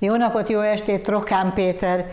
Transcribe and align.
Jó 0.00 0.16
napot, 0.16 0.48
jó 0.48 0.60
estét, 0.60 1.02
Trokán 1.02 1.52
Péter, 1.54 2.06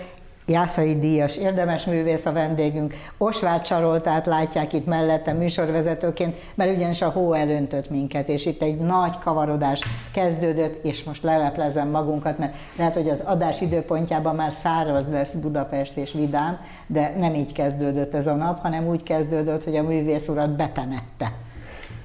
Jászai 0.46 1.00
Díjas, 1.00 1.38
érdemes 1.38 1.86
művész 1.86 2.26
a 2.26 2.32
vendégünk. 2.32 2.94
Osvát 3.18 3.66
Csaroltát 3.66 4.26
látják 4.26 4.74
itt 4.74 4.86
mellette 4.86 5.34
műsorvezetőként, 5.34 6.36
mert 6.56 6.76
ugyanis 6.76 7.02
a 7.02 7.10
hó 7.10 7.34
elöntött 7.34 7.90
minket, 7.90 8.30
és 8.30 8.46
itt 8.46 8.62
egy 8.62 8.78
nagy 8.78 9.20
kavarodás 9.20 9.82
kezdődött, 10.14 10.84
és 10.84 11.04
most 11.04 11.24
leleplezem 11.24 11.90
magunkat, 11.90 12.38
mert 12.38 12.56
lehet, 12.78 12.94
hogy 12.94 13.10
az 13.10 13.24
adás 13.26 13.62
időpontjában 13.62 14.36
már 14.36 14.52
száraz 14.52 15.08
lesz 15.12 15.32
Budapest 15.32 15.98
és 15.98 16.12
vidám, 16.12 16.60
de 16.88 17.14
nem 17.18 17.34
így 17.34 17.52
kezdődött 17.52 18.14
ez 18.14 18.28
a 18.28 18.36
nap, 18.36 18.62
hanem 18.62 18.88
úgy 18.88 19.04
kezdődött, 19.04 19.64
hogy 19.64 19.76
a 19.76 19.84
művész 19.84 20.28
urat 20.28 20.56
betemette. 20.56 21.45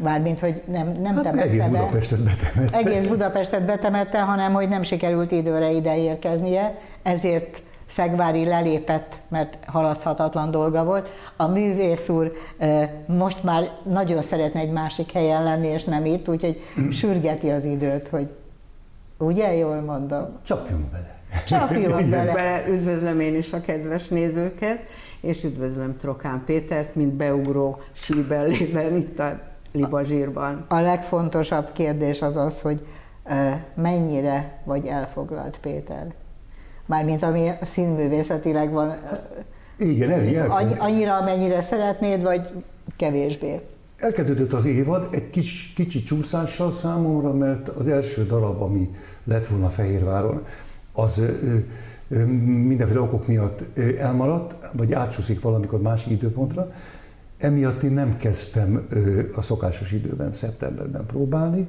Mármint, 0.03 0.41
hogy 0.41 0.63
nem, 0.67 0.93
nem 1.03 1.15
Hát 1.15 1.23
temette 1.23 1.43
egész 1.43 1.61
be. 1.61 1.69
Budapestet 1.69 2.23
betemette. 2.23 2.77
Egész 2.79 3.07
Budapestet 3.07 3.65
betemette, 3.65 4.21
hanem 4.21 4.53
hogy 4.53 4.69
nem 4.69 4.83
sikerült 4.83 5.31
időre 5.31 5.71
ide 5.71 5.99
érkeznie, 5.99 6.79
ezért 7.03 7.63
Szegvári 7.87 8.45
lelépett, 8.45 9.19
mert 9.29 9.59
halaszthatatlan 9.67 10.51
dolga 10.51 10.85
volt. 10.85 11.11
A 11.37 11.47
művész 11.47 12.09
úr 12.09 12.33
most 13.07 13.43
már 13.43 13.71
nagyon 13.85 14.23
szeretne 14.23 14.61
egy 14.61 14.71
másik 14.71 15.13
helyen 15.13 15.43
lenni, 15.43 15.67
és 15.67 15.85
nem 15.85 16.05
itt, 16.05 16.29
úgyhogy 16.29 16.61
sürgeti 16.91 17.51
az 17.51 17.65
időt, 17.65 18.09
hogy 18.09 18.35
ugye 19.19 19.55
jól 19.55 19.81
mondom? 19.81 20.29
Csapjunk 20.43 20.85
bele. 20.91 21.19
Csapjon 21.47 22.11
bele. 22.11 22.33
Bele 22.33 22.69
üdvözlöm 22.69 23.21
én 23.21 23.37
is 23.37 23.53
a 23.53 23.61
kedves 23.61 24.09
nézőket, 24.09 24.79
és 25.21 25.45
üdvözlöm 25.45 25.97
Trokán 25.97 26.43
Pétert, 26.45 26.95
mint 26.95 27.13
beugró 27.13 27.81
síbellében 27.93 28.97
itt 28.97 29.19
a 29.19 29.41
Libazsírban. 29.73 30.65
A 30.69 30.81
legfontosabb 30.81 31.73
kérdés 31.73 32.23
az 32.23 32.37
az, 32.37 32.61
hogy 32.61 32.87
mennyire 33.75 34.61
vagy 34.65 34.87
elfoglalt 34.87 35.59
Péter. 35.61 36.07
Mármint 36.87 37.23
ami 37.23 37.51
színművészetileg 37.63 38.71
van, 38.73 38.95
Igen, 39.79 40.11
elég 40.11 40.27
Annyi- 40.27 40.37
elkezdődött. 40.37 40.79
annyira, 40.79 41.17
amennyire 41.17 41.63
szeretnéd, 41.63 42.23
vagy 42.23 42.49
kevésbé? 42.97 43.61
elkezdődött 43.97 44.53
az 44.53 44.65
évad 44.65 45.09
egy 45.11 45.31
kis, 45.31 45.73
kicsi 45.77 46.03
csúszással 46.03 46.73
számomra, 46.73 47.33
mert 47.33 47.69
az 47.69 47.89
első 47.89 48.27
darab, 48.27 48.63
ami 48.63 48.91
lett 49.25 49.47
volna 49.47 49.69
Fehérváron, 49.69 50.45
az 50.93 51.19
ö, 51.19 51.57
ö, 52.09 52.25
mindenféle 52.67 53.01
okok 53.01 53.27
miatt 53.27 53.79
elmaradt, 53.99 54.55
vagy 54.77 54.93
átsúszik 54.93 55.41
valamikor 55.41 55.81
másik 55.81 56.11
időpontra. 56.13 56.73
Emiatt 57.41 57.83
én 57.83 57.93
nem 57.93 58.17
kezdtem 58.17 58.87
a 59.35 59.43
szokásos 59.43 59.93
időben, 59.93 60.33
szeptemberben 60.33 61.07
próbálni, 61.07 61.67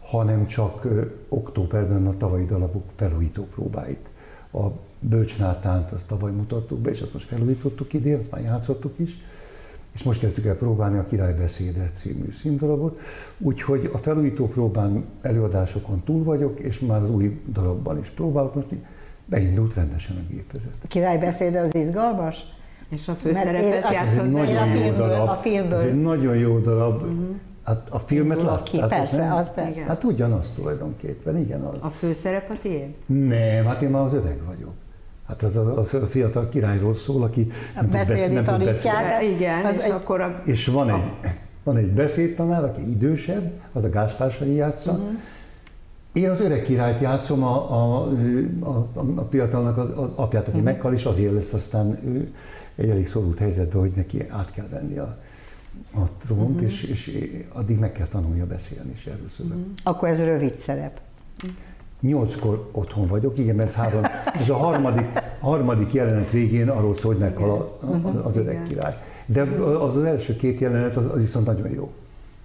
hanem 0.00 0.46
csak 0.46 0.86
októberben 1.28 2.06
a 2.06 2.16
tavalyi 2.16 2.44
darabok 2.44 2.84
felújító 2.96 3.42
próbáit. 3.42 4.08
A 4.52 4.66
Bölcsnátánt 5.00 5.92
azt 5.92 6.06
tavaly 6.06 6.32
mutattuk 6.32 6.78
be, 6.78 6.90
és 6.90 7.00
azt 7.00 7.12
most 7.12 7.26
felújítottuk 7.26 7.92
idén, 7.92 8.18
azt 8.18 8.30
már 8.30 8.42
játszottuk 8.42 8.98
is, 8.98 9.16
és 9.92 10.02
most 10.02 10.20
kezdtük 10.20 10.46
el 10.46 10.56
próbálni 10.56 10.98
a 10.98 11.04
Király 11.04 11.34
Beszéde 11.34 11.90
című 11.94 12.32
színdarabot, 12.32 13.00
úgyhogy 13.38 13.90
a 13.92 13.98
felújító 13.98 14.48
próbán 14.48 15.04
előadásokon 15.22 16.02
túl 16.04 16.24
vagyok, 16.24 16.60
és 16.60 16.80
már 16.80 17.02
az 17.02 17.10
új 17.10 17.40
darabban 17.48 17.98
is 17.98 18.08
próbálok, 18.08 18.54
most 18.54 18.66
beindult 19.24 19.74
rendesen 19.74 20.16
a 20.16 20.32
gépezet. 20.32 20.76
A 20.84 20.86
királybeszéde 20.86 21.60
az 21.60 21.74
izgalmas? 21.74 22.44
És 22.94 23.08
a 23.08 23.12
főszerepet 23.14 23.84
Ez 23.84 23.92
játszott 23.92 24.12
egy 24.12 24.34
a 24.34 24.38
nagyon 24.38 24.66
jó 24.68 24.80
filmből- 24.82 25.08
darab. 25.08 25.28
a 25.28 25.34
filmből. 25.42 25.78
Ez 25.78 25.84
egy 25.84 26.00
nagyon 26.02 26.36
jó 26.36 26.58
darab. 26.58 27.02
Hát 27.64 27.86
a 27.90 27.98
filmet 27.98 28.42
láttátok, 28.42 28.64
ki, 28.64 28.78
persze, 28.88 29.16
nem? 29.16 29.32
az 29.32 29.50
persze. 29.54 29.70
Igen. 29.70 29.86
Hát 29.86 30.04
ugyanaz 30.04 30.52
tulajdonképpen, 30.56 31.36
igen 31.36 31.60
az. 31.60 31.74
A 31.80 31.88
főszerep 31.88 32.50
a 32.50 32.54
tiéd? 32.62 32.88
Nem, 33.06 33.64
hát 33.66 33.82
én 33.82 33.88
már 33.90 34.02
az 34.02 34.12
öreg 34.12 34.40
vagyok. 34.46 34.70
Hát 35.28 35.42
az 35.42 35.56
a, 35.56 35.78
az 35.80 35.94
a 35.94 36.06
fiatal 36.06 36.48
királyról 36.48 36.94
szól, 36.94 37.22
aki 37.22 37.50
nem 37.74 37.84
tud 37.84 37.92
Beszélni 37.92 38.34
tud 38.34 38.44
tanítják. 38.44 38.74
beszélni. 38.74 39.08
De 39.08 39.22
igen, 39.34 39.64
az 39.64 39.76
és 39.76 39.82
egy- 39.84 39.90
akkor 39.90 40.20
a... 40.20 40.42
És 40.44 40.66
van 40.66 40.90
egy, 40.90 41.02
van 41.62 41.76
egy 41.76 41.90
beszédtanár, 41.90 42.64
aki 42.64 42.90
idősebb, 42.90 43.50
az 43.72 43.84
a 43.84 43.90
Gáspár 43.90 44.32
játsza. 44.54 44.92
Mhm. 44.92 45.02
Én 46.12 46.30
az 46.30 46.40
öreg 46.40 46.62
királyt 46.62 47.00
játszom, 47.00 47.42
a, 47.42 47.70
a, 47.70 48.08
a, 48.60 48.88
a, 49.14 49.26
fiatalnak 49.30 49.76
az, 49.78 49.88
az 49.98 50.10
apját, 50.14 50.46
Mhm. 50.46 50.54
aki 50.56 50.64
meghal, 50.64 50.92
és 50.92 51.04
azért 51.04 51.32
lesz 51.34 51.52
aztán 51.52 51.98
ő 52.04 52.32
egy 52.74 52.90
elég 52.90 53.08
szorult 53.08 53.38
helyzetben, 53.38 53.80
hogy 53.80 53.92
neki 53.96 54.28
át 54.28 54.50
kell 54.52 54.68
venni 54.70 54.98
a, 54.98 55.18
a 55.94 56.00
trónt, 56.18 56.54
Mhm. 56.56 56.64
és, 56.64 56.82
és 56.82 57.20
addig 57.52 57.78
meg 57.78 57.92
kell 57.92 58.06
tanulnia 58.06 58.46
beszélni, 58.46 58.90
és 58.94 59.06
erről 59.06 59.28
szöveg. 59.36 59.56
Akkor 59.82 60.08
ez 60.08 60.18
rövid 60.18 60.58
szerep. 60.58 61.00
Nyolckor 62.00 62.68
otthon 62.72 63.06
vagyok, 63.06 63.38
igen, 63.38 63.56
mert 63.56 63.68
ez, 63.68 63.74
három, 63.74 64.02
ez 64.40 64.48
a 64.48 64.54
harmadik, 64.56 65.06
harmadik 65.40 65.92
jelenet 65.92 66.30
végén 66.30 66.68
arról 66.68 66.94
szól, 66.96 67.12
hogy 67.12 67.20
meghal 67.22 67.50
a, 67.50 68.08
az 68.26 68.36
öreg 68.36 68.52
Igen. 68.54 68.64
király. 68.64 68.96
De 69.26 69.42
az 69.80 69.96
az 69.96 70.04
első 70.04 70.36
két 70.36 70.60
jelenet, 70.60 70.96
az, 70.96 71.04
az 71.14 71.20
viszont 71.20 71.46
nagyon 71.46 71.70
jó. 71.70 71.90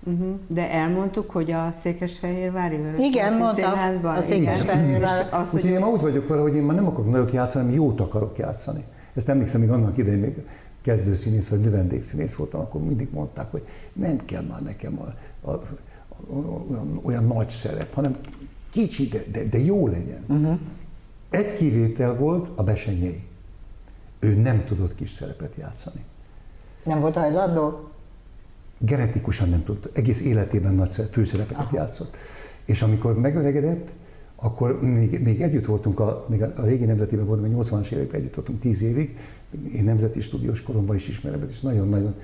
Uh-huh. 0.07 0.39
De 0.47 0.71
elmondtuk, 0.71 1.29
hogy 1.31 1.51
a 1.51 1.73
Székesfehérvári 1.81 2.75
Vörös 2.77 2.99
Igen, 2.99 3.33
mondtam, 3.33 3.73
a 4.03 4.21
Székesfehérvár- 4.21 5.25
És 5.25 5.31
azt, 5.31 5.53
Úgyhogy 5.53 5.61
hogy 5.61 5.69
én 5.69 5.79
már 5.79 5.89
úgy 5.89 6.01
vagyok 6.01 6.27
vele, 6.27 6.41
hogy 6.41 6.55
én 6.55 6.63
már 6.63 6.75
nem 6.75 6.87
akarok 6.87 7.11
nagyot 7.11 7.31
játszani, 7.31 7.63
hanem 7.65 7.81
jót 7.83 7.99
akarok 7.99 8.37
játszani. 8.37 8.83
Ezt 9.13 9.29
emlékszem, 9.29 9.59
még 9.59 9.69
annak 9.69 9.97
idején 9.97 10.19
még 10.19 10.35
kezdőszínész 10.81 11.47
vagy 11.47 11.59
növendékszínész 11.59 12.33
voltam, 12.35 12.59
akkor 12.59 12.81
mindig 12.81 13.07
mondták, 13.11 13.51
hogy 13.51 13.63
nem 13.93 14.25
kell 14.25 14.41
már 14.41 14.61
nekem 14.61 14.99
a, 14.99 15.07
a, 15.49 15.51
a, 15.51 15.63
olyan, 16.71 16.99
olyan 17.03 17.23
nagy 17.23 17.49
szerep, 17.49 17.93
hanem 17.93 18.15
kicsi, 18.71 19.07
de, 19.07 19.19
de, 19.31 19.43
de 19.43 19.57
jó 19.57 19.87
legyen. 19.87 20.23
Uh-huh. 20.27 20.59
Egy 21.29 21.53
kivétel 21.53 22.15
volt 22.15 22.49
a 22.55 22.63
Besenyei. 22.63 23.23
Ő 24.19 24.35
nem 24.35 24.65
tudott 24.65 24.95
kis 24.95 25.11
szerepet 25.11 25.55
játszani. 25.57 26.01
Nem 26.83 26.99
volt 26.99 27.15
hajlandó? 27.15 27.89
Genetikusan 28.77 29.49
nem 29.49 29.63
tudta, 29.63 29.89
egész 29.93 30.21
életében 30.21 30.73
nagy 30.73 30.91
szerep- 30.91 31.13
főszerepeket 31.13 31.65
Aha. 31.65 31.75
játszott. 31.75 32.15
És 32.65 32.81
amikor 32.81 33.19
megöregedett, 33.19 33.89
akkor 34.35 34.81
még, 34.81 35.19
még 35.23 35.41
együtt 35.41 35.65
voltunk, 35.65 35.99
a, 35.99 36.25
még 36.29 36.41
a, 36.41 36.53
a 36.55 36.61
régi 36.61 36.85
nemzetében 36.85 37.25
voltunk, 37.25 37.59
a 37.59 37.63
80-as 37.63 37.91
években 37.91 38.19
együtt 38.19 38.35
voltunk 38.35 38.59
10 38.59 38.81
évig, 38.81 39.17
én 39.73 39.83
nemzeti 39.83 40.21
stúdiós 40.21 40.63
koromban 40.63 40.95
is 40.95 41.07
ismerem, 41.07 41.47
és 41.49 41.59
nagyon-nagyon 41.59 42.15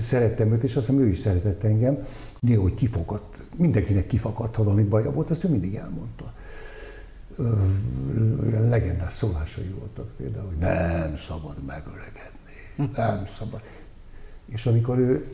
szerettem 0.00 0.52
őt, 0.52 0.62
és 0.62 0.76
azt 0.76 0.86
hiszem 0.86 1.00
ő 1.02 1.08
is 1.08 1.18
szeretett 1.18 1.64
engem. 1.64 2.06
Néha, 2.40 2.62
hogy 2.62 2.74
kifakadt, 2.74 3.40
mindenkinek 3.56 4.06
kifakadt, 4.06 4.56
ha 4.56 4.62
valami 4.62 4.82
baja 4.82 5.10
volt, 5.10 5.30
azt 5.30 5.44
ő 5.44 5.48
mindig 5.48 5.74
elmondta. 5.74 6.32
Ö, 7.36 7.52
legendás 8.68 9.14
szólásai 9.14 9.74
voltak 9.78 10.16
például, 10.16 10.46
hogy 10.46 10.56
nem 10.56 11.16
szabad 11.16 11.56
megöregedni, 11.66 12.90
nem 12.96 13.26
szabad. 13.38 13.60
És 14.46 14.66
amikor 14.66 14.98
ő 14.98 15.30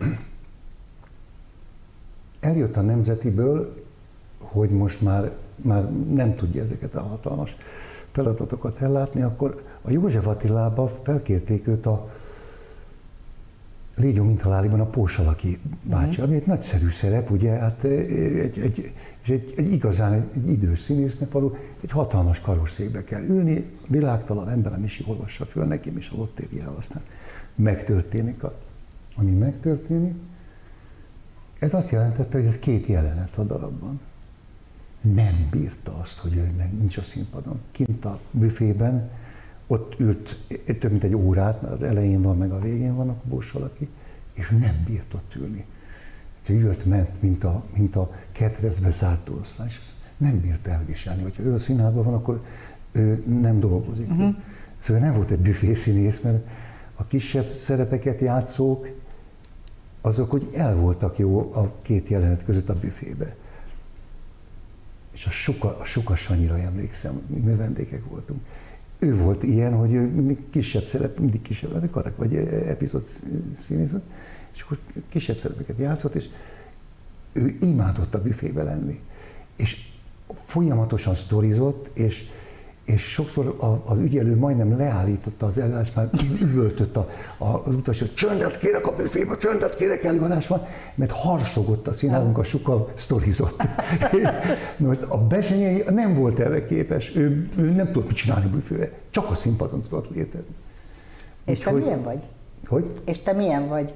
eljött 2.40 2.76
a 2.76 2.80
nemzetiből, 2.80 3.84
hogy 4.38 4.70
most 4.70 5.00
már, 5.00 5.32
már 5.62 5.90
nem 5.90 6.34
tudja 6.34 6.62
ezeket 6.62 6.94
a 6.94 7.02
hatalmas 7.02 7.56
feladatokat 8.12 8.80
ellátni, 8.80 9.22
akkor 9.22 9.62
a 9.82 9.90
József 9.90 10.26
Attilába 10.26 10.88
felkérték 11.02 11.66
őt 11.66 11.86
a 11.86 12.10
Légyó 13.98 14.24
Mintaláliban 14.24 14.80
a 14.80 14.86
Pósalaki 14.86 15.58
bácsi, 15.82 16.20
ami 16.20 16.34
egy 16.34 16.46
nagyszerű 16.46 16.88
szerep, 16.88 17.30
ugye, 17.30 17.50
hát 17.50 17.84
egy, 17.84 18.58
egy, 18.58 18.92
és 19.22 19.28
egy, 19.28 19.54
egy 19.56 19.72
igazán 19.72 20.12
egy, 20.12 20.24
egy 20.34 20.48
idős 20.48 20.80
színésznek 20.80 21.32
való, 21.32 21.56
egy 21.80 21.90
hatalmas 21.90 22.40
karosszékbe 22.40 23.04
kell 23.04 23.22
ülni, 23.22 23.70
világtalan 23.86 24.48
ember, 24.48 24.72
a 24.72 24.78
Misi 24.78 25.04
olvassa 25.06 25.44
föl 25.44 25.64
neki, 25.64 25.92
és 25.98 26.10
a 26.10 26.20
ott 26.20 26.38
éri 26.38 26.60
el, 26.60 26.74
aztán 26.78 27.02
megtörténik, 27.54 28.42
a, 28.42 28.54
ami 29.18 29.30
megtörténik. 29.30 30.14
Ez 31.58 31.74
azt 31.74 31.90
jelentette, 31.90 32.38
hogy 32.38 32.46
ez 32.46 32.58
két 32.58 32.86
jelenet 32.86 33.38
a 33.38 33.42
darabban. 33.42 34.00
Nem 35.00 35.48
bírta 35.50 35.98
azt, 36.00 36.18
hogy 36.18 36.36
ő 36.36 36.52
nem- 36.56 36.76
nincs 36.78 36.96
a 36.96 37.02
színpadon. 37.02 37.60
Kint 37.70 38.04
a 38.04 38.20
büfében, 38.30 39.10
ott 39.66 40.00
ült 40.00 40.38
több 40.78 40.90
mint 40.90 41.04
egy 41.04 41.14
órát, 41.14 41.62
mert 41.62 41.74
az 41.74 41.82
elején 41.82 42.22
van, 42.22 42.36
meg 42.36 42.50
a 42.50 42.60
végén 42.60 42.96
van 42.96 43.08
a 43.08 43.16
bós 43.24 43.50
valaki, 43.50 43.88
és 44.32 44.48
nem 44.48 44.82
bírt 44.86 45.14
ott 45.14 45.34
ülni. 45.34 45.64
Egyszerűen 46.38 46.64
jött, 46.64 46.84
ment, 46.84 47.22
mint 47.22 47.44
a, 47.44 47.64
mint 47.76 47.96
a 47.96 48.14
ketrezbe 48.32 48.90
zárt 48.90 49.28
oroszlán, 49.28 49.66
és 49.66 49.78
ezt 49.82 49.94
nem 50.16 50.40
bírt 50.40 50.66
elviselni. 50.66 51.22
Hogyha 51.22 51.42
ő 51.42 51.54
a 51.54 51.58
színházban 51.58 52.04
van, 52.04 52.14
akkor 52.14 52.44
ő 52.92 53.24
nem 53.40 53.60
dolgozik. 53.60 54.10
Uh-huh. 54.10 54.34
Szóval 54.78 55.02
nem 55.02 55.14
volt 55.14 55.30
egy 55.30 55.38
büfészínész, 55.38 56.20
mert 56.20 56.46
a 56.96 57.06
kisebb 57.06 57.50
szerepeket 57.50 58.20
játszók, 58.20 58.88
azok, 60.00 60.30
hogy 60.30 60.48
el 60.54 60.76
voltak 60.76 61.18
jó 61.18 61.52
a 61.54 61.72
két 61.82 62.08
jelenet 62.08 62.44
között 62.44 62.68
a 62.68 62.78
büfébe. 62.78 63.36
És 65.12 65.26
a 65.26 65.30
Suka, 65.30 65.78
a 65.78 65.84
Suka 65.84 66.16
Sanyira 66.16 66.58
emlékszem, 66.58 67.22
mi 67.26 67.38
növendékek 67.38 68.04
voltunk. 68.08 68.40
Ő 68.98 69.16
volt 69.16 69.42
ilyen, 69.42 69.74
hogy 69.74 69.92
ő 69.92 70.38
kisebb 70.50 70.84
szerep, 70.84 71.18
mindig 71.18 71.42
kisebb, 71.42 71.72
hát 71.72 71.90
karak 71.90 72.16
vagy 72.16 72.36
epizód 72.36 73.04
színész 73.66 73.90
volt, 73.90 74.04
és 74.54 74.62
akkor 74.62 74.78
kisebb 75.08 75.38
szerepeket 75.38 75.78
játszott, 75.78 76.14
és 76.14 76.28
ő 77.32 77.56
imádott 77.60 78.14
a 78.14 78.22
büfébe 78.22 78.62
lenni. 78.62 79.00
És 79.56 79.88
folyamatosan 80.44 81.14
sztorizott, 81.14 81.90
és, 81.98 82.30
és 82.88 83.02
sokszor 83.02 83.56
az 83.84 83.98
ügyelő 83.98 84.36
majdnem 84.36 84.76
leállította 84.76 85.46
az 85.46 85.58
előadást, 85.58 85.94
már 85.94 86.10
üvöltött 86.40 86.96
a, 86.96 87.08
a, 87.38 87.44
az 87.44 87.74
utas, 87.74 87.98
hogy 87.98 88.14
csöndet 88.14 88.58
kérek 88.58 88.86
a 88.86 88.94
büfébe, 88.94 89.36
csöndet 89.36 89.76
kérek, 89.76 90.04
előadás 90.04 90.46
van, 90.46 90.66
mert 90.94 91.10
harsogott 91.10 91.88
a 91.88 91.92
színházunk, 91.92 92.38
a 92.38 92.44
suka 92.44 92.88
sztorizott. 92.94 93.62
Most 94.76 95.02
a 95.02 95.18
Besenyei 95.18 95.84
nem 95.90 96.14
volt 96.14 96.38
erre 96.38 96.64
képes, 96.64 97.16
ő, 97.16 97.50
ő 97.56 97.70
nem 97.70 97.86
tudott 97.86 98.06
mit 98.06 98.16
csinálni 98.16 98.48
büfébe, 98.48 98.90
csak 99.10 99.30
a 99.30 99.34
színpadon 99.34 99.82
tudott 99.82 100.14
létezni. 100.14 100.54
És 101.44 101.58
te 101.58 101.70
milyen 101.70 102.02
vagy? 102.02 102.26
Hogy? 102.66 103.00
És 103.04 103.18
te 103.18 103.32
milyen 103.32 103.68
vagy? 103.68 103.94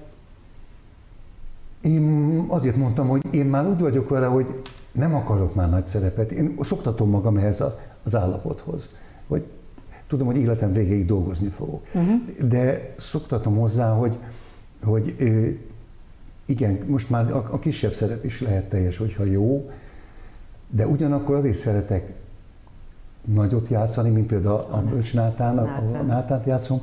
Én 1.81 2.45
azért 2.49 2.77
mondtam, 2.77 3.09
hogy 3.09 3.23
én 3.31 3.45
már 3.45 3.67
úgy 3.67 3.81
vagyok 3.81 4.09
vele, 4.09 4.27
hogy 4.27 4.47
nem 4.93 5.15
akarok 5.15 5.55
már 5.55 5.71
nagy 5.71 5.87
szerepet. 5.87 6.31
Én 6.31 6.57
szoktatom 6.61 7.11
magam 7.11 7.37
ehhez 7.37 7.61
a, 7.61 7.79
az 8.03 8.15
állapothoz, 8.15 8.89
hogy 9.27 9.47
tudom, 10.07 10.27
hogy 10.27 10.37
életem 10.37 10.73
végéig 10.73 11.07
dolgozni 11.07 11.49
fogok. 11.49 11.87
Uh-huh. 11.93 12.49
De 12.49 12.95
szoktatom 12.99 13.57
hozzá, 13.57 13.93
hogy, 13.93 14.19
hogy 14.83 15.15
igen, 16.47 16.79
most 16.87 17.11
már 17.11 17.33
a, 17.33 17.49
a 17.51 17.59
kisebb 17.59 17.93
szerep 17.93 18.25
is 18.25 18.41
lehet 18.41 18.69
teljes, 18.69 18.97
hogyha 18.97 19.25
jó, 19.25 19.71
de 20.71 20.87
ugyanakkor 20.87 21.37
azért 21.37 21.59
szeretek 21.59 22.13
nagyot 23.25 23.69
játszani, 23.69 24.11
mint 24.11 24.27
például 24.27 24.67
a 24.71 24.83
Bölcs 24.83 25.15
Nátán, 25.15 25.59
a, 25.59 25.77
a 25.99 26.03
Nátánt 26.03 26.47
játszom, 26.47 26.83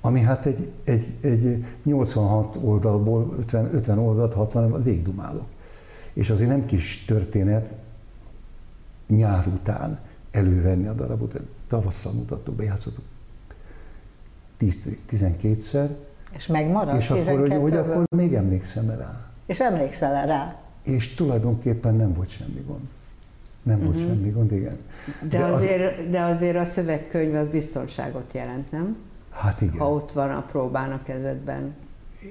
ami 0.00 0.20
hát 0.20 0.46
egy, 0.46 0.70
egy, 0.84 1.06
egy 1.20 1.64
86 1.82 2.58
oldalból 2.62 3.34
50, 3.38 3.74
50 3.74 3.98
oldalt, 3.98 4.34
60 4.34 4.82
végdumálok. 4.82 5.46
És 6.12 6.30
azért 6.30 6.50
nem 6.50 6.66
kis 6.66 7.04
történet 7.04 7.74
nyár 9.08 9.46
után 9.46 9.98
elővenni 10.30 10.86
a 10.86 10.92
darabot. 10.92 11.40
Tavasszal 11.68 12.12
mutattuk 12.12 12.54
be, 12.54 12.62
játszottuk 12.64 13.04
12-szer. 14.60 15.88
És 16.30 16.46
megmaradt 16.46 16.98
És 16.98 17.10
akkor, 17.10 17.38
hogy, 17.38 17.52
hogy 17.52 17.72
akkor 17.72 18.04
még 18.16 18.34
emlékszem 18.34 18.90
rá. 18.90 19.30
És 19.46 19.60
emlékszel 19.60 20.26
rá? 20.26 20.56
És 20.82 21.14
tulajdonképpen 21.14 21.94
nem 21.94 22.14
volt 22.14 22.30
semmi 22.30 22.64
gond. 22.66 22.88
Nem 23.62 23.78
volt 23.78 23.94
uh-huh. 23.94 24.10
semmi 24.10 24.30
gond, 24.30 24.52
igen. 24.52 24.78
De, 25.20 25.38
de, 25.38 25.44
azért, 25.44 25.98
az... 25.98 26.04
de 26.10 26.20
azért 26.20 26.56
a 26.56 26.64
szövegkönyv 26.64 27.34
az 27.34 27.46
biztonságot 27.46 28.32
jelent, 28.32 28.70
nem? 28.70 28.96
Hát 29.30 29.60
igen. 29.60 29.78
Ha 29.78 29.92
ott 29.92 30.12
van 30.12 30.30
a 30.30 30.42
próbán 30.42 30.92
a 30.92 31.02
kezedben. 31.02 31.74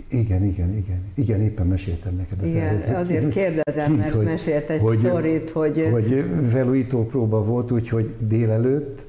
Igen, 0.07 0.43
igen, 0.43 0.75
igen. 0.75 1.03
Igen, 1.13 1.41
éppen 1.41 1.67
meséltem 1.67 2.15
neked. 2.15 2.45
Igen, 2.45 2.67
előtt. 2.67 2.95
azért 2.95 3.29
kérdezem, 3.29 3.93
mert 3.93 4.13
hogy, 4.13 4.25
mesélt 4.25 4.69
egy 4.69 4.79
hogy, 4.79 4.99
sztorit, 4.99 5.49
hogy... 5.49 5.87
Hogy 5.91 6.25
velújító 6.51 7.05
próba 7.05 7.43
volt, 7.43 7.71
úgyhogy 7.71 8.13
délelőtt, 8.19 9.07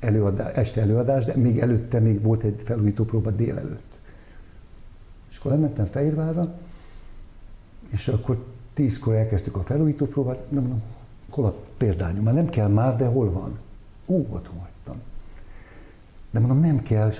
előadás, 0.00 0.56
este 0.56 0.80
előadás, 0.80 1.24
de 1.24 1.36
még 1.36 1.58
előtte 1.58 2.00
még 2.00 2.22
volt 2.22 2.42
egy 2.42 2.60
felújító 2.64 3.04
próba 3.04 3.30
délelőtt. 3.30 3.98
És 5.30 5.38
akkor 5.38 5.50
lementem 5.50 5.86
Fehérvárra, 5.86 6.58
és 7.92 8.08
akkor 8.08 8.44
tízkor 8.74 9.14
elkezdtük 9.14 9.56
a 9.56 9.62
felújító 9.62 10.06
próbát, 10.06 10.50
nem 10.50 10.62
mondom, 10.62 10.82
hol 11.28 11.44
a 11.44 11.54
példányom? 11.76 12.24
Már 12.24 12.34
nem 12.34 12.48
kell 12.48 12.68
már, 12.68 12.96
de 12.96 13.06
hol 13.06 13.30
van? 13.30 13.58
Ó, 14.06 14.16
otthon 14.16 14.58
hagytam. 14.58 14.77
De 16.30 16.38
mondom, 16.38 16.60
nem 16.60 16.82
kell, 16.82 17.12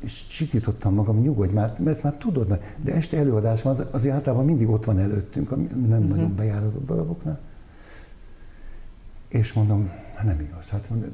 és 0.00 0.24
sikítottam 0.28 0.94
magam, 0.94 1.20
nyugodj 1.20 1.52
már, 1.52 1.76
mert 1.78 2.02
már 2.02 2.14
tudod, 2.14 2.60
de 2.82 2.94
este 2.94 3.16
előadás 3.16 3.62
van, 3.62 3.88
azért 3.90 4.14
általában 4.14 4.44
mindig 4.44 4.68
ott 4.68 4.84
van 4.84 4.98
előttünk, 4.98 5.50
ami 5.50 5.64
nem 5.64 5.90
uh-huh. 5.90 6.08
nagyon 6.08 6.34
bejáratott 6.34 6.86
daraboknál. 6.86 7.38
És 9.28 9.52
mondom, 9.52 9.90
hát 10.14 10.24
nem 10.24 10.40
igaz, 10.40 10.68
hát 10.68 10.90
mondom, 10.90 11.10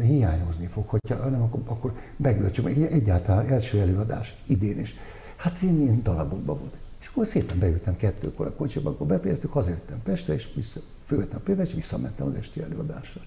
hiányozni 0.00 0.66
fog, 0.66 0.88
hogyha 0.88 1.28
nem, 1.28 1.42
akkor, 1.42 1.60
akkor 1.66 1.92
begölcsöm. 2.16 2.66
Egyáltalán 2.66 3.46
első 3.46 3.80
előadás 3.80 4.42
idén 4.46 4.80
is. 4.80 4.94
Hát 5.36 5.60
én 5.62 5.80
ilyen 5.80 6.02
darabokban 6.02 6.58
volt. 6.58 6.76
És 7.00 7.06
akkor 7.06 7.26
szépen 7.26 7.58
beültem 7.58 7.96
kettőkor 7.96 8.46
a 8.46 8.52
kocsiba, 8.52 8.90
akkor 8.90 9.06
befejeztük, 9.06 9.52
hazajöttem 9.52 10.02
Pestre, 10.02 10.34
és 10.34 10.48
vissza, 10.54 10.80
fölvettem 11.06 11.38
a 11.40 11.42
példányt, 11.44 11.68
és 11.68 11.74
visszamentem 11.74 12.26
az 12.26 12.36
esti 12.36 12.62
előadásra. 12.62 13.20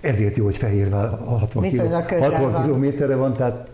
Ezért 0.00 0.36
jó, 0.36 0.44
hogy 0.44 0.56
Fehérvár 0.56 1.08
60, 1.08 1.62
kiló, 1.62 1.88
60 1.88 2.62
kilométerre 2.62 3.14
van, 3.14 3.36
tehát 3.36 3.68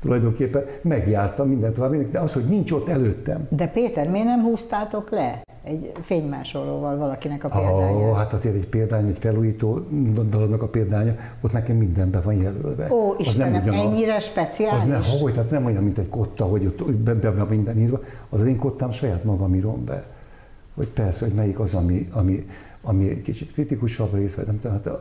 tulajdonképpen 0.00 0.64
megjártam 0.82 1.48
mindent 1.48 1.74
tovább, 1.74 2.10
de 2.10 2.18
az, 2.18 2.32
hogy 2.32 2.44
nincs 2.44 2.72
ott 2.72 2.88
előttem. 2.88 3.46
De 3.48 3.66
Péter, 3.66 4.10
miért 4.10 4.26
nem 4.26 4.42
húztátok 4.42 5.10
le 5.10 5.42
egy 5.64 5.92
fénymásolóval 6.00 6.96
valakinek 6.96 7.44
a 7.44 7.48
példányát? 7.48 7.92
Oh, 7.92 8.16
hát 8.16 8.32
azért 8.32 8.54
egy 8.54 8.68
példány, 8.68 9.08
egy 9.08 9.18
felújító 9.18 9.86
dalnak 10.30 10.62
a 10.62 10.68
példánya, 10.68 11.14
ott 11.40 11.52
nekem 11.52 11.76
mindenben 11.76 12.22
van 12.24 12.34
jelölve. 12.34 12.92
Ó, 12.92 13.14
Istenem, 13.18 13.64
nem 13.64 13.74
ennyire 13.74 14.18
speciális? 14.18 14.82
Az 14.82 14.88
nem, 14.88 15.02
hogy, 15.20 15.32
tehát 15.32 15.50
nem 15.50 15.64
olyan, 15.64 15.82
mint 15.82 15.98
egy 15.98 16.08
kotta, 16.08 16.44
hogy 16.44 16.66
ott 16.66 16.92
be, 16.92 17.14
be, 17.14 17.30
be 17.30 17.44
minden 17.44 17.78
írva, 17.78 18.00
az 18.28 18.40
az 18.40 18.46
én 18.46 18.58
kottám 18.58 18.90
saját 18.90 19.24
magam 19.24 19.54
írom 19.54 19.84
be. 19.84 20.04
Hogy 20.74 20.88
persze, 20.88 21.24
hogy 21.24 21.34
melyik 21.34 21.60
az, 21.60 21.74
ami, 21.74 22.08
ami, 22.12 22.46
ami 22.82 23.08
egy 23.08 23.22
kicsit 23.22 23.52
kritikusabb 23.52 24.14
rész, 24.14 24.34
vagy 24.34 24.46
nem 24.46 24.60
tudom, 24.60 24.80
hát 24.84 24.98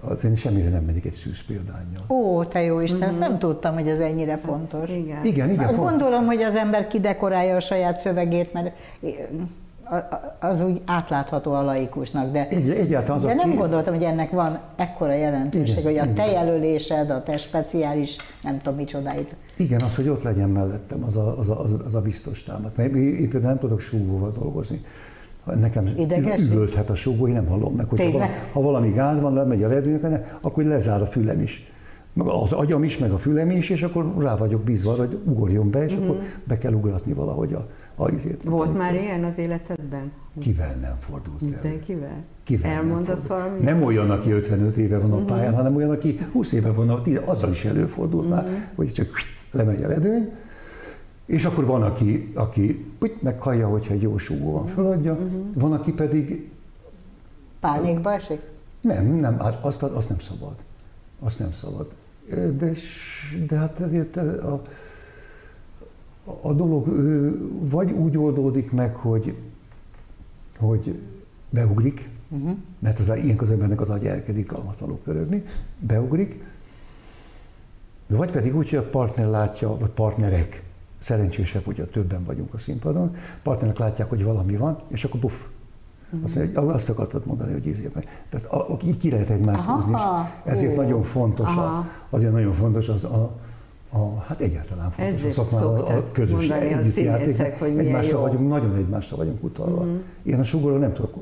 az 0.00 0.24
én 0.24 0.36
semmire 0.36 0.68
nem 0.68 0.84
megyek 0.84 1.04
egy 1.04 1.12
szűz 1.12 1.42
példányjal. 1.46 2.02
Ó, 2.08 2.44
te 2.44 2.62
jó 2.62 2.80
Isten, 2.80 2.98
mm-hmm. 2.98 3.08
ezt 3.08 3.18
nem 3.18 3.38
tudtam, 3.38 3.74
hogy 3.74 3.88
ez 3.88 3.98
ennyire 3.98 4.36
fontos. 4.36 4.88
igen. 4.88 5.24
Igen, 5.24 5.50
igen. 5.50 5.64
Azt 5.64 5.74
fontos. 5.74 5.90
gondolom, 5.90 6.26
hogy 6.26 6.42
az 6.42 6.54
ember 6.54 6.86
kidekorálja 6.86 7.56
a 7.56 7.60
saját 7.60 7.98
szövegét, 8.00 8.52
mert 8.52 8.76
az 10.38 10.60
úgy 10.60 10.80
átlátható 10.84 11.52
a 11.52 11.62
laikusnak, 11.62 12.32
de, 12.32 12.48
Egy, 12.48 12.70
egyáltalán 12.70 13.20
de 13.20 13.34
nem 13.34 13.50
ki... 13.50 13.56
gondoltam, 13.56 13.94
hogy 13.94 14.02
ennek 14.02 14.30
van 14.30 14.58
ekkora 14.76 15.14
jelentőség, 15.14 15.78
igen, 15.78 15.84
hogy 15.84 15.96
a 15.96 16.12
te 16.12 16.30
jelölésed, 16.30 17.10
a 17.10 17.22
te 17.22 17.36
speciális, 17.36 18.16
nem 18.42 18.58
tudom 18.58 18.78
micsodáit. 18.78 19.36
Igen, 19.56 19.80
az, 19.80 19.96
hogy 19.96 20.08
ott 20.08 20.22
legyen 20.22 20.48
mellettem, 20.48 21.04
az 21.04 21.16
a, 21.16 21.38
az 21.38 21.48
a, 21.48 21.60
az 21.86 21.94
a 21.94 22.00
biztos 22.00 22.42
támad. 22.42 22.72
Mert 22.76 22.94
én 22.94 23.28
például 23.30 23.52
nem 23.52 23.58
tudok 23.58 23.80
súgóval 23.80 24.32
dolgozni 24.38 24.84
nekem 25.56 25.86
Ideges? 25.96 26.42
üvölthet 26.42 26.90
a 26.90 26.94
súgó, 26.94 27.26
én 27.28 27.34
nem 27.34 27.46
hallom 27.46 27.74
meg. 27.74 27.88
Hogyha 27.88 28.10
valami, 28.10 28.30
ha 28.52 28.60
valami 28.60 28.90
gáz 28.90 29.20
van, 29.20 29.34
lemegy 29.34 29.62
a 29.62 29.68
redőnek, 29.68 30.38
akkor 30.42 30.64
lezár 30.64 31.02
a 31.02 31.06
fülem 31.06 31.40
is. 31.40 31.72
Meg 32.12 32.26
az 32.26 32.52
agyam 32.52 32.84
is, 32.84 32.98
meg 32.98 33.10
a 33.10 33.18
fülem 33.18 33.50
is, 33.50 33.70
és 33.70 33.82
akkor 33.82 34.14
rá 34.18 34.36
vagyok 34.36 34.62
bízva, 34.62 34.94
hogy 34.94 35.18
ugorjon 35.24 35.70
be, 35.70 35.84
és 35.84 35.92
uh-huh. 35.92 36.08
akkor 36.08 36.22
be 36.44 36.58
kell 36.58 36.72
ugratni 36.72 37.12
valahogy 37.12 37.52
a, 37.52 37.66
a 37.94 38.10
izét. 38.10 38.42
Volt 38.42 38.76
már 38.76 38.94
ilyen 38.94 39.24
az 39.24 39.38
életedben? 39.38 40.12
Kivel 40.38 40.74
nem 40.80 40.96
fordult 41.00 41.42
el? 41.42 41.48
Mindenkivel? 41.48 42.24
Kivel 42.44 42.70
Elmondasz 42.70 43.26
valami? 43.26 43.60
Nem 43.60 43.82
olyan, 43.82 44.10
aki 44.10 44.30
55 44.30 44.76
éve 44.76 44.98
van 44.98 45.12
a 45.12 45.14
uh-huh. 45.14 45.28
pályán, 45.28 45.54
hanem 45.54 45.76
olyan, 45.76 45.90
aki 45.90 46.18
20 46.32 46.52
éve 46.52 46.72
van 46.72 46.88
a 46.88 47.02
azzal 47.24 47.50
is 47.50 47.64
előfordult 47.64 48.24
uh-huh. 48.24 48.44
már, 48.44 48.68
hogy 48.74 48.92
csak 48.92 49.08
lemegy 49.50 49.82
a 49.82 49.88
redőny, 49.88 50.32
és 51.28 51.44
akkor 51.44 51.64
van, 51.64 51.82
aki, 51.82 52.32
aki 52.34 52.84
úgy 53.00 53.16
meghallja, 53.20 53.68
hogyha 53.68 53.92
egy 53.92 54.02
jó 54.02 54.18
súgó 54.18 54.52
van, 54.52 54.66
feladja, 54.66 55.12
uh-huh. 55.12 55.42
van, 55.54 55.72
aki 55.72 55.92
pedig... 55.92 56.50
Pánikba 57.60 58.12
esik? 58.12 58.40
Nem, 58.80 59.06
nem, 59.06 59.38
hát 59.38 59.64
azt, 59.64 59.82
azt 59.82 60.08
nem 60.08 60.20
szabad. 60.20 60.54
Azt 61.20 61.38
nem 61.38 61.52
szabad. 61.52 61.90
De, 62.58 62.72
de 63.48 63.56
hát 63.56 63.80
a, 64.42 64.62
a 66.40 66.52
dolog 66.52 66.86
vagy 67.68 67.90
úgy 67.90 68.18
oldódik 68.18 68.72
meg, 68.72 68.94
hogy, 68.94 69.36
hogy 70.58 70.98
beugrik, 71.50 72.08
uh-huh. 72.28 72.56
mert 72.78 72.98
az 72.98 73.16
ilyen 73.16 73.38
az 73.38 73.50
embernek 73.50 73.80
az 73.80 73.90
agy 73.90 74.06
elkedik 74.06 74.52
almatlanul 74.52 74.98
pörögni, 75.04 75.44
beugrik, 75.78 76.44
vagy 78.06 78.30
pedig 78.30 78.56
úgy, 78.56 78.68
hogy 78.68 78.78
a 78.78 78.88
partner 78.88 79.26
látja, 79.26 79.76
vagy 79.76 79.90
partnerek, 79.90 80.66
szerencsésebb, 80.98 81.64
hogyha 81.64 81.86
többen 81.86 82.24
vagyunk 82.24 82.54
a 82.54 82.58
színpadon, 82.58 83.16
partnerek 83.42 83.78
látják, 83.78 84.08
hogy 84.08 84.24
valami 84.24 84.56
van, 84.56 84.78
és 84.88 85.04
akkor 85.04 85.20
buff. 85.20 85.34
Azt, 86.24 86.56
azt 86.56 86.88
akartad 86.88 87.26
mondani, 87.26 87.52
hogy 87.52 87.66
ízében. 87.66 88.04
Tehát 88.30 88.46
a, 88.46 88.72
a, 88.72 88.78
így 88.84 88.96
ki 88.96 89.10
lehet 89.10 89.28
egymást 89.28 89.64
húzni, 89.64 89.94
ezért 90.44 90.72
Ó. 90.72 90.76
nagyon 90.76 91.02
fontos, 91.02 91.56
a, 91.56 91.88
azért 92.10 92.32
nagyon 92.32 92.52
fontos 92.52 92.88
az 92.88 93.04
a, 93.04 93.30
a, 93.90 94.18
hát 94.26 94.40
egyáltalán 94.40 94.90
fontos 94.90 95.14
Ezért 95.14 95.38
a 95.38 95.44
szakmában 95.44 95.80
a 95.80 96.12
közös 96.12 96.48
együttjáték. 96.48 97.40
Egymással 97.60 98.20
vagyunk, 98.20 98.48
nagyon 98.48 98.74
egymásra 98.74 99.16
vagyunk 99.16 99.42
utalva. 99.44 99.80
Uh-huh. 99.80 100.00
Én 100.22 100.38
a 100.38 100.44
sugóra 100.44 100.78
nem 100.78 100.92
tudok 100.92 101.14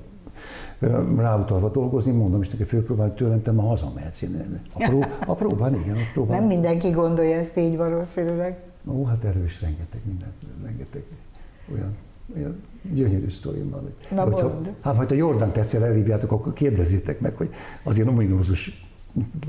ráutalva 1.16 1.68
dolgozni, 1.71 2.12
mondom 2.12 2.42
is 2.42 2.49
neki, 2.49 2.62
főpróbál 2.62 3.14
tőlem, 3.14 3.42
te 3.42 3.52
ma 3.52 3.62
hazamehetsz. 3.62 4.23
A, 4.73 4.88
pró, 4.88 5.04
a 5.26 5.35
próbán, 5.45 5.75
igen, 5.75 5.97
a 5.97 6.11
próbán. 6.12 6.38
Nem 6.38 6.47
mindenki 6.47 6.90
gondolja 6.90 7.37
ezt 7.37 7.56
így 7.56 7.76
valószínűleg. 7.76 8.66
Ó, 8.87 9.05
hát 9.05 9.25
erős 9.25 9.61
rengeteg 9.61 10.00
mindent, 10.05 10.35
rengeteg 10.64 11.02
olyan, 11.75 11.97
olyan 12.37 12.62
gyönyörű 12.93 13.31
sztorim 13.31 13.71
van. 13.71 13.81
Hogy, 13.81 13.95
Na 14.16 14.23
hogyha, 14.23 14.61
hát, 14.81 14.97
ha 14.97 15.05
a 15.09 15.14
Jordán 15.14 15.52
egyszer 15.52 15.83
elhívjátok, 15.83 16.33
akkor 16.33 16.52
kérdezzétek 16.52 17.21
meg, 17.21 17.37
hogy 17.37 17.50
azért 17.83 18.09
ominózus 18.09 18.87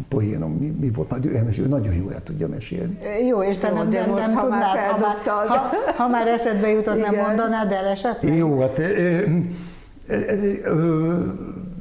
poénom 0.08 0.52
mi, 0.52 0.68
mi 0.68 0.90
volt, 0.90 1.10
majd 1.10 1.26
ő 1.26 1.36
elmesél, 1.36 1.64
ő 1.64 1.68
nagyon 1.68 1.94
jól 1.94 2.14
el 2.14 2.24
tudja 2.24 2.48
mesélni. 2.48 3.00
Jó, 3.28 3.44
és 3.44 3.58
te 3.58 3.72
nem, 3.72 3.88
nem, 3.88 4.14
nem 4.14 4.26
tudnád, 4.26 4.36
ha 4.36 4.98
már, 4.98 5.18
ha, 5.26 5.70
ha 5.98 6.08
már 6.08 6.28
eszedbe 6.28 6.70
jutott, 6.70 6.98
Igen. 6.98 7.14
nem 7.14 7.26
mondanád 7.26 7.72
el 7.72 7.86
esetleg? 7.86 8.36
Jó, 8.36 8.60
hát 8.60 8.82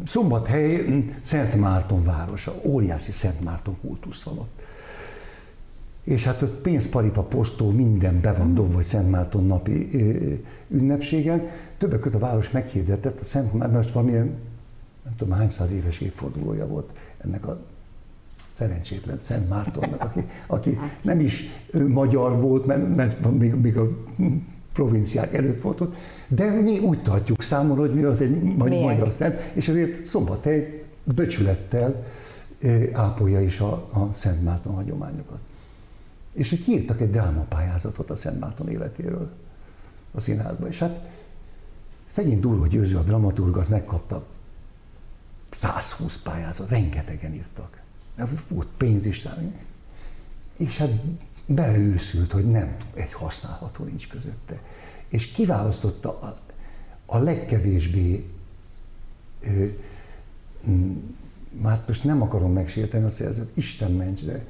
Szombathely 0.07 1.05
Szent 1.21 1.55
Márton 1.55 2.05
városa, 2.05 2.55
óriási 2.63 3.13
Szent 3.13 3.41
Márton 3.41 3.77
kultusz 3.81 4.23
van 4.23 4.39
ott. 4.39 4.61
És 6.07 6.25
hát 6.25 6.43
ott 6.43 6.55
pénzparipa, 6.55 7.23
postó, 7.23 7.71
minden 7.71 8.21
be 8.21 8.33
van 8.33 8.55
dobva, 8.55 8.75
hogy 8.75 8.85
Szent 8.85 9.11
Márton 9.11 9.47
napi 9.47 9.89
ünnepségen. 10.69 11.43
Többek 11.79 12.01
között 12.01 12.23
a 12.23 12.27
város 12.27 12.51
meghirdetett, 12.51 13.21
a 13.21 13.25
Szent 13.25 13.53
Márton, 13.53 13.77
most 13.77 13.93
valamilyen, 13.93 14.35
nem 15.05 15.15
tudom 15.17 15.35
hány 15.35 15.51
száz 15.51 15.73
éves 15.73 16.01
évfordulója 16.01 16.67
volt 16.67 16.91
ennek 17.19 17.47
a 17.47 17.61
szerencsétlen 18.53 19.19
Szent 19.21 19.49
Mártonnak, 19.49 20.03
aki, 20.03 20.21
aki 20.47 20.79
nem 21.03 21.21
is 21.21 21.45
magyar 21.89 22.41
volt, 22.41 22.67
mert, 22.67 22.97
mert 22.97 23.39
még, 23.39 23.55
még 23.55 23.77
a 23.77 23.89
provinciák 24.73 25.35
előtt 25.35 25.61
volt 25.61 25.81
ott, 25.81 25.95
de 26.29 26.51
mi 26.51 26.79
úgy 26.79 27.03
tartjuk 27.03 27.43
számon, 27.43 27.77
hogy 27.77 27.95
mi 27.95 28.03
az 28.03 28.21
egy 28.21 28.43
Milyen? 28.43 28.83
magyar 28.83 29.15
szent, 29.19 29.41
és 29.53 29.69
ezért 29.69 30.05
szombathely 30.05 30.85
böcsülettel 31.15 32.05
ápolja 32.93 33.41
is 33.41 33.61
a, 33.61 33.73
a 33.73 34.11
Szent 34.13 34.43
Márton 34.43 34.75
hagyományokat. 34.75 35.39
És 36.37 36.51
hogy 36.51 36.63
kiírtak 36.63 37.01
egy 37.01 37.11
drámapályázatot 37.11 38.11
a 38.11 38.17
Szent 38.17 38.41
Márton 38.41 38.69
életéről 38.69 39.31
a 40.13 40.21
színházba, 40.21 40.69
és 40.69 40.79
hát 40.79 41.09
szegény 42.07 42.41
Duló 42.41 42.67
Győző, 42.67 42.97
a 42.97 43.03
dramaturg, 43.03 43.57
az 43.57 43.69
megkapta 43.69 44.27
120 45.59 46.19
pályázat, 46.23 46.69
rengetegen 46.69 47.33
írtak. 47.33 47.81
De 48.17 48.29
volt 48.49 48.69
pénz 48.77 49.07
is 49.07 49.25
rá. 49.25 49.39
És 50.57 50.77
hát 50.77 50.91
beleőszült, 51.47 52.33
hogy 52.33 52.51
nem 52.51 52.77
egy 52.95 53.13
használható 53.13 53.85
nincs 53.85 54.09
közötte. 54.09 54.61
És 55.09 55.27
kiválasztotta 55.27 56.21
a, 56.21 56.41
a 57.07 57.19
legkevésbé, 57.19 58.31
ö, 59.41 59.67
már 61.51 61.83
most 61.87 62.05
nem 62.05 62.23
akarom 62.23 62.53
megsérteni 62.53 63.05
a 63.05 63.11
szerzőt, 63.11 63.57
Isten 63.57 63.91
ments, 63.91 64.25
de, 64.25 64.45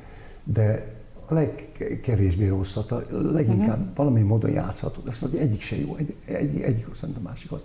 de 0.45 0.96
a 1.29 1.35
legkevésbé 1.35 2.49
rosszat, 2.49 2.93
a 2.93 3.05
leginkább 3.11 3.79
uh-huh. 3.79 3.95
valami 3.95 4.21
módon 4.21 4.51
játszható. 4.51 5.01
Azt 5.07 5.21
mondja, 5.21 5.41
egyik 5.41 5.61
se 5.61 5.77
jó, 5.77 5.97
egy, 5.97 6.15
egy, 6.25 6.61
egyik 6.61 6.87
rossz, 6.87 7.03
a 7.03 7.21
másikhoz. 7.23 7.65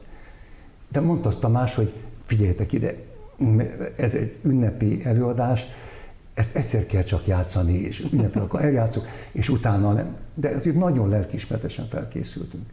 De 0.91 0.99
mondta 0.99 1.29
azt 1.29 1.39
Tamás, 1.39 1.75
hogy 1.75 1.93
figyeljetek 2.25 2.71
ide, 2.71 2.95
ez 3.95 4.15
egy 4.15 4.37
ünnepi 4.43 5.01
előadás, 5.03 5.65
ezt 6.33 6.55
egyszer 6.55 6.85
kell 6.85 7.03
csak 7.03 7.27
játszani, 7.27 7.73
és 7.73 8.07
ünnepel, 8.11 8.41
akkor 8.41 8.61
eljátszok, 8.61 9.05
és 9.31 9.49
utána 9.49 9.93
nem. 9.93 10.15
De 10.33 10.49
azért 10.49 10.75
nagyon 10.75 11.09
lelkismertesen 11.09 11.87
felkészültünk. 11.87 12.63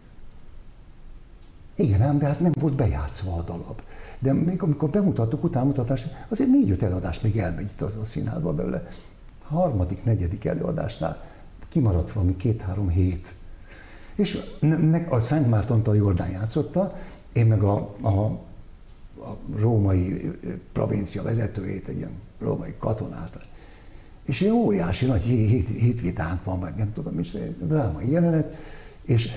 Igen, 1.74 2.02
ám, 2.02 2.18
de 2.18 2.26
hát 2.26 2.40
nem 2.40 2.52
volt 2.60 2.74
bejátszva 2.74 3.34
a 3.34 3.42
dalab. 3.42 3.80
De 4.18 4.32
még 4.32 4.62
amikor 4.62 4.90
bemutattuk 4.90 5.44
utánmutatás, 5.44 6.06
azért 6.28 6.50
négy-öt 6.50 6.82
előadás 6.82 7.20
még 7.20 7.38
elmegy 7.38 7.64
itt 7.64 7.80
a 7.80 8.04
színházba 8.04 8.52
belőle. 8.52 8.88
Harmadik, 9.48 10.04
negyedik 10.04 10.44
előadásnál 10.44 11.24
kimaradt 11.68 12.12
valami 12.12 12.36
két-három 12.36 12.88
hét. 12.88 13.34
És 14.14 14.38
a 15.08 15.20
Szent 15.20 15.48
Mártont 15.48 15.88
a 15.88 15.94
Jordán 15.94 16.30
játszotta, 16.30 16.96
én 17.32 17.46
meg 17.46 17.62
a, 17.62 17.94
a, 18.00 18.08
a 18.08 19.36
római 19.56 20.30
provincia 20.72 21.22
vezetőjét, 21.22 21.88
egy 21.88 21.96
ilyen 21.96 22.20
római 22.38 22.74
katonát. 22.78 23.46
És 24.24 24.42
egy 24.42 24.50
óriási 24.50 25.06
nagy 25.06 25.22
hitvitánk 25.78 26.44
van, 26.44 26.58
meg 26.58 26.76
nem 26.76 26.92
tudom, 26.92 27.18
és 27.18 27.38
drámai 27.58 28.10
jelenet, 28.10 28.56
és, 29.02 29.30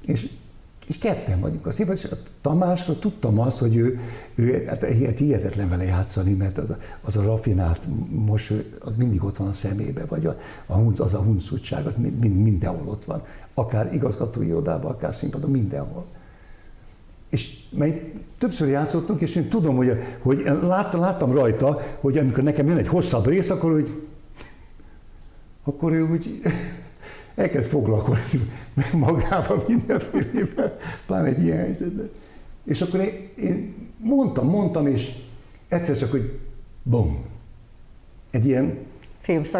és, 0.00 0.30
és 0.86 0.98
ketten 0.98 1.40
vagyunk 1.40 1.66
a 1.66 1.70
színpadon, 1.70 2.02
és 2.02 2.10
a 2.10 2.16
Tamásra 2.40 2.98
tudtam 2.98 3.40
azt, 3.40 3.58
hogy 3.58 3.76
ő, 3.76 4.00
ő 4.34 4.64
hát 4.66 4.84
hihetetlen 5.16 5.68
vele 5.68 5.84
játszani, 5.84 6.32
mert 6.32 6.58
az 6.58 6.70
a, 6.70 6.76
az 7.00 7.16
a 7.16 7.22
rafinált 7.22 7.80
most 8.10 8.52
az 8.78 8.96
mindig 8.96 9.24
ott 9.24 9.36
van 9.36 9.48
a 9.48 9.52
szemébe, 9.52 10.04
vagy 10.04 10.26
a, 10.26 10.38
a, 10.66 11.02
az 11.02 11.14
a 11.14 11.18
hunszutság, 11.18 11.86
az 11.86 11.94
mind, 11.94 12.42
mindenhol 12.42 12.88
ott 12.88 13.04
van. 13.04 13.22
Akár 13.54 13.94
igazgatói 13.94 14.46
irodában, 14.46 14.90
akár 14.90 15.14
színpadon, 15.14 15.50
mindenhol. 15.50 16.04
És 17.28 17.58
mert 17.70 18.00
többször 18.38 18.68
játszottunk, 18.68 19.20
és 19.20 19.36
én 19.36 19.48
tudom, 19.48 19.76
hogy, 19.76 19.92
hogy 20.22 20.42
láttam, 20.62 21.00
láttam 21.00 21.32
rajta, 21.32 21.82
hogy 22.00 22.18
amikor 22.18 22.42
nekem 22.42 22.66
jön 22.66 22.76
egy 22.76 22.88
hosszabb 22.88 23.26
rész, 23.26 23.50
akkor 23.50 23.72
hogy 23.72 24.06
akkor 25.68 25.92
ő 25.92 26.10
úgy 26.10 26.40
elkezd 27.36 27.68
foglalkozni 27.68 28.40
magával 28.92 29.64
mindenfélével, 29.68 30.76
pláne 31.06 31.28
egy 31.28 31.42
ilyen 31.42 31.58
helyzetben. 31.58 32.10
És 32.64 32.80
akkor 32.80 33.00
én, 33.00 33.28
én 33.36 33.74
mondtam, 33.98 34.48
mondtam, 34.48 34.86
és 34.86 35.12
egyszer 35.68 35.96
csak, 35.96 36.10
hogy 36.10 36.38
bum, 36.82 37.24
egy 38.30 38.46
ilyen 38.46 38.78
20, 39.26 39.52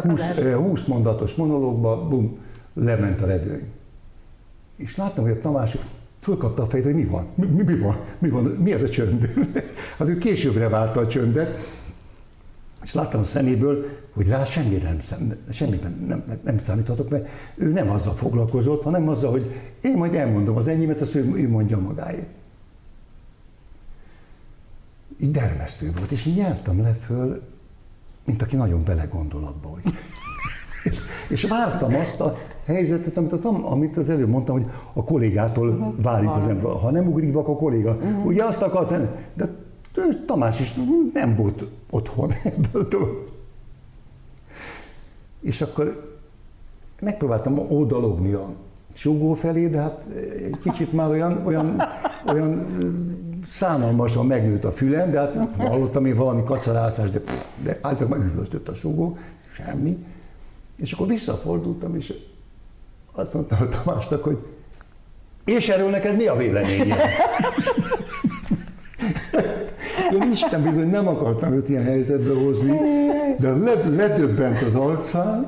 20 0.56 0.84
mondatos 0.86 1.34
monológba, 1.34 2.08
bum, 2.08 2.38
lement 2.74 3.22
a 3.22 3.26
redőny. 3.26 3.72
És 4.76 4.96
láttam, 4.96 5.24
hogy 5.24 5.32
a 5.32 5.40
Tamás 5.40 5.76
fölkapta 6.20 6.62
a 6.62 6.66
fejét, 6.66 6.84
hogy 6.84 6.94
mi 6.94 7.04
van, 7.04 7.26
mi, 7.34 7.46
mi, 7.46 7.62
mi 7.62 7.78
van, 7.78 7.96
mi 8.18 8.28
van, 8.28 8.44
mi 8.44 8.72
ez 8.72 8.82
a 8.82 8.88
csönd. 8.88 9.30
hát 9.98 10.08
ő 10.08 10.18
későbbre 10.18 10.68
várta 10.68 11.00
a 11.00 11.06
csöndet, 11.06 11.58
és 12.86 12.94
láttam 12.94 13.20
a 13.20 13.24
szeméből, 13.24 13.84
hogy 14.14 14.28
rá 14.28 14.44
semmire 14.44 14.88
nem, 14.88 15.00
szem, 15.00 15.34
semmiben 15.50 16.04
nem, 16.06 16.40
nem, 16.44 16.58
számíthatok, 16.58 17.10
mert 17.10 17.28
ő 17.54 17.72
nem 17.72 17.90
azzal 17.90 18.14
foglalkozott, 18.14 18.82
hanem 18.82 19.08
azzal, 19.08 19.30
hogy 19.30 19.50
én 19.80 19.96
majd 19.96 20.14
elmondom 20.14 20.56
az 20.56 20.68
enyémet, 20.68 21.00
azt 21.00 21.14
ő, 21.14 21.32
ő 21.34 21.48
mondja 21.48 21.78
magáét. 21.78 22.26
Így 25.20 25.30
dermesztő 25.30 25.92
volt, 25.96 26.10
és 26.10 26.26
így 26.26 26.36
nyertem 26.36 26.80
le 26.80 26.92
föl, 26.92 27.42
mint 28.24 28.42
aki 28.42 28.56
nagyon 28.56 28.84
belegondol 28.84 29.44
abba, 29.44 29.68
hogy 29.68 29.82
és, 30.84 30.98
és 31.28 31.44
vártam 31.44 31.94
azt 31.94 32.20
a 32.20 32.38
helyzetet, 32.64 33.16
amit, 33.16 33.32
a, 33.32 33.70
amit 33.70 33.96
az 33.96 34.10
előbb 34.10 34.28
mondtam, 34.28 34.54
hogy 34.54 34.70
a 34.92 35.04
kollégától 35.04 35.68
uh-huh. 35.68 36.02
várjuk 36.02 36.36
az 36.36 36.46
ember. 36.46 36.72
Ha 36.72 36.90
nem 36.90 37.06
ugrik 37.06 37.32
be, 37.32 37.38
a 37.38 37.42
kolléga. 37.42 37.90
Uh-huh. 37.90 38.26
Ugye 38.26 38.44
azt 38.44 38.62
akart, 38.62 38.94
de 39.34 39.50
ő, 39.94 40.24
Tamás 40.26 40.60
is 40.60 40.74
nem 41.12 41.36
volt 41.36 41.64
otthon 41.90 42.32
ebből. 42.44 43.24
És 45.40 45.60
akkor 45.60 46.18
megpróbáltam 47.00 47.58
oldalogni 47.58 48.32
a 48.32 48.54
súgó 48.94 49.34
felé, 49.34 49.68
de 49.68 49.80
hát 49.80 50.04
egy 50.36 50.58
kicsit 50.62 50.92
már 50.92 51.10
olyan, 51.10 51.46
olyan, 51.46 51.82
olyan 52.32 52.66
szánalmasan 53.50 54.26
megnőtt 54.26 54.64
a 54.64 54.72
fülem, 54.72 55.10
de 55.10 55.18
hát 55.18 55.54
hallottam 55.56 56.06
én 56.06 56.16
valami 56.16 56.44
kacarászás, 56.44 57.10
de, 57.10 57.22
de 57.62 57.78
általában 57.82 58.22
üvöltött 58.22 58.68
a 58.68 58.74
súgó, 58.74 59.18
semmi. 59.52 60.04
És 60.76 60.92
akkor 60.92 61.06
visszafordultam, 61.06 61.96
és 61.96 62.14
azt 63.12 63.34
mondtam 63.34 63.58
a 63.60 63.68
Tamásnak, 63.68 64.24
hogy 64.24 64.38
és 65.44 65.68
erről 65.68 65.90
neked 65.90 66.16
mi 66.16 66.26
a 66.26 66.36
véleményed? 66.36 66.98
Én 70.12 70.30
Isten 70.30 70.62
bizony 70.62 70.90
nem 70.90 71.08
akartam 71.08 71.52
őt 71.52 71.68
ilyen 71.68 71.84
helyzetbe 71.84 72.44
hozni, 72.44 72.80
de 73.38 73.50
ledöbbent 73.96 74.62
az 74.62 74.74
arcán, 74.74 75.44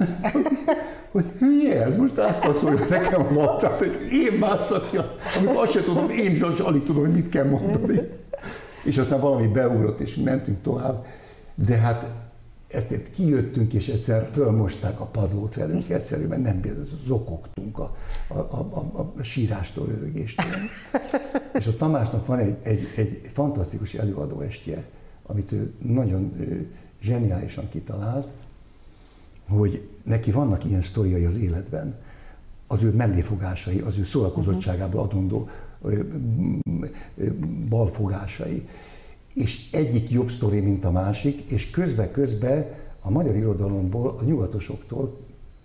hogy 1.11 1.25
hülye 1.39 1.85
ez, 1.85 1.97
most 1.97 2.19
átpasszolja 2.19 2.87
nekem 2.91 3.21
a 3.21 3.35
labdát, 3.35 3.79
hogy 3.79 4.09
én 4.13 4.39
másszak, 4.39 4.91
amikor 5.39 5.63
azt 5.63 5.73
sem 5.73 5.83
tudom, 5.83 6.11
én 6.11 6.31
is 6.31 6.41
alig 6.41 6.85
tudom, 6.85 7.05
hogy 7.05 7.15
mit 7.15 7.29
kell 7.29 7.45
mondani. 7.45 8.01
És 8.85 8.99
aztán 8.99 9.21
valami 9.21 9.47
beugrott, 9.47 10.01
és 10.01 10.17
mentünk 10.17 10.63
tovább. 10.63 11.05
De 11.55 11.77
hát 11.77 12.05
ezért 12.69 13.11
kijöttünk, 13.11 13.73
és 13.73 13.89
egyszer 13.89 14.29
fölmosták 14.33 15.01
a 15.01 15.05
padlót 15.05 15.55
velünk, 15.55 15.89
egyszerűen 15.89 16.41
nem 16.41 16.61
zokogtunk 17.05 17.79
a, 17.79 17.97
a, 18.29 18.39
a, 18.39 19.13
a, 19.17 19.23
sírástól, 19.23 19.87
rögéstől. 19.87 20.47
és 21.59 21.67
a 21.67 21.77
Tamásnak 21.77 22.27
van 22.27 22.39
egy, 22.39 22.57
egy, 22.63 22.89
egy 22.97 23.21
fantasztikus 23.33 23.95
estje, 24.49 24.85
amit 25.23 25.53
ő 25.53 25.73
nagyon 25.83 26.33
zseniálisan 27.01 27.69
kitalált, 27.69 28.29
hogy 29.49 29.89
neki 30.03 30.31
vannak 30.31 30.65
ilyen 30.65 30.83
sztoriai 30.83 31.25
az 31.25 31.37
életben, 31.37 31.95
az 32.67 32.83
ő 32.83 32.91
melléfogásai, 32.91 33.79
az 33.79 33.99
ő 33.99 34.05
szórakozottságából 34.05 35.01
adondó 35.01 35.49
balfogásai 37.69 38.69
és 39.39 39.69
egyik 39.71 40.11
jobb 40.11 40.31
sztori, 40.31 40.61
mint 40.61 40.85
a 40.85 40.91
másik, 40.91 41.51
és 41.51 41.71
közbe-közbe 41.71 42.79
a 43.01 43.11
magyar 43.11 43.37
irodalomból, 43.37 44.17
a 44.21 44.25
nyugatosoktól 44.25 45.19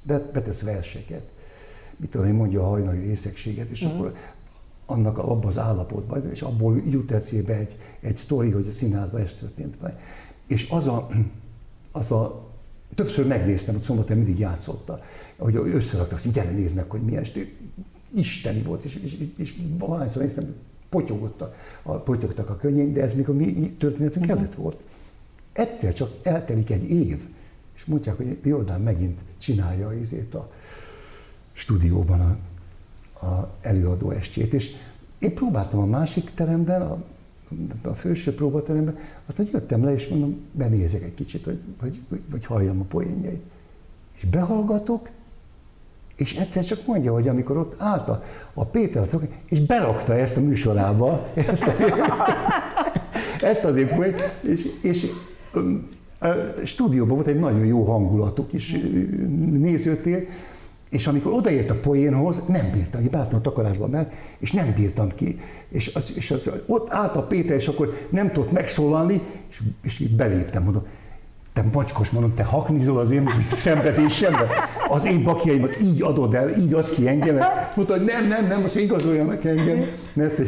betesz 0.06 0.62
verseket. 0.62 1.24
Mit 1.98 2.10
tudom 2.10 2.28
én, 2.28 2.34
mondja 2.34 2.62
a 2.62 2.68
hajnali 2.68 3.00
részegséget, 3.00 3.70
és 3.70 3.86
mm. 3.86 3.90
akkor 3.90 4.16
annak 4.86 5.18
abban 5.18 5.46
az 5.46 5.58
állapotban, 5.58 6.32
és 6.32 6.42
abból 6.42 6.82
jut 6.90 7.12
eszébe 7.12 7.58
egy, 7.58 7.78
egy 8.00 8.18
sztori, 8.18 8.50
hogy 8.50 8.68
a 8.68 8.72
színházban 8.72 9.22
ez 9.22 9.34
történt. 9.40 9.78
És 10.48 10.68
az 10.70 10.88
a, 10.88 11.08
az 11.92 12.12
a 12.12 12.50
többször 12.96 13.28
megnéztem, 13.28 13.74
hogy 13.74 13.84
szombaton 13.84 14.18
mindig 14.18 14.40
játszotta, 14.40 15.02
hogy 15.38 15.56
összeraktak, 15.56 16.20
hogy 16.20 16.32
gyere 16.32 16.52
nézd 16.52 16.76
meg, 16.76 16.90
hogy 16.90 17.02
milyen 17.02 17.22
estő. 17.22 17.52
Isteni 18.16 18.62
volt, 18.62 18.84
és, 18.84 18.96
és, 18.96 19.14
és, 19.14 19.28
és 19.38 19.56
valahányszor 19.78 20.22
néztem, 20.22 20.56
potyogott 20.94 21.42
a, 21.82 21.98
potyogtak 21.98 22.50
a 22.50 22.56
könnyeink, 22.56 22.94
de 22.94 23.02
ez 23.02 23.14
még 23.14 23.30
a 23.30 23.34
mi 23.34 23.76
történetünk 23.80 24.26
uh-huh. 24.26 24.40
előtt 24.40 24.56
volt. 24.56 24.78
Egyszer 25.54 25.94
csak 25.94 26.12
eltelik 26.24 26.70
egy 26.70 26.90
év, 26.90 27.20
és 27.76 27.86
mondják, 27.86 28.18
hogy 28.18 28.38
Jordán 28.44 28.82
megint 28.82 29.20
csinálja 29.38 29.88
azért 29.88 30.34
a 30.34 30.52
stúdióban 31.54 32.20
a, 32.20 33.26
a 33.26 33.54
előadó 33.62 34.12
estjét, 34.12 34.54
és 34.54 34.76
én 35.20 35.34
próbáltam 35.34 35.80
a 35.80 35.86
másik 35.86 36.34
teremben, 36.34 36.82
a, 36.82 37.04
a 37.82 37.94
főső 37.94 38.36
próbateremben, 38.36 38.98
aztán 39.26 39.48
jöttem 39.52 39.84
le, 39.84 39.94
és 39.94 40.08
mondom, 40.08 40.42
benézek 40.52 41.04
egy 41.04 41.14
kicsit, 41.14 41.44
hogy, 41.44 41.60
hogy, 41.80 42.00
hogy, 42.10 42.22
hogy 42.32 42.46
halljam 42.46 42.80
a 42.80 42.84
poénjait. 42.84 43.42
És 44.16 44.26
behallgatok, 44.26 45.10
és 46.16 46.36
egyszer 46.36 46.64
csak 46.64 46.86
mondja, 46.86 47.14
hogy 47.14 47.28
amikor 47.28 47.58
ott 47.58 47.76
állt 47.78 48.10
a, 48.10 48.24
a 48.54 48.66
Péter, 48.66 49.08
és 49.46 49.60
berakta 49.60 50.14
ezt 50.14 50.38
a 50.38 50.42
műsorába, 50.42 51.28
ezt, 51.52 51.64
a, 51.68 51.74
ezt 53.42 53.64
az 53.64 53.76
épp, 53.76 53.90
és, 54.42 54.68
és 54.82 55.12
a 56.20 56.28
stúdióban 56.66 57.16
volt 57.16 57.28
egy 57.28 57.40
nagyon 57.40 57.66
jó 57.66 57.84
hangulatú 57.84 58.46
kis 58.46 58.76
nézőtér, 59.52 60.28
és 60.90 61.08
amikor 61.08 61.34
odaért 61.34 61.70
a 61.70 61.80
poénhoz, 61.80 62.42
nem 62.48 62.70
bírtam, 62.74 63.02
ki, 63.02 63.10
beálltam 63.10 63.40
a 63.40 63.42
takarásba 63.42 63.88
meg, 63.88 64.36
és 64.40 64.52
nem 64.52 64.74
bírtam 64.76 65.10
ki. 65.16 65.40
És, 65.70 65.92
az, 65.96 66.12
és 66.16 66.32
az, 66.32 66.50
ott 66.66 66.94
állt 66.94 67.16
a 67.16 67.24
Péter, 67.24 67.56
és 67.56 67.68
akkor 67.68 68.08
nem 68.10 68.32
tudott 68.32 68.52
megszólalni, 68.52 69.22
és, 69.50 69.62
és 69.84 70.00
így 70.00 70.16
beléptem, 70.16 70.64
mondom, 70.64 70.86
te 71.54 71.64
macskos, 71.74 72.10
mondom, 72.10 72.34
te 72.36 72.44
haknizol 72.44 72.98
az 72.98 73.12
én 73.12 73.30
szenvedésembe, 73.52 74.48
az 74.88 75.06
én 75.06 75.24
bakjaimat 75.24 75.82
így 75.82 76.02
adod 76.02 76.34
el, 76.34 76.50
így 76.58 76.74
adsz 76.74 76.94
ki 76.94 77.08
engem. 77.08 77.38
Mondta, 77.76 77.94
hogy 77.94 78.06
nem, 78.06 78.28
nem, 78.28 78.48
nem, 78.48 78.62
most 78.62 78.76
igazolja 78.76 79.26
meg 79.26 79.46
engem, 79.46 79.86
mert 80.14 80.40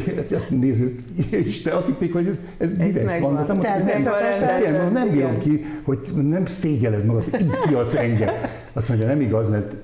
nézzük, 0.48 0.98
és 1.30 1.62
te 1.62 1.70
azt 1.70 1.86
hitték, 1.86 2.12
hogy 2.12 2.26
ez, 2.26 2.36
ez, 2.58 2.72
direkt 2.72 3.20
van. 3.20 3.34
van. 3.34 3.46
Nem, 3.46 3.84
nem, 3.84 4.02
nem, 4.02 4.72
nem, 4.72 4.92
nem 4.92 5.10
bírom 5.10 5.38
ki, 5.38 5.64
hogy 5.84 5.98
nem 6.14 6.46
szégyeled 6.46 7.04
magad, 7.04 7.24
így 7.40 7.50
kiadsz 7.68 7.94
engem. 7.94 8.34
Azt 8.72 8.88
mondja, 8.88 9.06
nem 9.06 9.20
igaz, 9.20 9.48
mert 9.48 9.74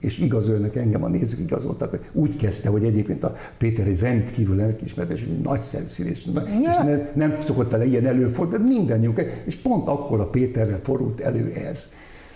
és 0.00 0.18
igazolnak 0.18 0.76
engem, 0.76 1.04
a 1.04 1.08
nézők 1.08 1.40
igazoltak, 1.40 1.98
úgy 2.12 2.36
kezdte, 2.36 2.68
hogy 2.68 2.84
egyébként 2.84 3.24
a 3.24 3.36
Péter 3.58 3.86
egy 3.86 4.00
rendkívül 4.00 4.56
lelkiismeretes, 4.56 5.20
egy 5.20 5.40
nagyszerű 5.40 5.84
színész, 5.90 6.24
ja. 6.34 6.42
és 6.70 6.76
nem, 6.76 7.08
nem 7.14 7.36
szokott 7.46 7.70
vele 7.70 7.86
ilyen 7.86 8.06
előfordulni, 8.06 8.64
de 8.64 8.70
mindannyiunk, 8.74 9.22
és 9.44 9.56
pont 9.56 9.88
akkor 9.88 10.20
a 10.20 10.26
Péterre 10.26 10.78
forult 10.82 11.20
elő 11.20 11.52
ez. 11.70 11.88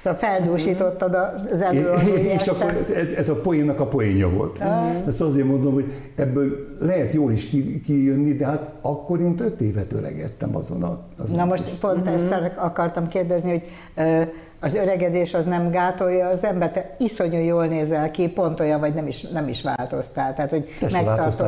Szóval 0.03 0.19
feldúsítottad 0.19 1.15
az 1.51 1.61
előadói 1.61 2.25
És 2.39 2.47
akkor 2.47 2.87
ez, 2.95 3.13
ez 3.17 3.29
a 3.29 3.35
poénnak 3.35 3.81
a 3.81 3.87
poénja 3.87 4.31
volt. 4.31 4.61
Ah. 4.61 5.07
Ezt 5.07 5.21
azért 5.21 5.47
mondom, 5.47 5.73
hogy 5.73 5.93
ebből 6.15 6.77
lehet 6.81 7.13
jól 7.13 7.33
is 7.33 7.49
kijönni, 7.85 8.33
de 8.33 8.47
hát 8.47 8.71
akkor 8.81 9.21
én 9.21 9.35
öt 9.39 9.61
évet 9.61 9.93
öregettem 9.93 10.57
azon 10.57 10.83
a... 10.83 11.01
Azon 11.19 11.37
Na 11.37 11.45
most 11.45 11.79
pont 11.81 11.99
mm-hmm. 11.99 12.15
ezt 12.15 12.33
akartam 12.57 13.09
kérdezni, 13.09 13.51
hogy 13.51 13.63
az 14.65 14.75
öregedés 14.75 15.35
az 15.35 15.45
nem 15.45 15.71
gátolja 15.71 16.29
az 16.29 16.45
ember, 16.45 16.71
te 16.71 16.95
iszonyú 16.99 17.39
jól 17.39 17.67
nézel 17.67 18.11
ki, 18.11 18.29
pont 18.29 18.61
olyan 18.61 18.81
vagy 18.81 18.95
nem 18.95 19.07
is, 19.07 19.21
nem 19.21 19.49
is 19.49 19.63
változtál. 19.63 20.35
Tehát, 20.35 20.51
hogy 20.51 20.77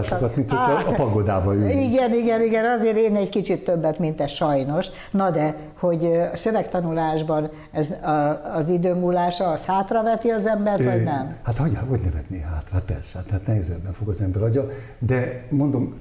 sokat, 0.02 0.36
mint 0.36 0.50
hogyha 0.50 0.72
ah, 0.72 0.88
a 0.88 0.92
pagodába 0.92 1.54
ülnél. 1.54 1.78
Igen, 1.78 2.14
igen, 2.14 2.42
igen, 2.42 2.64
azért 2.64 2.96
én 2.96 3.16
egy 3.16 3.28
kicsit 3.28 3.64
többet, 3.64 3.98
mint 3.98 4.16
te 4.16 4.26
sajnos. 4.26 4.88
Na 5.10 5.30
de, 5.30 5.54
hogy 5.78 6.04
a 6.32 6.36
szövegtanulásban 6.36 7.50
ez 7.72 7.90
a, 7.90 8.42
az 8.54 8.68
idő 8.68 8.94
múlása, 8.94 9.50
az 9.50 9.64
hátraveti 9.64 10.28
az 10.28 10.46
embert, 10.46 10.84
vagy 10.84 11.02
nem? 11.02 11.36
Hát 11.42 11.56
hogy, 11.56 11.78
hogy 11.88 12.00
ne 12.00 12.10
vetné 12.10 12.40
hátra? 12.40 12.68
Hát 12.72 12.84
persze, 12.84 13.18
hát, 13.18 13.30
hát 13.30 13.46
nehezebben 13.46 13.92
fog 13.92 14.08
az 14.08 14.20
ember 14.20 14.42
agya, 14.42 14.66
de 14.98 15.42
mondom, 15.50 15.94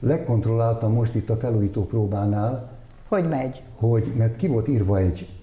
lekontrolláltam 0.00 0.92
most 0.92 1.14
itt 1.14 1.30
a 1.30 1.36
felújító 1.36 1.86
próbánál, 1.86 2.72
hogy 3.08 3.28
megy? 3.28 3.62
Hogy, 3.76 4.12
mert 4.16 4.36
ki 4.36 4.46
volt 4.46 4.68
írva 4.68 4.98
egy 4.98 5.33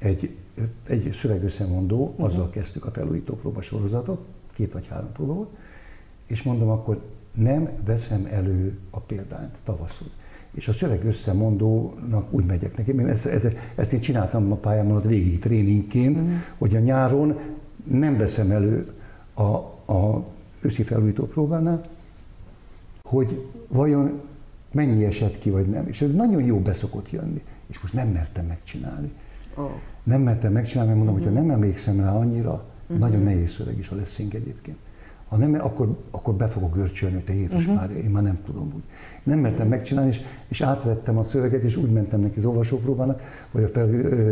egy, 0.00 0.36
egy 0.86 1.16
szövegösszemondó, 1.20 2.04
uh-huh. 2.04 2.26
azzal 2.26 2.50
kezdtük 2.50 2.84
a 2.84 2.90
felújító 2.90 3.34
próba 3.34 3.62
sorozatot, 3.62 4.20
két 4.52 4.72
vagy 4.72 4.86
három 4.86 5.12
próba 5.12 5.32
volt, 5.32 5.50
és 6.26 6.42
mondom, 6.42 6.68
akkor 6.68 7.02
nem 7.32 7.68
veszem 7.84 8.26
elő 8.30 8.78
a 8.90 9.00
példányt 9.00 9.58
tavaszul. 9.64 10.10
És 10.50 10.68
a 10.68 10.72
szöveg 10.72 11.04
összemondónak 11.04 12.32
úgy 12.32 12.44
megyek 12.44 12.76
neki. 12.76 12.90
Én 12.90 13.06
ezt, 13.06 13.26
ezt, 13.26 13.46
ezt 13.74 13.92
én 13.92 14.00
csináltam 14.00 14.52
a 14.52 14.56
pályámon 14.56 14.96
ott 14.96 15.04
végig 15.04 15.38
tréningként, 15.38 16.16
uh-huh. 16.16 16.32
hogy 16.58 16.76
a 16.76 16.78
nyáron 16.78 17.38
nem 17.84 18.16
veszem 18.16 18.50
elő 18.50 18.92
a, 19.34 19.42
a 19.92 20.24
őszi 20.60 20.82
felújító 20.82 21.26
próbánál, 21.26 21.88
hogy 23.02 23.46
vajon 23.68 24.20
mennyi 24.72 25.04
esett 25.04 25.38
ki, 25.38 25.50
vagy 25.50 25.66
nem. 25.66 25.86
És 25.86 26.02
ez 26.02 26.12
nagyon 26.12 26.42
jó 26.42 26.58
beszokott 26.58 27.10
jönni. 27.10 27.42
És 27.66 27.80
most 27.80 27.94
nem 27.94 28.08
mertem 28.08 28.46
megcsinálni. 28.46 29.12
Oh. 29.54 29.70
Nem 30.10 30.22
mertem 30.22 30.52
megcsinálni, 30.52 30.92
mert 30.92 31.04
mondom, 31.04 31.16
uh-huh. 31.22 31.34
hogy 31.34 31.42
ha 31.42 31.46
nem 31.46 31.56
emlékszem 31.56 32.00
rá 32.00 32.12
annyira, 32.12 32.64
uh-huh. 32.82 32.98
nagyon 32.98 33.22
nehéz 33.22 33.50
szöveg 33.50 33.78
is 33.78 33.90
leszünk 33.90 34.34
egyébként. 34.34 34.76
Ha 35.28 35.36
nem, 35.36 35.54
akkor, 35.54 35.98
akkor 36.10 36.34
be 36.34 36.48
fogok 36.48 36.74
görcsölni, 36.74 37.14
hogy 37.14 37.24
te 37.24 37.34
Jézus 37.34 37.66
uh-huh. 37.66 37.74
már, 37.74 37.90
én 37.90 38.10
már 38.10 38.22
nem 38.22 38.38
tudom 38.44 38.72
úgy. 38.74 38.82
Nem 39.22 39.38
mertem 39.38 39.68
megcsinálni, 39.68 40.10
és, 40.10 40.20
és 40.48 40.60
átvettem 40.60 41.18
a 41.18 41.24
szöveget, 41.24 41.62
és 41.62 41.76
úgy 41.76 41.90
mentem 41.90 42.20
neki 42.20 42.38
az 42.38 42.44
olvasópróbának, 42.44 43.20
vagy 43.50 43.62
a 43.62 43.68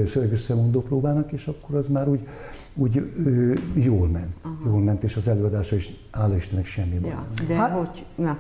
szöveg 0.07 0.33
összemondó 0.33 0.83
próbának, 0.83 1.33
és 1.33 1.47
akkor 1.47 1.77
az 1.77 1.89
már 1.89 2.09
úgy, 2.09 2.27
úgy 2.75 3.11
ö, 3.25 3.53
jól 3.75 4.09
ment. 4.09 4.35
Aha. 4.43 4.57
Jól 4.65 4.81
ment, 4.81 5.03
és 5.03 5.17
az 5.17 5.29
előadása 5.29 5.77
is, 5.77 5.91
hála 6.11 6.37
Istennek 6.37 6.67
semmi 6.67 6.99
baj. 6.99 7.11
Ja, 7.11 7.27
de 7.47 7.57
ha, 7.57 7.69
hogy, 7.69 8.07
na, 8.17 8.39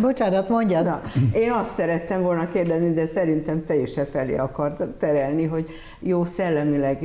Bocsánat, 0.00 0.48
mondjad. 0.48 0.84
Na, 0.84 1.00
én 1.32 1.50
azt 1.50 1.74
szerettem 1.74 2.22
volna 2.22 2.48
kérdezni, 2.48 2.92
de 2.92 3.06
szerintem 3.06 3.64
teljesen 3.64 4.06
felé 4.06 4.36
akart 4.36 4.88
terelni, 4.88 5.44
hogy 5.44 5.68
jó 6.00 6.24
szellemileg 6.24 6.98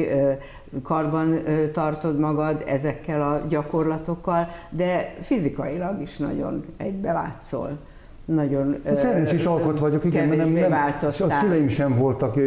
karban 0.83 1.39
tartod 1.71 2.19
magad 2.19 2.63
ezekkel 2.67 3.21
a 3.21 3.41
gyakorlatokkal, 3.49 4.47
de 4.69 5.15
fizikailag 5.21 6.01
is 6.01 6.17
nagyon 6.17 6.65
egybevágyszol 6.77 7.77
nagyon 8.33 8.75
Szerencsés 8.95 9.45
alkot 9.45 9.79
vagyok, 9.79 10.05
igen, 10.05 10.27
mert 10.27 10.43
nem, 10.43 10.51
nem, 10.51 10.95
a 11.01 11.11
szüleim 11.11 11.69
sem 11.69 11.97
voltak 11.97 12.37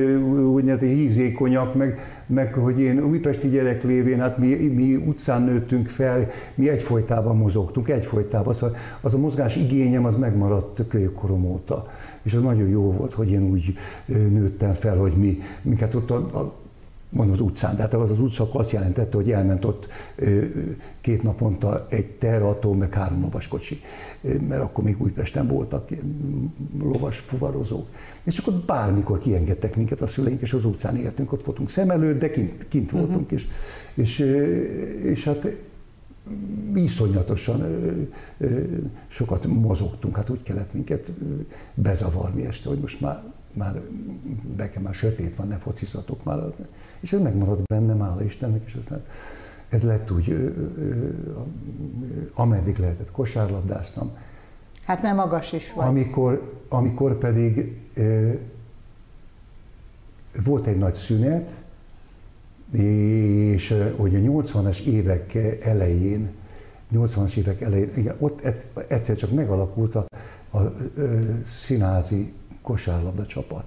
úgynevezett 0.53 0.89
hízékonyak, 0.89 1.75
meg, 1.75 1.99
meg 2.27 2.53
hogy 2.53 2.81
én 2.81 3.05
újpesti 3.05 3.49
gyerek 3.49 3.83
lévén, 3.83 4.21
hát 4.21 4.39
mi, 4.39 4.55
mi 4.55 4.95
utcán 4.95 5.43
nőttünk 5.43 5.89
fel, 5.89 6.31
mi 6.55 6.69
egyfolytában 6.69 7.37
mozogtunk, 7.37 7.89
egyfolytában, 7.89 8.55
szóval 8.55 8.77
az 9.01 9.15
a 9.15 9.19
mozgás 9.19 9.57
igényem 9.57 10.05
az 10.05 10.17
megmaradt 10.17 10.81
kölyökkorom 10.89 11.45
óta. 11.45 11.87
És 12.23 12.35
az 12.35 12.43
nagyon 12.43 12.69
jó 12.69 12.93
volt, 12.93 13.13
hogy 13.13 13.31
én 13.31 13.43
úgy 13.43 13.75
nőttem 14.07 14.73
fel, 14.73 14.97
hogy 14.97 15.13
mi, 15.13 15.39
minket 15.63 15.95
ott 15.95 16.11
a, 16.11 16.17
a 16.17 16.64
mondom 17.15 17.35
az 17.35 17.41
utcán, 17.41 17.77
de 17.77 17.83
hát 17.83 17.95
az 17.95 18.11
az 18.11 18.21
utca 18.21 18.49
azt 18.53 18.71
jelentette, 18.71 19.17
hogy 19.17 19.31
elment 19.31 19.65
ott 19.65 19.87
két 21.01 21.23
naponta 21.23 21.87
egy 21.91 22.11
terrató, 22.11 22.73
meg 22.73 22.93
három 22.93 23.21
lovaskocsi, 23.21 23.81
mert 24.49 24.63
akkor 24.63 24.85
még 24.85 25.03
Újpesten 25.03 25.47
voltak 25.47 25.89
lovas 26.79 27.19
fuvarozók. 27.19 27.87
És 28.25 28.39
akkor 28.39 28.55
bármikor 28.55 29.19
kiengedtek 29.19 29.77
minket 29.77 30.01
a 30.01 30.07
szüleink, 30.07 30.41
és 30.41 30.53
az 30.53 30.65
utcán 30.65 30.97
éltünk, 30.97 31.33
ott 31.33 31.45
voltunk 31.45 31.71
szem 31.71 31.91
előtt, 31.91 32.19
de 32.19 32.31
kint, 32.31 32.69
kint 32.69 32.93
uh-huh. 32.93 33.09
voltunk, 33.09 33.31
és, 33.31 33.47
és, 33.95 34.19
és 35.03 35.25
hát 35.25 35.49
iszonyatosan 36.75 37.63
sokat 39.09 39.47
mozogtunk, 39.47 40.17
hát 40.17 40.31
úgy 40.31 40.43
kellett 40.43 40.73
minket 40.73 41.11
bezavarni 41.75 42.47
este, 42.47 42.69
hogy 42.69 42.79
most 42.79 43.01
már 43.01 43.23
már 43.57 43.81
nekem 44.57 44.83
már 44.83 44.95
sötét 44.95 45.37
van, 45.37 45.49
ne 45.49 45.57
focizatok 45.57 46.25
már. 46.25 46.39
És 47.05 47.13
ez 47.13 47.21
megmaradt 47.21 47.63
bennem, 47.63 48.01
hála 48.01 48.23
Istennek, 48.23 48.63
és 48.67 48.75
aztán 48.75 49.05
ez 49.69 49.83
lett 49.83 50.11
úgy, 50.11 50.55
ameddig 52.35 52.79
lehetett 52.79 53.11
kosárlabdáztam. 53.11 54.11
Hát 54.85 55.03
nem 55.03 55.15
magas 55.15 55.53
is 55.53 55.73
vagy. 55.73 55.87
Amikor, 55.87 56.61
amikor 56.69 57.19
pedig 57.19 57.79
volt 60.45 60.67
egy 60.67 60.79
nagy 60.79 60.95
szünet, 60.95 61.51
és 62.71 63.75
hogy 63.97 64.15
a 64.15 64.19
80-as 64.19 64.81
évek 64.81 65.35
elején, 65.63 66.31
80-as 66.95 67.35
évek 67.37 67.61
elején, 67.61 67.91
igen, 67.97 68.17
ott 68.19 68.41
egyszer 68.89 69.17
csak 69.17 69.31
megalakult 69.31 69.95
a, 69.95 70.07
a, 70.51 70.59
a 70.59 70.73
színházi 71.65 72.33
kosárlabda 72.63 73.27
csapat. 73.27 73.65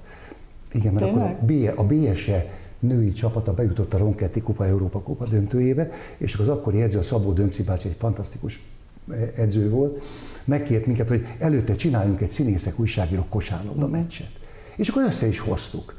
Igen, 0.71 0.93
mert 0.93 1.05
Tényleg? 1.05 1.25
akkor 1.25 1.37
a, 1.41 1.45
B, 1.45 1.79
a 1.79 1.83
BSE 1.83 2.65
női 2.79 3.13
csapata 3.13 3.53
bejutott 3.53 3.93
a 3.93 3.97
Ronketti 3.97 4.41
Kupa 4.41 4.65
Európa 4.65 4.99
Kupa 4.99 5.25
döntőjébe, 5.25 5.91
és 6.17 6.35
az 6.35 6.47
akkori 6.47 6.81
edző, 6.81 6.97
a 6.97 7.03
Szabó 7.03 7.31
Dönci 7.31 7.63
bácsi, 7.63 7.87
egy 7.87 7.95
fantasztikus 7.99 8.63
eh, 9.11 9.31
edző 9.35 9.69
volt, 9.69 10.01
megkért 10.45 10.85
minket, 10.85 11.07
hogy 11.07 11.25
előtte 11.39 11.75
csináljunk 11.75 12.21
egy 12.21 12.29
színészek 12.29 12.79
újságírók 12.79 13.29
kosárlabda 13.29 13.87
meccset. 13.87 14.29
És 14.75 14.89
akkor 14.89 15.03
össze 15.03 15.27
is 15.27 15.39
hoztuk. 15.39 15.95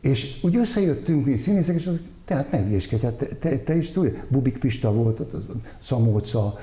És 0.00 0.38
úgy 0.42 0.56
összejöttünk 0.56 1.26
mi 1.26 1.36
színészek, 1.36 1.76
és 1.76 1.86
az, 1.86 1.94
tehát 2.24 2.50
ne 2.50 2.62
hülyéskedj, 2.62 3.02
hát 3.02 3.14
te, 3.14 3.26
te, 3.26 3.58
te 3.58 3.76
is 3.76 3.90
tudja, 3.90 4.12
Bubik 4.28 4.58
Pista 4.58 4.92
volt, 4.92 5.20
ott 5.20 5.34
Szamóca, 5.82 6.58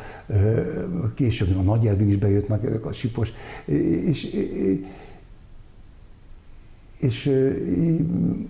később 1.16 1.58
a 1.58 1.62
Nagy 1.62 1.88
Elvin 1.88 2.10
is 2.10 2.18
bejött, 2.18 2.48
meg 2.48 2.64
ők 2.64 2.86
a 2.86 2.94
Sipos, 2.94 3.34
és, 4.06 4.24
és 7.04 7.42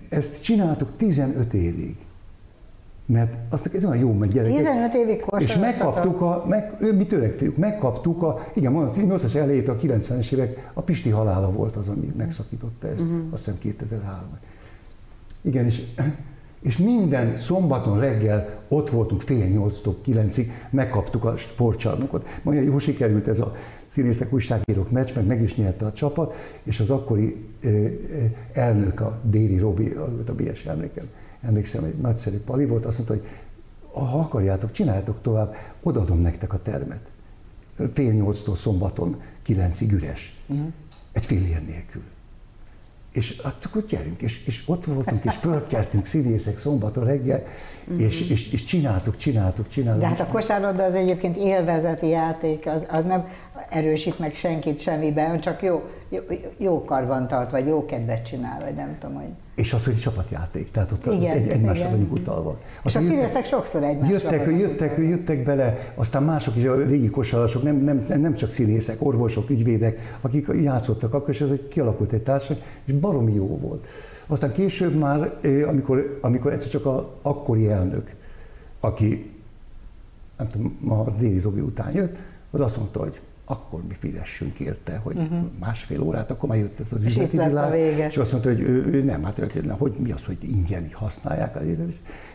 ezt 0.08 0.42
csináltuk 0.42 0.88
15 0.96 1.52
évig. 1.52 1.96
Mert 3.06 3.34
azt 3.48 3.70
ez 3.74 3.84
olyan 3.84 3.98
jó 3.98 4.12
megy 4.12 4.30
gyerekek. 4.30 4.56
15 4.56 4.94
évig 4.94 5.24
És 5.38 5.56
megkaptuk 5.56 6.20
a, 6.20 6.44
meg, 6.48 6.94
mi 6.96 7.06
törekvők, 7.06 7.56
megkaptuk 7.56 8.22
a, 8.22 8.46
igen, 8.54 8.72
mondom, 8.72 8.94
80-as 8.96 9.34
elejét, 9.34 9.68
a 9.68 9.76
90-es 9.76 10.32
évek, 10.32 10.70
a 10.72 10.80
Pisti 10.80 11.10
halála 11.10 11.50
volt 11.50 11.76
az, 11.76 11.88
ami 11.88 12.12
megszakította 12.16 12.86
ezt, 12.86 13.00
uh-huh. 13.00 13.18
azt 13.30 13.44
hiszem 13.44 13.60
2003 13.60 14.18
Igen, 15.42 15.64
és, 15.64 15.82
és 16.62 16.78
minden 16.78 17.36
szombaton 17.36 18.00
reggel 18.00 18.62
ott 18.68 18.90
voltunk 18.90 19.20
fél 19.20 19.46
nyolctól 19.46 19.96
kilencig, 20.02 20.52
megkaptuk 20.70 21.24
a 21.24 21.36
sportcsarnokot. 21.36 22.28
Mondja, 22.42 22.62
jó 22.62 22.78
sikerült 22.78 23.28
ez 23.28 23.40
a 23.40 23.54
színészek, 23.94 24.32
újságírók 24.32 24.90
meccs, 24.90 25.14
meg 25.14 25.26
meg 25.26 25.42
is 25.42 25.56
nyerte 25.56 25.86
a 25.86 25.92
csapat, 25.92 26.34
és 26.62 26.80
az 26.80 26.90
akkori 26.90 27.44
elnök, 28.52 29.00
a 29.00 29.20
Déri 29.22 29.58
Robi, 29.58 29.90
a 30.26 30.32
BS 30.32 30.64
emlékem, 30.64 31.04
emlékszem, 31.40 31.84
egy 31.84 31.94
nagyszerű 31.94 32.38
pali 32.38 32.66
volt, 32.66 32.84
azt 32.84 32.96
mondta, 32.96 33.14
hogy 33.14 33.24
ha 34.10 34.18
akarjátok, 34.18 34.72
csináljátok 34.72 35.22
tovább, 35.22 35.54
odaadom 35.82 36.20
nektek 36.20 36.52
a 36.52 36.62
termet. 36.62 37.10
Fél 37.92 38.12
nyolctól 38.12 38.56
szombaton 38.56 39.20
kilencig 39.42 39.92
üres. 39.92 40.40
Uh-huh. 40.46 40.66
Egy 41.12 41.24
fillér 41.24 41.64
nélkül. 41.66 42.02
És 43.14 43.40
hát 43.44 43.56
akkor 43.64 43.86
gyerünk, 43.86 44.22
és, 44.22 44.46
és 44.46 44.62
ott 44.66 44.84
voltunk, 44.84 45.24
és 45.24 45.34
fölkeltünk 45.40 46.06
színészek 46.06 46.58
szombaton 46.58 47.04
reggel, 47.04 47.42
és, 47.96 48.28
és, 48.28 48.52
és 48.52 48.64
csináltuk, 48.64 49.16
csináltuk, 49.16 49.68
csináltuk. 49.68 50.02
De 50.02 50.08
hát 50.08 50.20
a 50.20 50.26
kosárlabda 50.26 50.84
az 50.84 50.94
egyébként 50.94 51.36
élvezeti 51.36 52.08
játék, 52.08 52.66
az, 52.66 52.86
az 52.88 53.04
nem 53.04 53.28
erősít 53.70 54.18
meg 54.18 54.34
senkit 54.34 54.80
semmiben, 54.80 55.40
csak 55.40 55.62
jó, 55.62 55.82
jó, 56.14 56.36
jó 56.56 56.84
karban 56.84 57.28
tart, 57.28 57.50
vagy 57.50 57.66
jó 57.66 57.84
kedvet 57.84 58.26
csinál, 58.26 58.60
vagy 58.64 58.74
nem 58.74 58.96
tudom, 59.00 59.16
hogy... 59.16 59.28
És 59.54 59.72
az, 59.72 59.84
hogy 59.84 59.98
csapatjáték, 59.98 60.70
tehát 60.70 60.92
ott 60.92 61.06
igen, 61.06 61.36
egy, 61.36 61.48
egymásra 61.48 61.90
vagyunk 61.90 62.12
utalva. 62.12 62.58
És 62.84 62.96
a 62.96 63.00
színészek 63.00 63.44
sokszor 63.44 63.82
egymásra 63.82 64.12
jöttek, 64.12 64.46
jöttek, 64.58 64.98
jöttek 64.98 65.44
bele, 65.44 65.92
aztán 65.94 66.22
mások 66.22 66.56
is, 66.56 66.64
a 66.64 66.76
régi 66.76 67.10
kosarasok, 67.10 67.62
nem, 67.62 67.76
nem, 67.76 68.04
nem 68.20 68.34
csak 68.34 68.52
színészek, 68.52 68.96
orvosok, 68.98 69.50
ügyvédek, 69.50 70.18
akik 70.20 70.48
játszottak 70.62 71.14
akkor, 71.14 71.30
és 71.30 71.40
ez 71.40 71.50
egy, 71.50 71.68
kialakult 71.68 72.12
egy 72.12 72.22
társaság, 72.22 72.62
és 72.84 72.92
baromi 72.92 73.32
jó 73.32 73.58
volt. 73.58 73.86
Aztán 74.26 74.52
később 74.52 74.94
már, 74.94 75.32
amikor, 75.66 76.18
amikor 76.20 76.52
egyszer 76.52 76.68
csak 76.68 76.86
a 76.86 77.14
akkori 77.22 77.68
elnök, 77.68 78.14
aki 78.80 79.32
nem 80.38 80.50
tudom, 80.50 81.00
a 81.00 81.10
Déli 81.10 81.40
Robi 81.40 81.60
után 81.60 81.92
jött, 81.92 82.16
az 82.50 82.60
azt 82.60 82.76
mondta, 82.76 83.00
hogy 83.00 83.20
akkor 83.54 83.82
mi 83.88 83.94
fizessünk 83.98 84.58
érte, 84.58 85.00
hogy 85.02 85.16
uh-huh. 85.16 85.38
másfél 85.58 86.02
órát, 86.02 86.30
akkor 86.30 86.48
már 86.48 86.58
jött 86.58 86.80
ez 86.80 86.92
az 86.92 87.04
üzleti 87.04 87.36
világ, 87.36 87.74
és 88.08 88.16
azt 88.16 88.32
mondta, 88.32 88.50
hogy 88.50 88.60
ő, 88.60 88.84
ő 88.86 89.02
nem, 89.02 89.22
hát 89.22 89.38
ő, 89.38 89.74
hogy 89.78 89.94
mi 89.98 90.10
az, 90.10 90.24
hogy 90.24 90.38
ingyen 90.40 90.88
használják 90.92 91.56
az 91.56 91.62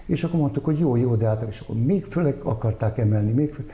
és 0.05 0.23
akkor 0.23 0.39
mondtuk, 0.39 0.65
hogy 0.65 0.79
jó, 0.79 0.95
jó, 0.95 1.15
de 1.15 1.25
hát, 1.27 1.45
és 1.49 1.60
akkor 1.60 1.75
még 1.75 2.05
főleg 2.05 2.36
akarták 2.43 2.97
emelni, 2.97 3.32
még 3.32 3.53
főleg, 3.53 3.71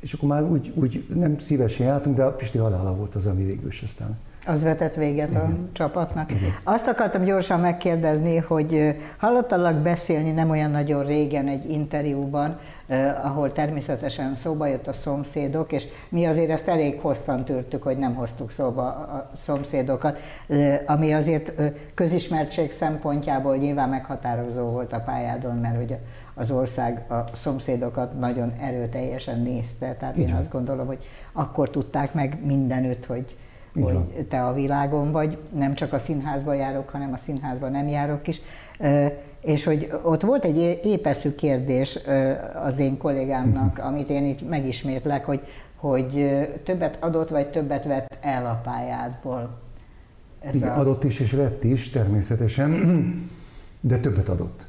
és 0.00 0.12
akkor 0.12 0.28
már 0.28 0.42
úgy, 0.42 0.72
úgy 0.74 1.06
nem 1.14 1.38
szívesen 1.38 1.86
jártunk, 1.86 2.16
de 2.16 2.24
a 2.24 2.32
Pisti 2.32 2.58
halála 2.58 2.96
volt 2.96 3.14
az, 3.14 3.26
ami 3.26 3.44
végül 3.44 3.68
is 3.68 3.82
aztán 3.82 4.18
az 4.46 4.62
vetett 4.62 4.94
véget 4.94 5.30
Igen. 5.30 5.42
a 5.42 5.72
csapatnak. 5.72 6.30
Igen. 6.30 6.54
Azt 6.64 6.86
akartam 6.86 7.22
gyorsan 7.22 7.60
megkérdezni, 7.60 8.36
hogy 8.36 8.96
hallottalak 9.18 9.74
beszélni 9.74 10.30
nem 10.30 10.50
olyan 10.50 10.70
nagyon 10.70 11.04
régen 11.04 11.48
egy 11.48 11.70
interjúban, 11.70 12.58
ahol 13.22 13.52
természetesen 13.52 14.34
szóba 14.34 14.66
jött 14.66 14.86
a 14.86 14.92
szomszédok, 14.92 15.72
és 15.72 15.86
mi 16.08 16.26
azért 16.26 16.50
ezt 16.50 16.68
elég 16.68 17.00
hosszan 17.00 17.44
tűrtük, 17.44 17.82
hogy 17.82 17.98
nem 17.98 18.14
hoztuk 18.14 18.50
szóba 18.50 18.82
a 18.86 19.30
szomszédokat, 19.40 20.20
ami 20.86 21.12
azért 21.12 21.52
közismertség 21.94 22.72
szempontjából 22.72 23.56
nyilván 23.56 23.88
meghatározó 23.88 24.62
volt 24.62 24.92
a 24.92 25.00
pályádon, 25.00 25.56
mert 25.56 25.76
hogy 25.76 25.96
az 26.34 26.50
ország 26.50 27.10
a 27.10 27.36
szomszédokat 27.36 28.18
nagyon 28.18 28.52
erőteljesen 28.60 29.40
nézte, 29.40 29.94
tehát 29.94 30.16
Igen. 30.16 30.28
én 30.28 30.34
azt 30.34 30.50
gondolom, 30.50 30.86
hogy 30.86 31.06
akkor 31.32 31.70
tudták 31.70 32.14
meg 32.14 32.38
mindenütt, 32.44 33.06
hogy 33.06 33.36
hogy 33.82 34.26
te 34.28 34.44
a 34.44 34.54
világon 34.54 35.12
vagy, 35.12 35.38
nem 35.56 35.74
csak 35.74 35.92
a 35.92 35.98
színházba 35.98 36.52
járok, 36.52 36.88
hanem 36.88 37.12
a 37.12 37.16
színházba 37.16 37.68
nem 37.68 37.88
járok 37.88 38.28
is. 38.28 38.40
És 39.40 39.64
hogy 39.64 39.90
ott 40.02 40.20
volt 40.20 40.44
egy 40.44 40.78
épeszű 40.82 41.34
kérdés 41.34 41.98
az 42.64 42.78
én 42.78 42.96
kollégámnak, 42.96 43.78
amit 43.88 44.10
én 44.10 44.24
itt 44.24 44.48
megismétlek, 44.48 45.24
hogy, 45.24 45.40
hogy 45.76 46.38
többet 46.64 46.98
adott, 47.00 47.28
vagy 47.28 47.50
többet 47.50 47.84
vett 47.84 48.18
el 48.20 48.46
a 48.46 48.60
pályádból. 48.64 49.58
Ez 50.40 50.54
Igen, 50.54 50.68
a... 50.68 50.80
adott 50.80 51.04
is 51.04 51.20
és 51.20 51.32
vett 51.32 51.64
is 51.64 51.90
természetesen, 51.90 52.70
de 53.80 53.98
többet 53.98 54.28
adott. 54.28 54.64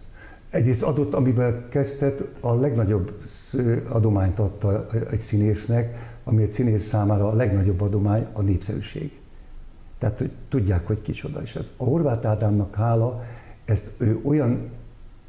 Egyrészt 0.50 0.84
adott, 0.84 1.14
amivel 1.14 1.68
kezdett, 1.70 2.24
a 2.42 2.54
legnagyobb 2.54 3.22
adományt 3.90 4.40
adta 4.40 4.88
egy 5.12 5.20
színésznek, 5.20 6.16
ami 6.28 6.42
egy 6.42 6.52
színész 6.52 6.88
számára 6.88 7.28
a 7.28 7.34
legnagyobb 7.34 7.82
adomány 7.82 8.28
a 8.34 8.42
népszerűség. 8.42 9.20
Tehát, 9.98 10.18
hogy 10.18 10.32
tudják, 10.50 10.88
hogy 10.88 11.02
kicsoda. 11.02 11.42
És 11.42 11.56
a 11.78 11.84
Horváth 11.84 12.28
Ádámnak 12.28 12.76
hála, 12.76 13.24
ezt 13.66 13.92
ő 13.98 14.20
olyan, 14.24 14.70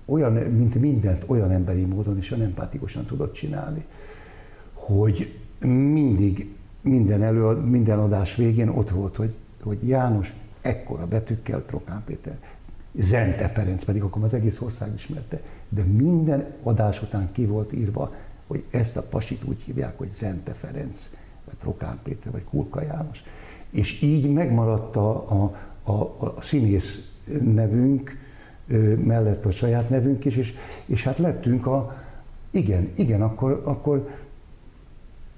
olyan, 0.05 0.33
mint 0.33 0.75
mindent, 0.75 1.25
olyan 1.27 1.51
emberi 1.51 1.85
módon 1.85 2.19
és 2.19 2.31
olyan 2.31 2.45
empátikusan 2.45 3.05
tudott 3.05 3.33
csinálni, 3.33 3.85
hogy 4.73 5.39
mindig, 5.61 6.55
minden 6.81 7.23
elő, 7.23 7.51
minden 7.51 7.99
adás 7.99 8.35
végén 8.35 8.69
ott 8.69 8.91
volt, 8.91 9.17
hogy, 9.17 9.35
hogy 9.63 9.89
János 9.89 10.33
ekkora 10.61 11.07
betűkkel, 11.07 11.65
Trokán 11.67 12.03
Péter, 12.07 12.39
Zente 12.93 13.49
Ferenc 13.49 13.85
pedig 13.85 14.03
akkor 14.03 14.25
az 14.25 14.35
egész 14.35 14.61
ország 14.61 14.95
ismerte, 14.95 15.41
de 15.69 15.83
minden 15.83 16.47
adás 16.63 17.03
után 17.03 17.33
ki 17.33 17.47
volt 17.47 17.73
írva 17.73 18.13
hogy 18.49 18.65
ezt 18.71 18.97
a 18.97 19.03
pasit 19.03 19.45
úgy 19.45 19.63
hívják, 19.63 19.99
hogy 19.99 20.11
Zente 20.11 20.53
Ferenc, 20.53 21.11
vagy 21.45 21.57
Trokán 21.57 21.99
Péter, 22.03 22.33
vagy 22.33 22.45
Kulka 22.45 22.83
János. 22.83 23.23
És 23.71 24.03
így 24.03 24.33
megmaradt 24.33 24.97
a, 24.97 25.31
a, 25.31 25.55
a, 25.83 25.93
a 26.27 26.37
színész 26.41 26.99
nevünk 27.43 28.17
mellett 29.05 29.45
a 29.45 29.51
saját 29.51 29.91
nevünk 29.91 30.25
is, 30.25 30.37
és, 30.37 30.55
és 30.87 31.05
hát 31.05 31.19
lettünk 31.19 31.67
a, 31.67 31.97
igen, 32.51 32.89
igen, 32.95 33.23
akkor, 33.23 33.63
akkor 33.65 34.09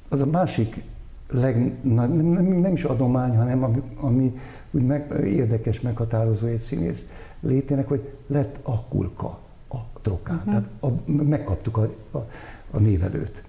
az 0.08 0.20
a 0.20 0.26
másik 0.26 0.82
leg, 1.28 1.74
nem, 1.82 2.12
nem, 2.12 2.44
nem 2.44 2.72
is 2.72 2.84
adomány, 2.84 3.36
hanem 3.36 3.62
ami, 3.62 3.82
ami 4.00 4.38
úgy 4.70 4.86
meg, 4.86 5.12
érdekes, 5.24 5.80
meghatározó 5.80 6.46
egy 6.46 6.58
színész 6.58 7.06
létének, 7.40 7.88
hogy 7.88 8.12
lett 8.26 8.58
a 8.62 8.82
kulka, 8.82 9.38
a 9.68 9.76
trokán. 10.02 10.36
Uh-huh. 10.36 10.52
Tehát 10.52 10.68
a, 10.80 11.10
megkaptuk 11.22 11.76
a, 11.76 11.88
a, 12.18 12.26
a 12.70 12.78
névelőt. 12.78 13.42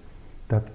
Tehát 0.46 0.70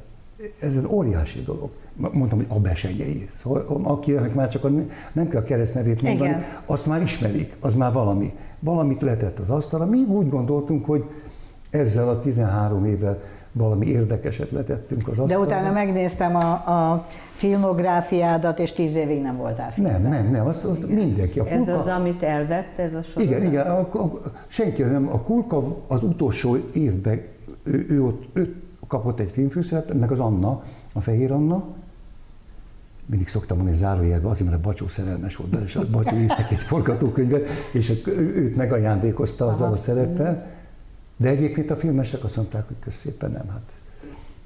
ez 0.60 0.76
egy 0.76 0.88
óriási 0.90 1.44
dolog. 1.44 1.70
Mondtam, 1.94 2.38
hogy 2.38 2.48
a 2.50 2.60
besegyei. 2.60 3.30
Szóval 3.42 3.82
akinek 3.84 4.34
már 4.34 4.50
csak 4.50 4.64
a, 4.64 4.70
nem 5.14 5.30
kell 5.30 5.42
a 5.42 5.44
keresztnevét 5.44 6.02
mondani, 6.02 6.30
Igen. 6.30 6.44
azt 6.66 6.86
már 6.86 7.02
ismerik, 7.02 7.56
az 7.60 7.74
már 7.74 7.92
valami. 7.92 8.34
Valamit 8.60 9.02
letett 9.02 9.40
az 9.40 9.50
asztalra. 9.50 9.86
Mi 9.86 10.04
úgy 10.04 10.30
gondoltunk, 10.30 10.86
hogy 10.86 11.04
ezzel 11.70 12.10
a 12.10 12.22
13 12.22 12.86
évvel 12.86 13.20
valami 13.52 13.86
érdekeset 13.86 14.52
letettünk 14.52 15.08
az 15.08 15.20
asztalra. 15.20 15.34
De 15.34 15.40
utána 15.40 15.72
megnéztem 15.72 16.36
a, 16.36 16.52
a 16.52 17.06
filmográfiádat, 17.36 18.60
és 18.60 18.74
tíz 18.74 18.96
évig 18.96 19.22
nem 19.22 19.38
voltál 19.38 19.72
filmben. 19.72 20.02
Nem, 20.02 20.12
nem, 20.12 20.30
nem, 20.32 20.48
azt, 20.48 20.64
azt 20.64 20.88
mindenki. 20.88 21.40
A 21.40 21.44
kulka, 21.44 21.72
ez 21.72 21.78
az, 21.78 21.88
amit 21.88 22.24
elvett, 22.24 22.78
ez 22.78 22.94
a 22.94 23.02
sorozat? 23.02 23.24
Igen, 23.24 23.44
igen, 23.44 23.66
a, 23.66 23.80
a, 23.80 24.22
senki 24.48 24.82
nem. 24.82 25.10
A 25.12 25.22
Kulka 25.22 25.76
az 25.88 26.04
utolsó 26.04 26.58
évben 26.74 27.22
ő, 27.68 27.86
ő, 27.90 28.04
ott, 28.04 28.24
ő 28.34 28.56
kapott 28.88 29.20
egy 29.20 29.32
filmfőszerepet, 29.32 30.00
meg 30.00 30.12
az 30.12 30.20
Anna, 30.20 30.64
a 30.94 31.02
Fehér 31.02 31.32
Anna, 31.32 31.64
mindig 33.06 33.28
szoktam 33.28 33.58
mondani 33.58 33.78
zárójelben, 33.78 34.32
azért, 34.32 34.50
mert 34.50 34.64
a 34.64 34.68
Bacsó 34.68 34.88
szerelmes 34.88 35.36
volt 35.36 35.50
bele, 35.50 35.64
és 35.64 35.76
a 35.76 35.86
Bacsó 35.92 36.16
írtak 36.18 36.52
egy 36.52 36.64
forgatókönyvet, 36.64 37.48
és 37.72 38.02
őt 38.36 38.56
megajándékozta 38.56 39.48
azzal 39.48 39.72
a 39.72 39.78
szereppel. 39.78 40.48
De 41.18 41.30
egyébként 41.30 41.72
a 41.72 41.76
filmesek 41.76 42.24
azt 42.24 42.36
mondták, 42.36 42.68
hogy 42.68 42.76
köszépen 42.80 43.32
nem, 43.32 43.48
hát 43.50 43.72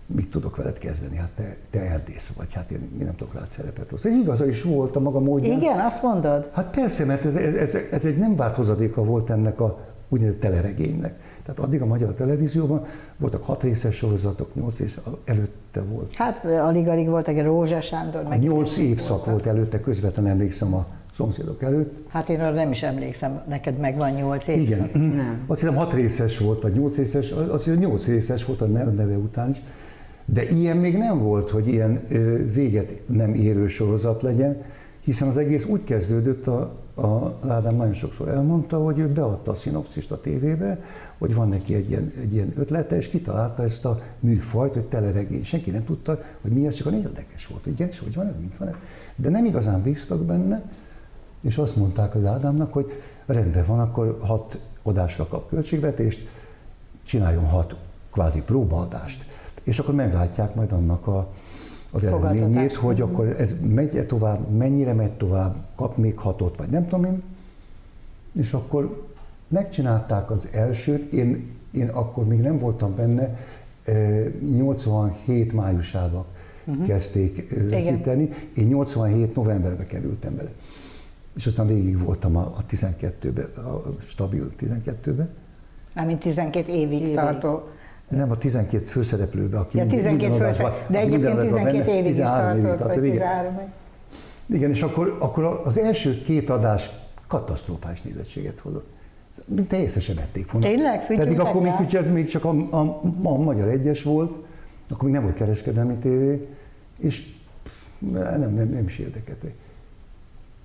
mit 0.05 0.29
tudok 0.29 0.55
veled 0.55 0.77
kezdeni, 0.77 1.15
hát 1.15 1.29
te, 1.35 1.55
te 1.69 1.79
erdész 1.79 2.31
vagy, 2.37 2.53
hát 2.53 2.71
én, 2.71 2.79
én 2.99 3.05
nem 3.05 3.15
tudok 3.15 3.33
rád 3.33 3.49
szerepet 3.49 3.89
hozni. 3.89 4.11
Igaza 4.11 4.47
is 4.47 4.61
volt 4.61 4.95
a 4.95 4.99
maga 4.99 5.19
módján. 5.19 5.57
Igen, 5.57 5.79
azt 5.79 6.01
mondod? 6.01 6.49
Hát 6.53 6.69
persze, 6.69 7.05
mert 7.05 7.25
ez, 7.25 7.35
ez, 7.35 7.75
ez 7.91 8.05
egy 8.05 8.17
nem 8.17 8.35
várt 8.35 8.55
hozadéka 8.55 9.03
volt 9.03 9.29
ennek 9.29 9.59
a 9.59 9.79
úgynevezett 10.09 10.41
teleregénynek. 10.41 11.19
Tehát 11.53 11.69
addig 11.69 11.81
a 11.81 11.85
magyar 11.85 12.13
televízióban 12.13 12.85
voltak 13.17 13.43
hat 13.43 13.63
részes 13.63 13.95
sorozatok, 13.95 14.55
nyolc 14.55 14.77
rész, 14.77 14.97
előtte 15.25 15.81
volt. 15.81 16.15
Hát 16.15 16.45
alig-alig 16.45 17.07
voltak 17.07 17.35
egy 17.35 17.43
Rózsa 17.43 17.81
Sándor. 17.81 18.23
Meg 18.29 18.39
nyolc 18.39 18.77
évszak 18.77 19.25
volt 19.25 19.45
előtte, 19.45 19.79
közvetlenül 19.79 20.31
emlékszem 20.31 20.73
a 20.73 20.85
szomszédok 21.15 21.61
előtt. 21.63 22.07
Hát 22.09 22.29
én 22.29 22.39
arra 22.39 22.53
nem 22.53 22.71
is 22.71 22.83
emlékszem, 22.83 23.41
neked 23.49 23.77
megvan 23.77 24.11
nyolc 24.11 24.47
év. 24.47 24.61
Igen. 24.61 24.89
Nem. 24.93 25.43
Azt 25.47 25.59
hiszem 25.59 25.75
hat 25.75 25.93
részes 25.93 26.37
volt, 26.37 26.61
vagy 26.61 26.73
nyolc 26.73 26.97
részes, 26.97 27.31
azt 27.31 27.63
hiszem 27.63 27.79
nyolc 27.79 28.05
részes 28.05 28.45
volt 28.45 28.61
a 28.61 28.65
neve 28.65 29.17
után 29.17 29.49
is. 29.49 29.61
De 30.25 30.43
ilyen 30.49 30.77
még 30.77 30.97
nem 30.97 31.19
volt, 31.19 31.49
hogy 31.49 31.67
ilyen 31.67 32.01
véget 32.53 33.01
nem 33.05 33.33
érő 33.33 33.67
sorozat 33.67 34.21
legyen, 34.21 34.61
hiszen 35.01 35.27
az 35.27 35.37
egész 35.37 35.65
úgy 35.65 35.83
kezdődött, 35.83 36.47
a, 36.47 36.59
a 36.95 37.37
Ádám 37.47 37.75
nagyon 37.75 37.93
sokszor 37.93 38.27
elmondta, 38.27 38.77
hogy 38.77 38.99
ő 38.99 39.07
beadta 39.07 39.51
a 39.51 39.55
szinopszist 39.55 40.11
a 40.11 40.21
tévébe, 40.21 40.79
hogy 41.21 41.35
van 41.35 41.49
neki 41.49 41.73
egy 41.73 41.89
ilyen, 41.89 42.13
egy 42.21 42.33
ilyen 42.33 42.53
ötlete, 42.55 42.97
és 42.97 43.07
kitalálta 43.07 43.63
ezt 43.63 43.85
a 43.85 44.01
műfajt, 44.19 44.73
hogy 44.73 44.85
teleregény. 44.85 45.43
Senki 45.43 45.71
nem 45.71 45.83
tudta, 45.83 46.21
hogy 46.41 46.51
mi 46.51 46.67
ez, 46.67 46.75
csak 46.75 46.87
a 46.87 46.91
érdekes 46.91 47.47
volt. 47.47 47.65
Igen, 47.65 47.87
és 47.87 47.99
hogy 47.99 48.15
van 48.15 48.27
ez, 48.27 48.33
mint 48.39 48.57
van 48.57 48.67
ez. 48.67 48.73
De 49.15 49.29
nem 49.29 49.45
igazán 49.45 49.81
bíztak 49.81 50.25
benne, 50.25 50.63
és 51.41 51.57
azt 51.57 51.75
mondták 51.75 52.15
az 52.15 52.25
Ádámnak, 52.25 52.73
hogy 52.73 52.91
rendben 53.25 53.65
van, 53.65 53.79
akkor 53.79 54.17
hat 54.21 54.59
adásra 54.83 55.27
kap 55.27 55.49
költségvetést, 55.49 56.27
csináljon 57.05 57.45
hat 57.45 57.75
kvázi 58.11 58.41
próbaadást. 58.41 59.25
És 59.63 59.79
akkor 59.79 59.95
meglátják 59.95 60.55
majd 60.55 60.71
annak 60.71 61.07
a, 61.07 61.33
az 61.91 62.03
eredményét, 62.03 62.75
hogy 62.75 62.97
mhm. 62.97 63.09
akkor 63.09 63.27
ez 63.27 63.49
megy 63.61 63.95
-e 63.95 64.05
tovább, 64.05 64.49
mennyire 64.49 64.93
megy 64.93 65.11
tovább, 65.11 65.55
kap 65.75 65.97
még 65.97 66.17
hatot, 66.17 66.57
vagy 66.57 66.69
nem 66.69 66.87
tudom 66.87 67.05
én. 67.05 67.23
És 68.33 68.53
akkor 68.53 69.09
megcsinálták 69.51 70.31
az 70.31 70.47
elsőt, 70.51 71.13
én, 71.13 71.49
én 71.71 71.87
akkor 71.87 72.27
még 72.27 72.39
nem 72.39 72.57
voltam 72.57 72.95
benne, 72.95 73.35
87 74.39 75.53
májusában 75.53 76.25
uh-huh. 76.65 76.85
kezdték 76.85 77.49
vetíteni, 77.69 78.29
én 78.55 78.67
87 78.67 79.35
novemberben 79.35 79.87
kerültem 79.87 80.35
bele. 80.35 80.49
És 81.35 81.45
aztán 81.45 81.67
végig 81.67 82.03
voltam 82.03 82.35
a, 82.35 82.41
a 82.41 82.65
12-ben, 82.69 83.45
a 83.65 83.83
stabil 84.07 84.51
12-ben. 84.59 85.29
Mármint 85.93 86.19
12 86.19 86.71
évig 86.71 87.01
Évi. 87.01 87.11
tartó. 87.11 87.63
Nem, 88.07 88.31
a 88.31 88.37
12 88.37 88.83
főszereplőbe, 88.83 89.59
aki 89.59 89.77
ja, 89.77 89.87
12 89.87 90.33
főszereplő, 90.33 90.85
de 90.89 90.99
egyébként 90.99 91.39
12 91.39 91.91
évig 91.91 92.11
is 92.11 92.17
tartott, 92.17 92.87
vagy 92.87 93.01
13 93.01 93.59
Igen, 94.45 94.69
és 94.69 94.81
akkor, 94.81 95.17
akkor 95.19 95.61
az 95.63 95.77
első 95.77 96.21
két 96.21 96.49
adás 96.49 96.89
katasztrofális 97.27 98.01
nézettséget 98.01 98.59
hozott. 98.59 98.87
Mint 99.45 99.73
észre 99.73 100.01
sem 100.01 100.15
vették 100.15 100.51
volna. 100.51 100.67
Tényleg? 100.67 101.07
Pedig 101.07 101.39
akkor 101.39 101.61
még, 101.61 101.73
még 102.11 102.27
csak 102.27 102.45
a, 102.45 102.49
a, 102.69 103.01
a, 103.21 103.37
Magyar 103.37 103.67
Egyes 103.67 104.03
volt, 104.03 104.31
akkor 104.89 105.03
még 105.03 105.13
nem 105.13 105.23
volt 105.23 105.35
kereskedelmi 105.35 105.95
tévé, 105.95 106.47
és 106.97 107.33
nem, 107.99 108.53
nem, 108.53 108.69
nem 108.69 108.85
is 108.87 108.97
érdekelt. 108.97 109.43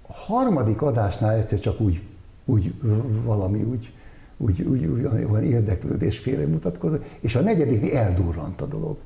A 0.06 0.12
harmadik 0.12 0.82
adásnál 0.82 1.34
egyszer 1.34 1.60
csak 1.60 1.80
úgy, 1.80 2.02
úgy 2.44 2.74
valami 3.24 3.62
úgy, 3.62 3.92
úgy, 4.36 4.62
úgy, 4.62 4.84
úgy 4.84 5.04
olyan 5.04 5.44
érdeklődés 5.44 6.18
félre 6.18 6.46
mutatkozott, 6.46 7.04
és 7.20 7.34
a 7.34 7.40
negyediknél 7.40 7.96
eldurrant 7.96 8.60
a 8.60 8.66
dolog. 8.66 8.96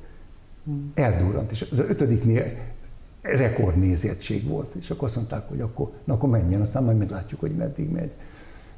Hmm. 0.63 0.91
Eldurrant, 0.95 1.51
és 1.51 1.67
az 1.71 1.79
ötödiknél 1.79 2.43
rekordnézettség 3.21 4.47
volt, 4.47 4.75
és 4.79 4.89
akkor 4.89 5.07
azt 5.07 5.15
mondták, 5.15 5.49
hogy 5.49 5.61
akkor, 5.61 5.91
na 6.03 6.13
akkor 6.13 6.29
menjen, 6.29 6.61
aztán 6.61 6.83
majd 6.83 6.97
meglátjuk, 6.97 7.39
hogy 7.39 7.55
meddig 7.55 7.89
megy. 7.89 8.11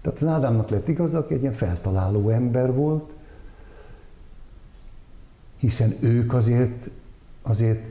Tehát 0.04 0.22
az 0.22 0.28
Ádámnak 0.28 0.70
lett 0.70 0.88
igaz, 0.88 1.13
aki 1.13 1.34
egy 1.34 1.42
ilyen 1.42 1.54
feltaláló 1.54 2.30
ember 2.30 2.74
volt, 2.74 3.12
hiszen 5.58 5.96
ők 6.00 6.34
azért, 6.34 6.89
azért 7.42 7.88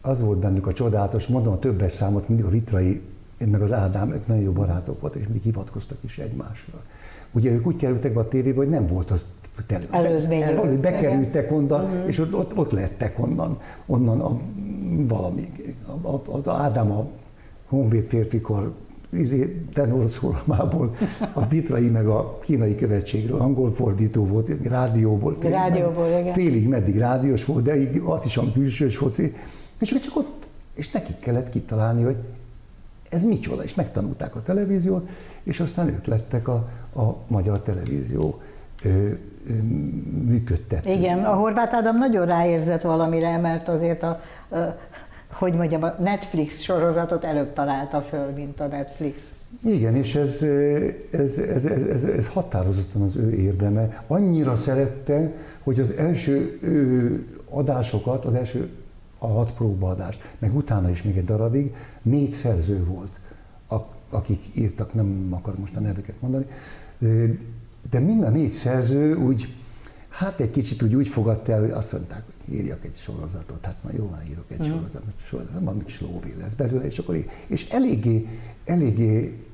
az 0.00 0.20
volt 0.20 0.38
bennük 0.38 0.66
a 0.66 0.72
csodálatos, 0.72 1.26
mondom 1.26 1.52
a 1.52 1.58
többes 1.58 1.92
számot, 1.92 2.28
mindig 2.28 2.44
a 2.44 2.48
vitrai, 2.48 3.02
én 3.38 3.48
meg 3.48 3.62
az 3.62 3.72
Ádám, 3.72 4.12
ők 4.12 4.26
nagyon 4.26 4.42
jó 4.42 4.52
barátok 4.52 5.00
voltak, 5.00 5.20
és 5.20 5.26
mindig 5.26 5.42
hivatkoztak 5.42 5.98
is 6.00 6.18
egymásra. 6.18 6.82
Ugye 7.32 7.50
ők 7.50 7.66
úgy 7.66 7.76
kerültek 7.76 8.12
be 8.14 8.20
a 8.20 8.28
tévébe, 8.28 8.56
hogy 8.56 8.68
nem 8.68 8.86
volt 8.86 9.10
az 9.10 9.26
tele, 9.66 9.84
Előzmény. 9.90 10.40
Be, 10.40 10.90
bekerültek 10.90 11.52
onnan, 11.52 11.84
uh-huh. 11.84 12.08
és 12.08 12.18
ott, 12.18 12.34
ott, 12.34 12.56
ott 12.56 12.70
lettek 12.70 13.18
onnan, 13.18 13.60
onnan 13.86 14.20
a, 14.20 14.40
valami. 15.06 15.52
A, 16.02 16.08
a, 16.08 16.22
az 16.26 16.48
Ádám 16.48 16.90
a 16.90 17.06
honvéd 17.68 18.04
férfikor 18.04 18.74
izé, 19.12 19.64
tenorszólamából, 19.72 20.96
a 21.32 21.46
vitrai 21.46 21.88
meg 21.88 22.06
a 22.06 22.38
kínai 22.38 22.76
követségről, 22.76 23.40
angol 23.40 23.74
fordító 23.74 24.26
volt, 24.26 24.48
rádióból. 24.62 25.36
Félig, 25.40 25.54
rádióból, 25.54 26.08
meg, 26.08 26.20
igen. 26.20 26.32
Félig 26.32 26.68
meddig 26.68 26.98
rádiós 26.98 27.44
volt, 27.44 27.64
de 27.64 27.80
így 27.80 28.02
azt 28.04 28.24
is 28.24 28.36
a 28.36 28.52
külsős 28.52 28.96
foci. 28.96 29.34
És 29.78 29.98
csak 30.02 30.16
ott, 30.16 30.48
és 30.74 30.90
nekik 30.90 31.18
kellett 31.18 31.50
kitalálni, 31.50 32.02
hogy 32.02 32.16
ez 33.10 33.24
micsoda, 33.24 33.62
és 33.62 33.74
megtanulták 33.74 34.36
a 34.36 34.42
televíziót, 34.42 35.08
és 35.42 35.60
aztán 35.60 35.88
ők 35.88 36.06
lettek 36.06 36.48
a, 36.48 36.68
a 36.94 37.16
magyar 37.26 37.60
televízió 37.60 38.40
ö, 38.82 39.08
működtető. 40.24 40.90
Igen, 40.90 41.24
a 41.24 41.34
Horváth 41.34 41.74
Ádám 41.74 41.98
nagyon 41.98 42.26
ráérzett 42.26 42.82
valamire, 42.82 43.38
mert 43.38 43.68
azért 43.68 44.02
a, 44.02 44.20
a 44.50 44.56
hogy 45.32 45.54
mondjam, 45.54 45.82
a 45.82 45.94
Netflix 45.98 46.60
sorozatot 46.60 47.24
előbb 47.24 47.52
találta 47.52 48.00
föl, 48.00 48.30
mint 48.30 48.60
a 48.60 48.66
Netflix. 48.66 49.22
Igen, 49.64 49.94
és 49.94 50.14
ez, 50.14 50.42
ez, 51.10 51.38
ez, 51.38 51.64
ez, 51.64 52.04
ez 52.04 52.28
határozottan 52.28 53.02
az 53.02 53.16
ő 53.16 53.30
érdeme. 53.30 54.04
Annyira 54.06 54.56
szerette, 54.56 55.32
hogy 55.62 55.80
az 55.80 55.90
első 55.90 56.58
adásokat, 57.48 58.24
az 58.24 58.34
első 58.34 58.68
a 59.18 59.26
hat 59.26 59.52
próbaadás, 59.52 60.18
meg 60.38 60.56
utána 60.56 60.90
is 60.90 61.02
még 61.02 61.16
egy 61.16 61.24
darabig 61.24 61.74
négy 62.02 62.32
szerző 62.32 62.84
volt, 62.84 63.10
akik 64.10 64.50
írtak, 64.54 64.94
nem 64.94 65.28
akar 65.30 65.58
most 65.58 65.76
a 65.76 65.80
neveket 65.80 66.20
mondani, 66.20 66.46
de 67.90 67.98
mind 67.98 68.22
a 68.22 68.28
négy 68.28 68.50
szerző 68.50 69.16
úgy, 69.16 69.54
hát 70.08 70.40
egy 70.40 70.50
kicsit 70.50 70.82
úgy, 70.82 70.94
úgy 70.94 71.08
fogadta 71.08 71.52
el, 71.52 71.60
hogy 71.60 71.70
azt 71.70 71.92
mondták, 71.92 72.22
írjak 72.50 72.84
egy 72.84 72.96
sorozatot, 72.96 73.64
hát 73.64 73.82
na 73.82 73.90
jó, 73.96 74.08
van, 74.08 74.22
írok 74.28 74.44
egy 74.48 74.62
mm. 74.62 74.68
sorozatot, 74.68 75.14
sorozatot, 75.28 75.62
van 75.62 75.76
még 75.76 75.96
lóvé 76.00 76.34
lesz 76.38 76.52
belőle, 76.56 76.84
és 76.84 76.98
akkor 76.98 77.26
és 77.46 77.68
eléggé, 77.68 78.28
eléggé 78.64 79.44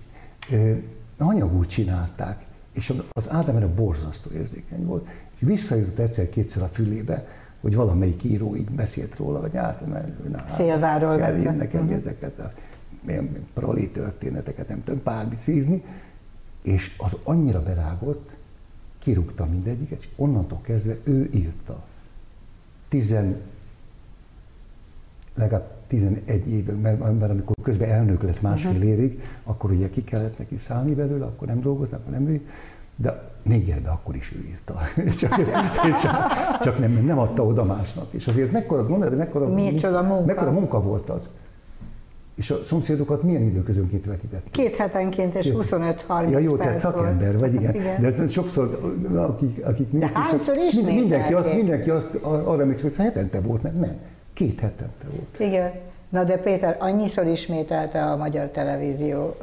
eh, 0.50 0.78
anyagút 1.18 1.68
csinálták, 1.68 2.44
és 2.72 2.92
az 3.12 3.30
Ádám 3.30 3.56
erre 3.56 3.66
borzasztó 3.66 4.30
érzékeny 4.30 4.84
volt, 4.84 5.06
és 5.34 5.46
visszajutott 5.46 5.98
egyszer-kétszer 5.98 6.62
a 6.62 6.68
fülébe, 6.68 7.26
hogy 7.60 7.74
valamelyik 7.74 8.24
író 8.24 8.56
így 8.56 8.70
beszélt 8.70 9.16
róla, 9.16 9.40
hogy 9.40 9.54
hát, 9.56 9.86
mert 9.86 10.28
na, 10.28 10.38
Félváról 10.38 11.16
kell 11.16 11.54
nekem 11.54 11.80
uh-huh. 11.80 11.96
ezeket 11.96 12.38
a 12.38 12.52
milyen 13.04 13.46
proli 13.54 13.90
történeteket, 13.90 14.68
nem 14.68 14.84
tudom, 14.84 15.00
bármit 15.04 15.48
írni, 15.48 15.82
és 16.62 16.94
az 16.98 17.16
annyira 17.22 17.62
berágott, 17.62 18.30
kirúgta 18.98 19.46
mindegyiket, 19.46 19.98
és 19.98 20.08
onnantól 20.16 20.60
kezdve 20.60 20.96
ő 21.04 21.30
írta. 21.34 21.84
Tizen, 22.88 23.40
legalább 25.34 25.74
11 25.86 26.48
évig, 26.48 26.80
mert, 26.82 26.98
mert 26.98 27.30
amikor 27.30 27.54
közben 27.62 27.90
elnök 27.90 28.22
lett 28.22 28.40
másfél 28.40 28.70
uh-huh. 28.70 28.86
évig, 28.86 29.22
akkor 29.44 29.70
ugye 29.70 29.90
ki 29.90 30.04
kellett 30.04 30.38
neki 30.38 30.58
szállni 30.58 30.94
belőle, 30.94 31.24
akkor 31.24 31.48
nem 31.48 31.60
dolgoznak, 31.60 32.00
akkor 32.00 32.12
nem 32.12 32.28
ő, 32.28 32.40
de 32.96 33.34
négerbe 33.42 33.90
akkor 33.90 34.14
is 34.14 34.32
ő 34.32 34.44
írta. 34.46 34.78
csak, 35.20 35.34
csak, 36.02 36.16
csak 36.60 36.78
nem, 36.78 36.92
nem 36.92 37.18
adta 37.18 37.44
oda 37.44 37.64
másnak. 37.64 38.12
És 38.12 38.26
azért 38.26 38.52
mekkora, 38.52 38.86
gondolod, 38.86 39.16
mekkora, 39.16 39.46
munka. 39.46 40.24
mekkora 40.24 40.50
munka 40.50 40.82
volt 40.82 41.10
az. 41.10 41.28
És 42.36 42.50
a 42.50 42.58
szomszédokat 42.66 43.22
milyen 43.22 43.42
időközönként 43.42 44.06
vetített? 44.06 44.46
Két 44.50 44.76
hetenként 44.76 45.34
és 45.34 45.52
25-30 45.52 46.30
Ja 46.30 46.38
jó, 46.38 46.56
tehát 46.56 46.78
szakember 46.78 47.38
vagy, 47.38 47.54
igen. 47.54 47.74
igen. 47.80 48.00
De 48.00 48.06
ez 48.06 48.32
sokszor, 48.32 48.94
akik, 49.14 49.66
akik 49.66 49.88
De 49.90 50.10
hányszor 50.14 50.56
is 50.56 50.74
mindenki 50.80 51.34
azt, 51.34 51.54
mindenki 51.54 51.90
azt 51.90 52.14
arra 52.22 52.60
emlékszik, 52.60 52.96
hogy 52.96 53.06
hetente 53.06 53.40
volt, 53.40 53.62
nem, 53.62 53.76
nem. 53.78 53.96
Két 54.32 54.60
hetente 54.60 55.06
volt. 55.10 55.50
Igen. 55.50 55.72
Na 56.08 56.24
de 56.24 56.36
Péter, 56.36 56.76
annyiszor 56.78 57.26
ismételte 57.26 58.02
a 58.02 58.16
magyar 58.16 58.48
televízió 58.48 59.36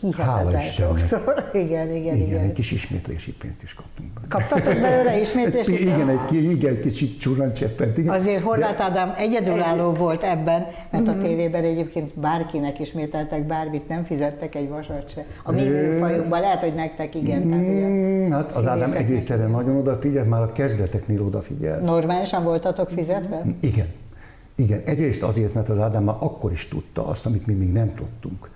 Hihetetlen 0.00 0.60
sokszor. 0.60 1.20
Igen, 1.52 1.88
igen, 1.88 1.96
igen. 1.96 2.16
Igen, 2.16 2.40
egy 2.40 2.52
kis 2.52 2.70
ismétlési 2.70 3.32
pénzt 3.32 3.62
is 3.62 3.74
kaptunk. 3.74 4.10
Kaptatok 4.28 4.80
belőle 4.80 5.20
ismétlési 5.20 5.80
Igen, 5.80 6.08
egy, 6.08 6.34
igen, 6.34 6.74
egy 6.74 6.80
kicsit 6.80 7.20
csúran 7.20 7.52
cseppent. 7.52 7.98
Igen. 7.98 8.14
Azért 8.14 8.42
Horváth 8.42 8.82
Ádám 8.82 9.12
egyedülálló 9.16 9.92
volt 9.92 10.22
ebben, 10.22 10.66
mert 10.90 11.08
a 11.08 11.12
mhm. 11.12 11.20
tévében 11.20 11.64
egyébként 11.64 12.18
bárkinek 12.18 12.80
ismételtek 12.80 13.46
bármit, 13.46 13.88
nem 13.88 14.04
fizettek 14.04 14.54
egy 14.54 14.68
vasat 14.68 15.10
se. 15.10 15.26
A 15.42 15.52
mi 15.52 15.62
műfajunkban 15.62 16.40
lehet, 16.40 16.60
hogy 16.60 16.74
nektek 16.74 17.14
igen. 17.14 17.48
Tehát, 17.48 17.66
ugye, 17.66 18.34
hát 18.34 18.52
az 18.52 18.66
Ádám 18.66 18.92
egész 18.92 19.30
erre 19.30 19.46
nagyon 19.46 19.76
odafigyelt, 19.76 20.28
már 20.28 20.42
a 20.42 20.52
kezdeteknél 20.52 21.22
odafigyelt. 21.22 21.82
Normálisan 21.82 22.44
voltatok 22.44 22.90
fizetve? 22.90 23.44
Igen. 23.60 23.86
Igen, 24.56 24.82
egyrészt 24.84 25.22
azért, 25.22 25.54
mert 25.54 25.68
az 25.68 25.78
Ádám 25.78 26.04
már 26.04 26.16
akkor 26.18 26.52
is 26.52 26.68
tudta 26.68 27.06
azt, 27.06 27.26
amit 27.26 27.46
mi 27.46 27.52
még 27.52 27.72
nem 27.72 27.94
tudtunk 27.94 28.52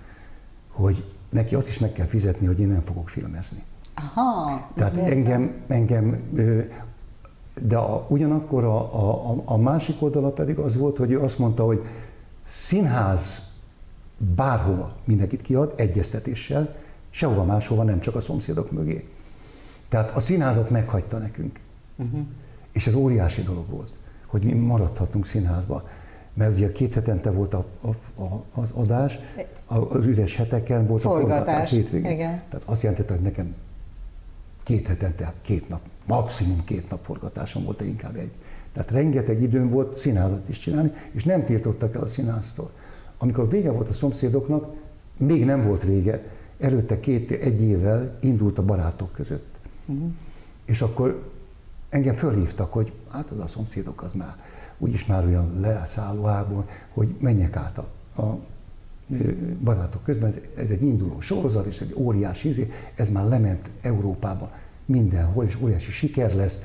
hogy 0.79 1.03
neki 1.29 1.55
azt 1.55 1.67
is 1.67 1.77
meg 1.79 1.91
kell 1.91 2.05
fizetni, 2.05 2.47
hogy 2.47 2.59
én 2.59 2.67
nem 2.67 2.83
fogok 2.85 3.09
filmezni. 3.09 3.63
Aha, 3.93 4.69
Tehát 4.75 4.93
értem. 4.93 5.11
engem, 5.11 5.53
engem 5.67 6.21
de 7.61 7.77
a, 7.77 8.05
ugyanakkor 8.07 8.63
a, 8.63 8.77
a, 9.31 9.41
a 9.45 9.57
másik 9.57 10.01
oldala 10.01 10.29
pedig 10.29 10.57
az 10.57 10.75
volt, 10.75 10.97
hogy 10.97 11.11
ő 11.11 11.19
azt 11.19 11.39
mondta, 11.39 11.63
hogy 11.65 11.85
színház 12.43 13.41
bárhova 14.35 14.95
mindenkit 15.03 15.41
kiad, 15.41 15.73
egyeztetéssel, 15.75 16.75
sehova 17.09 17.43
máshova, 17.43 17.83
nem 17.83 17.99
csak 17.99 18.15
a 18.15 18.21
szomszédok 18.21 18.71
mögé. 18.71 19.09
Tehát 19.89 20.15
a 20.15 20.19
színházat 20.19 20.69
meghagyta 20.69 21.17
nekünk. 21.17 21.59
Uh-huh. 21.95 22.19
És 22.71 22.87
ez 22.87 22.93
óriási 22.93 23.41
dolog 23.41 23.69
volt, 23.69 23.93
hogy 24.25 24.43
mi 24.43 24.53
maradhatunk 24.53 25.25
színházba. 25.25 25.89
Mert 26.39 26.53
ugye 26.55 26.71
két 26.71 26.93
hetente 26.93 27.31
volt 27.31 27.53
a, 27.53 27.65
a, 27.81 28.21
a, 28.23 28.43
az 28.53 28.67
adás, 28.73 29.19
a 29.65 29.95
üres 29.95 30.35
heteken 30.35 30.87
volt 30.87 31.01
forgatás, 31.01 31.39
a 31.39 31.43
forgatás 31.43 31.69
hétvégén. 31.69 32.11
Igen. 32.11 32.41
Tehát 32.49 32.65
azt 32.65 32.81
jelentette, 32.81 33.13
hogy 33.13 33.21
nekem 33.21 33.55
két 34.63 34.87
hetente, 34.87 35.23
hát 35.25 35.35
két 35.41 35.69
nap, 35.69 35.81
maximum 36.05 36.63
két 36.63 36.89
nap 36.89 37.03
forgatásom 37.05 37.63
volt, 37.63 37.77
de 37.77 37.85
inkább 37.85 38.15
egy. 38.15 38.31
Tehát 38.73 38.91
rengeteg 38.91 39.41
időm 39.41 39.69
volt 39.69 39.97
színházat 39.97 40.49
is 40.49 40.59
csinálni, 40.59 40.93
és 41.11 41.23
nem 41.23 41.45
tiltottak 41.45 41.95
el 41.95 42.01
a 42.01 42.07
színháztól. 42.07 42.71
Amikor 43.17 43.49
vége 43.49 43.71
volt 43.71 43.89
a 43.89 43.93
szomszédoknak, 43.93 44.73
még 45.17 45.45
nem 45.45 45.65
volt 45.65 45.83
vége, 45.83 46.23
előtte 46.59 46.99
két, 46.99 47.31
egy 47.31 47.61
évvel 47.61 48.17
indult 48.21 48.57
a 48.57 48.65
barátok 48.65 49.11
között. 49.11 49.55
Uh-huh. 49.85 50.11
És 50.65 50.81
akkor 50.81 51.29
engem 51.89 52.15
fölhívtak, 52.15 52.73
hogy 52.73 52.91
hát 53.09 53.29
az 53.29 53.39
a 53.39 53.47
szomszédok 53.47 54.03
az 54.03 54.13
már 54.13 54.35
úgyis 54.79 55.05
már 55.05 55.25
olyan 55.25 55.59
leszálló 55.59 56.65
hogy 56.93 57.15
menjek 57.19 57.55
át 57.55 57.77
a, 57.77 57.87
a 58.21 58.39
barátok 59.63 60.03
közben. 60.03 60.29
Ez, 60.29 60.63
ez 60.63 60.69
egy 60.69 60.83
induló 60.83 61.21
sorozat, 61.21 61.65
és 61.65 61.79
egy 61.79 61.93
óriási 61.97 62.49
izé, 62.49 62.71
ez 62.95 63.09
már 63.09 63.27
lement 63.27 63.69
Európába 63.81 64.51
mindenhol, 64.85 65.45
és 65.45 65.57
óriási 65.61 65.91
siker 65.91 66.35
lesz. 66.35 66.59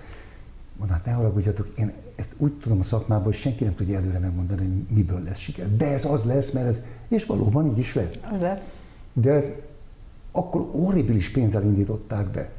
Mondom, 0.79 0.97
hát 0.97 1.07
ne 1.07 1.13
haragudjatok, 1.13 1.69
én 1.79 1.93
ezt 2.17 2.35
úgy 2.37 2.53
tudom 2.53 2.81
a 2.81 2.83
szakmában, 2.83 3.25
hogy 3.25 3.35
senki 3.35 3.65
nem 3.65 3.75
tudja 3.75 3.97
előre 3.97 4.19
megmondani, 4.19 4.61
hogy 4.61 4.97
miből 4.97 5.23
lesz 5.23 5.39
siker. 5.39 5.77
De 5.77 5.87
ez 5.87 6.05
az 6.05 6.25
lesz, 6.25 6.51
mert 6.51 6.67
ez, 6.67 6.81
és 7.09 7.27
valóban 7.27 7.67
így 7.67 7.79
is 7.79 7.95
lett. 7.95 8.19
Az 8.33 8.41
lett. 8.41 8.63
De 9.13 9.33
ez, 9.33 9.51
akkor 10.33 10.69
horribilis 10.73 11.31
pénzzel 11.31 11.63
indították 11.63 12.27
be. 12.27 12.51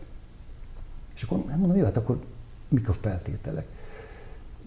És 1.15 1.23
akkor 1.23 1.43
nem 1.47 1.59
mondom, 1.59 1.77
jó, 1.77 1.83
hát 1.83 1.97
akkor 1.97 2.19
mik 2.69 2.89
a 2.89 2.93
feltételek? 2.93 3.67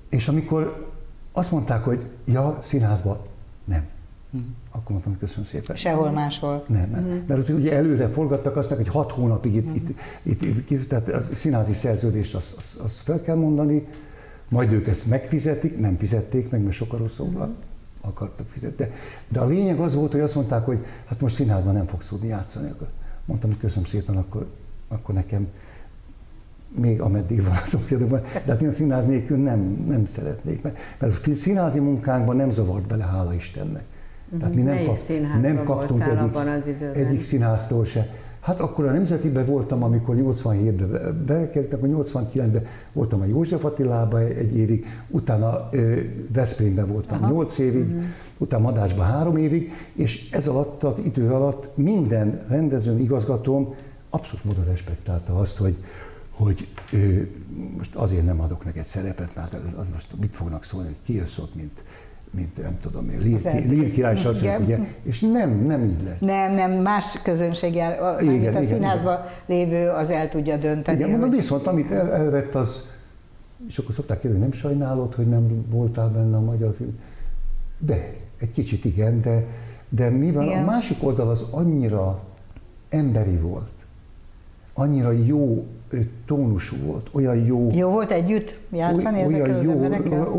És 0.08 0.28
amikor 0.28 0.92
azt 1.32 1.50
mondták, 1.50 1.84
hogy 1.84 2.06
ja, 2.24 2.58
színházba 2.60 3.26
nem. 3.64 3.86
Mm. 4.36 4.40
Akkor 4.70 4.90
mondtam, 4.90 5.12
hogy 5.12 5.20
köszönöm 5.20 5.46
szépen. 5.46 5.76
Sehol 5.76 6.10
máshol. 6.10 6.64
Nem, 6.68 6.90
nem. 6.90 7.04
Mm. 7.04 7.18
Mert 7.26 7.48
ugye 7.48 7.72
előre 7.72 8.08
forgattak 8.08 8.56
azt, 8.56 8.70
hogy 8.70 8.88
hat 8.88 9.12
hónapig 9.12 9.54
itt, 9.54 9.68
mm. 9.68 9.72
itt, 10.22 10.42
itt, 10.42 10.70
itt, 10.70 10.88
tehát 10.88 11.08
a 11.08 11.22
színházi 11.34 11.72
szerződést 11.72 12.34
azt, 12.34 12.54
azt, 12.56 12.76
azt 12.76 12.96
fel 12.96 13.22
kell 13.22 13.36
mondani, 13.36 13.86
majd 14.48 14.72
ők 14.72 14.86
ezt 14.86 15.06
megfizetik, 15.06 15.78
nem 15.78 15.96
fizették 15.96 16.50
meg, 16.50 16.62
mert 16.62 16.74
sokkal 16.74 17.08
szóval 17.08 17.46
mm. 17.46 17.52
akartak 18.00 18.46
fizetni. 18.48 18.84
De, 18.84 18.92
de 19.28 19.40
a 19.40 19.46
lényeg 19.46 19.80
az 19.80 19.94
volt, 19.94 20.12
hogy 20.12 20.20
azt 20.20 20.34
mondták, 20.34 20.64
hogy 20.64 20.84
hát 21.06 21.20
most 21.20 21.34
színházban 21.34 21.74
nem 21.74 21.86
fogsz 21.86 22.08
tudni 22.08 22.28
játszani. 22.28 22.70
Akkor 22.70 22.88
mondtam, 23.24 23.50
hogy 23.50 23.58
köszönöm 23.58 23.84
szépen, 23.84 24.16
akkor, 24.16 24.46
akkor 24.88 25.14
nekem 25.14 25.48
még 26.76 27.00
ameddig 27.00 27.42
van 27.42 27.52
a 27.64 27.66
szomszédokban, 27.66 28.22
de 28.44 28.52
hát 28.52 28.62
én 28.62 28.70
színház 28.70 29.06
nélkül 29.06 29.36
nem, 29.36 29.84
nem 29.88 30.06
szeretnék, 30.06 30.62
mert, 30.62 30.76
mert 30.98 31.26
a 31.26 31.34
színházi 31.34 31.78
munkánkban 31.78 32.36
nem 32.36 32.50
zavart 32.50 32.86
bele, 32.86 33.04
hála 33.04 33.34
Istennek. 33.34 33.84
Tehát 34.38 34.54
mi 34.54 34.62
nem, 34.62 34.84
kap, 34.84 34.98
nem 35.40 35.64
kaptunk 35.64 36.02
egyik, 36.02 36.96
egyik 36.96 37.22
színháztól 37.22 37.84
se. 37.84 38.08
Hát 38.40 38.60
akkor 38.60 38.86
a 38.86 38.92
Nemzetiben 38.92 39.46
voltam, 39.46 39.82
amikor 39.82 40.16
87-ben 40.18 41.24
bekerültem, 41.26 41.78
akkor 41.78 42.04
89-ben 42.04 42.66
voltam 42.92 43.20
a 43.20 43.24
József 43.24 43.64
Attilában 43.64 44.20
egy 44.20 44.56
évig, 44.56 44.86
utána 45.08 45.68
Veszprémben 46.32 46.88
voltam 46.88 47.22
Aha. 47.22 47.32
8 47.32 47.58
évig, 47.58 47.86
uh-huh. 47.86 48.02
utána 48.38 48.62
Madásban 48.62 49.06
3 49.06 49.36
évig, 49.36 49.72
és 49.92 50.30
ez 50.30 50.46
alatt 50.46 50.82
az 50.82 50.98
idő 51.04 51.30
alatt 51.30 51.68
minden 51.74 52.40
rendezőn, 52.48 53.00
igazgatóm 53.00 53.74
abszolút 54.10 54.44
módon 54.44 54.64
respektálta 54.64 55.38
azt, 55.38 55.56
hogy, 55.56 55.76
hogy 56.38 56.68
ő, 56.92 57.30
most 57.76 57.94
azért 57.94 58.24
nem 58.24 58.40
adok 58.40 58.64
neked 58.64 58.84
szerepet, 58.84 59.34
mert 59.34 59.54
az 59.54 59.86
most 59.92 60.08
mit 60.20 60.34
fognak 60.34 60.64
szólni, 60.64 60.86
hogy 60.86 60.96
ki 61.04 61.14
jössz 61.14 61.38
ott, 61.38 61.54
mint, 61.54 61.82
mint 62.30 62.62
nem 62.62 62.78
tudom 62.80 63.08
én, 63.08 63.18
Lír, 63.18 63.92
király. 63.92 64.16
Ugye, 64.60 64.78
és 65.02 65.20
nem, 65.20 65.50
nem 65.50 65.84
így 65.84 66.02
lett. 66.02 66.20
Nem, 66.20 66.54
nem, 66.54 66.72
más 66.72 67.22
közönség 67.22 67.74
jár, 67.74 68.22
igen, 68.22 68.34
igen, 68.34 68.54
a 68.54 68.66
színházban 68.66 69.18
igen. 69.18 69.58
lévő, 69.58 69.88
az 69.88 70.10
el 70.10 70.28
tudja 70.28 70.56
dönteni. 70.56 70.98
Igen, 70.98 71.10
mondom, 71.10 71.30
viszont 71.30 71.66
amit 71.66 71.90
el, 71.90 72.12
elvett, 72.12 72.54
az, 72.54 72.82
és 73.68 73.78
akkor 73.78 73.94
szokták 73.94 74.20
kérdezni, 74.20 74.44
nem 74.44 74.52
sajnálod, 74.52 75.14
hogy 75.14 75.28
nem 75.28 75.66
voltál 75.70 76.08
benne 76.08 76.36
a 76.36 76.40
magyar 76.40 76.74
film? 76.76 76.98
De, 77.78 78.14
egy 78.40 78.52
kicsit 78.52 78.84
igen, 78.84 79.20
de, 79.20 79.44
de 79.88 80.10
mivel 80.10 80.44
igen. 80.44 80.62
a 80.62 80.66
másik 80.66 81.02
oldal 81.04 81.30
az 81.30 81.44
annyira 81.50 82.22
emberi 82.88 83.36
volt, 83.36 83.74
annyira 84.74 85.10
jó 85.12 85.66
tónusú 86.26 86.76
volt, 86.76 87.08
olyan 87.12 87.44
jó... 87.44 87.70
Jó 87.74 87.90
volt 87.90 88.10
együtt 88.10 88.54
játszani 88.72 89.24
olyan 89.24 89.62
jó, 89.62 89.82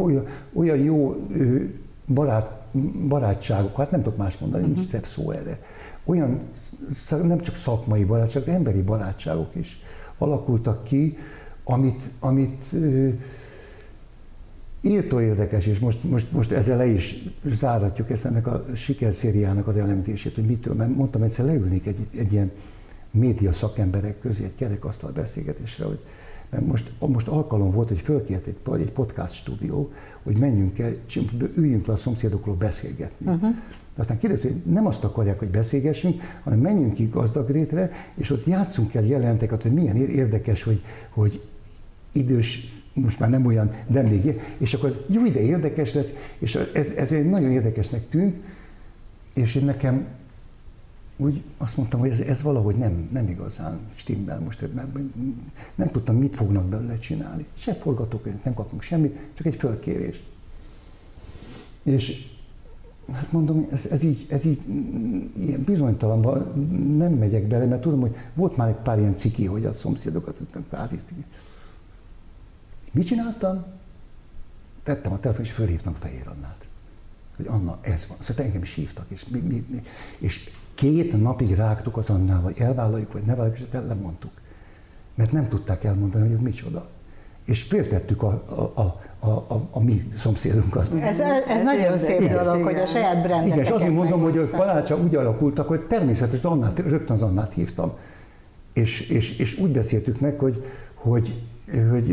olyan, 0.03 0.25
olyan 0.53 0.77
jó 0.77 1.27
barát, 2.13 2.65
barátságok, 3.07 3.75
hát 3.75 3.91
nem 3.91 4.03
tudok 4.03 4.17
más 4.17 4.37
mondani, 4.37 4.63
uh-huh. 4.63 4.77
nincs 4.77 4.89
szebb 4.89 5.05
szó 5.05 5.31
erre. 5.31 5.59
Olyan 6.05 6.39
nem 7.09 7.41
csak 7.41 7.55
szakmai 7.55 8.03
barátságok, 8.03 8.47
de 8.47 8.53
emberi 8.53 8.81
barátságok 8.81 9.55
is 9.55 9.81
alakultak 10.17 10.83
ki, 10.83 11.17
amit, 11.63 12.03
amit 12.19 12.63
írtó 14.81 15.21
érdekes, 15.21 15.65
és 15.65 15.79
most, 15.79 16.03
most, 16.03 16.31
most 16.31 16.51
ezzel 16.51 16.77
le 16.77 16.85
is 16.85 17.23
záratjuk 17.55 18.09
ezt 18.09 18.25
ennek 18.25 18.47
a 18.47 18.65
sikerszériának 18.75 19.67
az 19.67 19.77
elemzését, 19.77 20.35
hogy 20.35 20.45
mitől, 20.45 20.73
mert 20.73 20.95
mondtam, 20.95 21.21
egyszer 21.21 21.45
leülnék 21.45 21.85
egy, 21.85 22.07
egy 22.17 22.33
ilyen 22.33 22.51
média 23.11 23.53
szakemberek 23.53 24.19
közé 24.19 24.43
egy 24.43 24.55
kerekasztal 24.55 25.11
beszélgetésre, 25.11 25.85
hogy 25.85 25.99
mert 26.49 26.65
most, 26.65 26.91
most 26.99 27.27
alkalom 27.27 27.71
volt, 27.71 27.87
hogy 27.87 28.01
fölkért 28.01 28.47
egy, 28.47 28.55
egy 28.79 28.91
podcast 28.91 29.33
stúdió, 29.33 29.91
hogy 30.23 30.37
menjünk 30.37 30.79
el, 30.79 30.93
üljünk 31.55 31.85
le 31.85 31.93
a 31.93 31.97
szomszédokról 31.97 32.55
beszélgetni. 32.55 33.25
Uh-huh. 33.25 33.55
De 33.95 34.01
aztán 34.01 34.17
kiderült, 34.17 34.43
hogy 34.43 34.61
nem 34.65 34.85
azt 34.85 35.03
akarják, 35.03 35.39
hogy 35.39 35.49
beszélgessünk, 35.49 36.21
hanem 36.43 36.59
menjünk 36.59 36.93
ki 36.93 37.09
gazdagrétre, 37.11 37.91
és 38.15 38.29
ott 38.29 38.45
játszunk 38.45 38.93
el 38.93 39.05
jelenteket, 39.05 39.61
hogy 39.61 39.73
milyen 39.73 39.95
érdekes, 39.95 40.63
hogy, 40.63 40.83
hogy 41.09 41.41
idős, 42.11 42.65
most 42.93 43.19
már 43.19 43.29
nem 43.29 43.45
olyan, 43.45 43.73
de 43.87 44.01
még, 44.01 44.41
és 44.57 44.73
akkor 44.73 45.05
jó 45.07 45.25
ide 45.25 45.41
érdekes 45.41 45.93
lesz, 45.93 46.13
és 46.39 46.55
ez, 46.55 46.87
ez 46.95 47.11
egy 47.11 47.29
nagyon 47.29 47.51
érdekesnek 47.51 48.09
tűnt, 48.09 48.35
és 49.33 49.55
én 49.55 49.65
nekem 49.65 50.07
úgy 51.21 51.43
azt 51.57 51.77
mondtam, 51.77 51.99
hogy 51.99 52.09
ez, 52.09 52.19
ez 52.19 52.41
valahogy 52.41 52.75
nem, 52.75 53.09
nem 53.11 53.27
igazán 53.27 53.79
stimmel 53.95 54.39
most, 54.39 54.73
mert 54.73 54.97
nem 55.75 55.91
tudtam, 55.91 56.15
mit 56.15 56.35
fognak 56.35 56.65
belőle 56.65 56.99
csinálni. 56.99 57.45
Se 57.53 57.73
forgatókönyvet, 57.73 58.43
nem 58.43 58.53
kapunk 58.53 58.81
semmit, 58.81 59.17
csak 59.33 59.45
egy 59.45 59.55
fölkérés. 59.55 60.23
És 61.83 62.31
hát 63.11 63.31
mondom, 63.31 63.67
ez, 63.71 63.85
ez, 63.85 64.03
így, 64.03 64.25
ez 64.29 64.45
így 64.45 64.61
ilyen 65.37 65.63
bizonytalanban 65.63 66.67
nem 66.97 67.13
megyek 67.13 67.47
bele, 67.47 67.65
mert 67.65 67.81
tudom, 67.81 67.99
hogy 67.99 68.15
volt 68.33 68.57
már 68.57 68.69
egy 68.69 68.75
pár 68.75 68.99
ilyen 68.99 69.15
ciki, 69.15 69.45
hogy 69.45 69.65
a 69.65 69.73
szomszédokat 69.73 70.37
átiztik. 70.69 71.17
Mit 72.91 73.07
csináltam? 73.07 73.65
Tettem 74.83 75.11
a 75.11 75.19
telefon, 75.19 75.45
és 75.45 75.51
fölhívtam 75.51 75.93
Fehér 75.93 76.27
Annát. 76.27 76.67
Hogy 77.35 77.47
Anna, 77.47 77.77
ez 77.81 78.07
van. 78.07 78.17
Szóval 78.19 78.45
engem 78.45 78.61
is 78.61 78.73
hívtak, 78.73 79.05
és, 79.09 79.25
mi, 79.27 79.39
mi, 79.39 79.65
mi, 79.69 79.83
és 80.17 80.49
Két 80.79 81.21
napig 81.21 81.55
rágtuk 81.55 81.97
az 81.97 82.09
annál, 82.09 82.39
hogy 82.39 82.55
elvállaljuk, 82.57 83.13
vagy 83.13 83.21
ne 83.21 83.31
vállaljuk, 83.31 83.55
és 83.55 83.61
ezt 83.61 83.73
el 83.73 83.85
lemondtuk. 83.87 84.31
Mert 85.15 85.31
nem 85.31 85.47
tudták 85.47 85.83
elmondani, 85.83 86.23
hogy 86.23 86.33
ez 86.33 86.39
micsoda. 86.41 86.87
És 87.45 87.63
féltettük 87.63 88.23
a, 88.23 88.43
a, 88.47 88.81
a, 88.81 89.01
a, 89.19 89.29
a, 89.29 89.67
a 89.71 89.83
mi 89.83 90.11
szomszédunkat. 90.17 90.91
Ez, 91.01 91.19
ez, 91.19 91.43
ez 91.47 91.61
nagyon 91.61 91.97
szép 91.97 92.21
igen, 92.21 92.43
dolog, 92.43 92.59
igen. 92.59 92.73
hogy 92.73 92.81
a 92.81 92.85
saját 92.85 93.21
brandeket 93.21 93.47
Igen, 93.47 93.59
és 93.59 93.69
azért 93.69 93.93
mondom, 93.93 94.21
hogy 94.21 94.37
a 94.37 94.47
palácsa 94.47 94.97
úgy 94.97 95.15
alakultak, 95.15 95.67
hogy 95.67 95.81
természetesen 95.81 96.51
Annát, 96.51 96.79
rögtön 96.79 97.15
az 97.15 97.21
Annát 97.21 97.53
hívtam. 97.53 97.91
És, 98.73 99.09
és, 99.09 99.37
és 99.37 99.57
úgy 99.57 99.71
beszéltük 99.71 100.19
meg, 100.19 100.39
hogy, 100.39 100.65
hogy, 100.93 101.43
hogy 101.89 102.09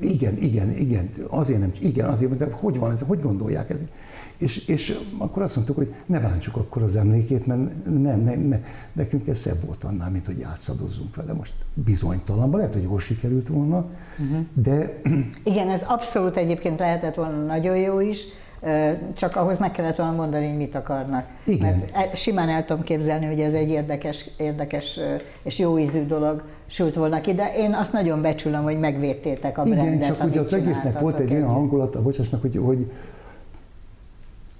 igen, 0.00 0.36
igen, 0.36 0.70
igen, 0.70 1.10
azért 1.28 1.60
nem, 1.60 1.72
igen, 1.78 2.08
azért, 2.08 2.36
de 2.36 2.48
hogy 2.52 2.78
van 2.78 2.92
ez, 2.92 3.00
hogy 3.06 3.20
gondolják 3.20 3.70
ezt? 3.70 3.80
És, 4.40 4.66
és 4.66 4.98
akkor 5.18 5.42
azt 5.42 5.56
mondtuk, 5.56 5.76
hogy 5.76 5.94
ne 6.06 6.20
bántsuk 6.20 6.56
akkor 6.56 6.82
az 6.82 6.96
emlékét, 6.96 7.46
mert 7.46 7.84
nem, 7.84 8.20
nem, 8.20 8.40
nem, 8.40 8.64
nekünk 8.92 9.28
ez 9.28 9.38
szebb 9.38 9.64
volt 9.66 9.84
annál, 9.84 10.10
mint 10.10 10.26
hogy 10.26 10.38
játszadozzunk 10.38 11.16
vele. 11.16 11.32
Most 11.32 11.52
bizonytalanban, 11.74 12.58
lehet, 12.60 12.74
hogy 12.74 12.82
jól 12.82 13.00
sikerült 13.00 13.48
volna, 13.48 13.86
uh-huh. 14.18 14.44
de... 14.54 15.00
Igen, 15.44 15.68
ez 15.68 15.82
abszolút 15.82 16.36
egyébként 16.36 16.78
lehetett 16.78 17.14
volna 17.14 17.44
nagyon 17.44 17.76
jó 17.76 18.00
is, 18.00 18.24
csak 19.16 19.36
ahhoz 19.36 19.58
meg 19.58 19.70
kellett 19.70 19.96
volna 19.96 20.12
mondani, 20.12 20.48
hogy 20.48 20.56
mit 20.56 20.74
akarnak. 20.74 21.26
Igen. 21.44 21.76
Mert 21.76 21.96
e, 22.12 22.16
simán 22.16 22.48
el 22.48 22.64
tudom 22.64 22.82
képzelni, 22.82 23.26
hogy 23.26 23.40
ez 23.40 23.54
egy 23.54 23.70
érdekes, 23.70 24.30
érdekes 24.36 24.98
és 25.42 25.58
jó 25.58 25.78
ízű 25.78 26.06
dolog 26.06 26.42
sült 26.66 26.94
volna 26.94 27.20
ki, 27.20 27.34
de 27.34 27.54
én 27.56 27.74
azt 27.74 27.92
nagyon 27.92 28.22
becsülöm, 28.22 28.62
hogy 28.62 28.78
megvédtétek 28.78 29.58
a 29.58 29.62
brandet, 29.62 29.94
Igen, 29.94 30.14
csak 30.14 30.24
ugye 30.24 30.40
az 30.40 30.54
egésznek 30.54 31.00
volt 31.00 31.18
egy 31.18 31.32
olyan 31.32 31.48
hangulata, 31.48 32.02
bocsáss 32.02 32.28
meg, 32.28 32.40
hogy, 32.40 32.60
hogy 32.62 32.90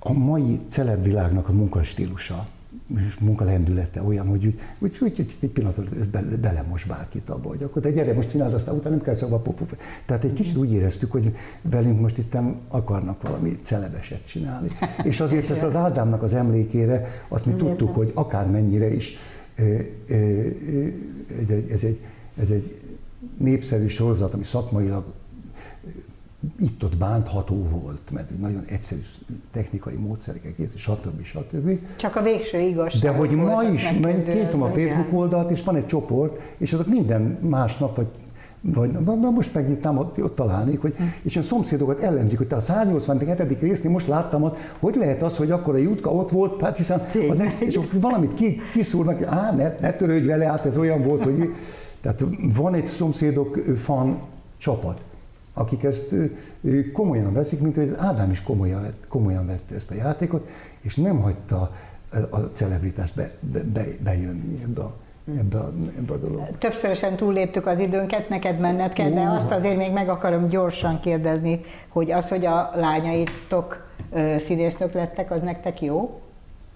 a 0.01 0.12
mai 0.12 0.61
celebvilágnak 0.68 1.48
a 1.48 1.53
munkastílusa 1.53 2.48
munkalendülete 3.20 4.03
olyan, 4.03 4.26
hogy 4.26 4.46
úgy, 4.46 4.61
úgy, 4.78 4.98
úgy, 5.01 5.20
úgy 5.20 5.36
egy 5.40 5.51
pillanatot 5.51 6.09
bele 6.40 6.64
most 6.68 6.86
bárkit 6.86 7.30
abba, 7.30 7.48
hogy 7.48 7.62
akkor 7.62 7.82
te 7.82 7.90
gyere, 7.90 8.12
most 8.12 8.30
csinálsz, 8.30 8.53
aztán 8.53 8.74
utána 8.74 8.94
nem 8.94 9.05
kell 9.05 9.14
szóba 9.14 9.38
puf, 9.38 9.72
Tehát 10.07 10.24
egy 10.24 10.32
kicsit 10.32 10.57
úgy 10.57 10.72
éreztük, 10.72 11.11
hogy 11.11 11.34
velünk 11.62 12.01
most 12.01 12.18
itt 12.18 12.36
akarnak 12.68 13.22
valami 13.22 13.59
celebeset 13.62 14.26
csinálni. 14.26 14.68
És 15.03 15.20
azért 15.20 15.51
ezt 15.51 15.62
az 15.62 15.74
Ádámnak 15.74 16.22
az 16.22 16.34
emlékére, 16.34 17.24
azt 17.28 17.46
mi 17.46 17.53
tudtuk, 17.53 17.94
hogy 17.94 18.11
akármennyire 18.14 18.94
is 18.94 19.16
ez 21.70 21.82
egy, 21.82 22.01
ez 22.40 22.51
egy 22.51 22.80
népszerű 23.38 23.86
sorozat, 23.86 24.34
ami 24.34 24.44
szakmailag 24.44 25.05
itt-ott 26.61 26.97
bántható 26.97 27.66
volt, 27.70 28.11
mert 28.12 28.38
nagyon 28.38 28.64
egyszerű 28.68 29.01
technikai 29.53 29.95
módszerekkel 29.95 30.53
készült, 30.55 30.78
stb. 30.78 31.24
stb. 31.24 31.78
Csak 31.97 32.16
a 32.16 32.22
végső 32.22 32.59
igazság. 32.59 33.03
De 33.03 33.16
hogy 33.16 33.30
ma 33.30 33.62
is, 33.62 33.95
kétom 34.24 34.62
a 34.62 34.68
Facebook 34.68 35.12
oldalt, 35.12 35.51
és 35.51 35.62
van 35.62 35.76
egy 35.76 35.86
csoport, 35.86 36.41
és 36.59 36.72
azok 36.72 36.86
minden 36.86 37.38
másnap, 37.41 37.97
vagy 37.97 38.07
vagy 38.62 38.91
na 39.03 39.30
most 39.30 39.55
megnyitnám, 39.55 39.99
ott, 39.99 40.22
ott 40.22 40.34
találnék, 40.34 40.80
hogy, 40.80 40.95
hm. 40.97 41.03
és 41.22 41.36
a 41.36 41.43
szomszédokat 41.43 42.01
ellenzik, 42.01 42.38
hogy 42.38 42.47
te 42.47 42.57
a 42.57 42.61
187. 42.61 43.61
résznél 43.61 43.91
most 43.91 44.07
láttam 44.07 44.45
azt, 44.45 44.55
hogy 44.78 44.95
lehet 44.95 45.22
az, 45.22 45.36
hogy 45.36 45.51
akkor 45.51 45.74
a 45.74 45.78
jutka 45.78 46.12
ott 46.12 46.30
volt, 46.30 46.61
hát 46.61 46.76
hiszen, 46.76 47.07
ne, 47.36 47.59
és 47.59 47.80
valamit 47.93 48.34
ki, 48.34 48.61
kiszúrnak, 48.72 49.22
á, 49.22 49.53
ne, 49.53 49.74
ne 49.80 49.93
törődj 49.93 50.26
vele, 50.26 50.45
hát 50.45 50.64
ez 50.64 50.76
olyan 50.76 51.03
volt, 51.03 51.24
hogy 51.24 51.55
tehát 52.01 52.24
van 52.55 52.74
egy 52.74 52.84
szomszédok 52.84 53.59
fan 53.82 54.18
csapat, 54.59 55.01
akik 55.55 55.84
ezt 55.84 56.14
komolyan 56.92 57.32
veszik, 57.32 57.61
mint 57.61 57.76
hogy 57.76 57.94
Ádám 57.98 58.30
is 58.30 58.42
komolyan, 58.42 58.86
komolyan 59.09 59.46
vette 59.46 59.74
ezt 59.74 59.90
a 59.90 59.94
játékot, 59.94 60.48
és 60.80 60.96
nem 60.96 61.20
hagyta 61.20 61.72
a 62.30 62.38
celebritást 62.38 63.14
be, 63.14 63.30
be, 63.40 63.61
be, 63.62 63.84
bejönni 64.03 64.62
ebbe 64.64 64.80
a, 64.80 64.94
ebbe 65.38 65.59
a, 65.59 65.72
ebbe 65.98 66.12
a 66.12 66.16
dologba. 66.16 66.48
Többszörösen 66.59 67.16
túlléptük 67.16 67.66
az 67.66 67.78
időnket, 67.78 68.28
neked 68.28 68.59
menned 68.59 68.92
kell, 68.92 69.11
de 69.11 69.20
azt 69.20 69.51
azért 69.51 69.76
még 69.76 69.92
meg 69.92 70.09
akarom 70.09 70.48
gyorsan 70.48 71.01
kérdezni, 71.01 71.61
hogy 71.88 72.11
az, 72.11 72.28
hogy 72.28 72.46
a 72.46 72.70
lányaitok 72.74 73.88
színésznök 74.38 74.92
lettek, 74.92 75.30
az 75.30 75.40
nektek 75.40 75.82
jó? 75.82 76.20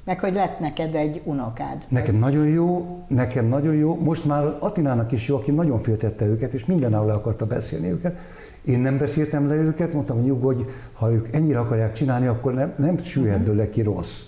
Meg 0.04 0.20
hogy 0.20 0.34
lett 0.34 0.58
neked 0.58 0.94
egy 0.94 1.20
unokád. 1.24 1.84
Nekem 1.88 2.14
nagyon 2.14 2.46
jó, 2.46 2.98
nekem 3.08 3.46
nagyon 3.46 3.74
jó. 3.74 3.96
Most 4.00 4.24
már 4.24 4.56
Atinának 4.58 5.12
is 5.12 5.28
jó, 5.28 5.36
aki 5.36 5.50
nagyon 5.50 5.82
féltette 5.82 6.24
őket, 6.24 6.52
és 6.52 6.64
mindenáról 6.64 7.06
le 7.06 7.12
akarta 7.12 7.46
beszélni 7.46 7.90
őket. 7.90 8.16
Én 8.64 8.78
nem 8.78 8.98
beszéltem 8.98 9.48
le 9.48 9.54
őket, 9.54 9.92
mondtam, 9.92 10.16
hogy 10.16 10.24
nyugodj, 10.24 10.62
ha 10.92 11.12
ők 11.12 11.34
ennyire 11.34 11.58
akarják 11.58 11.92
csinálni, 11.92 12.26
akkor 12.26 12.54
nem, 12.54 12.72
nem 12.76 13.02
süllyed 13.02 13.48
uh-huh. 13.48 13.70
ki 13.70 13.82
rossz. 13.82 14.20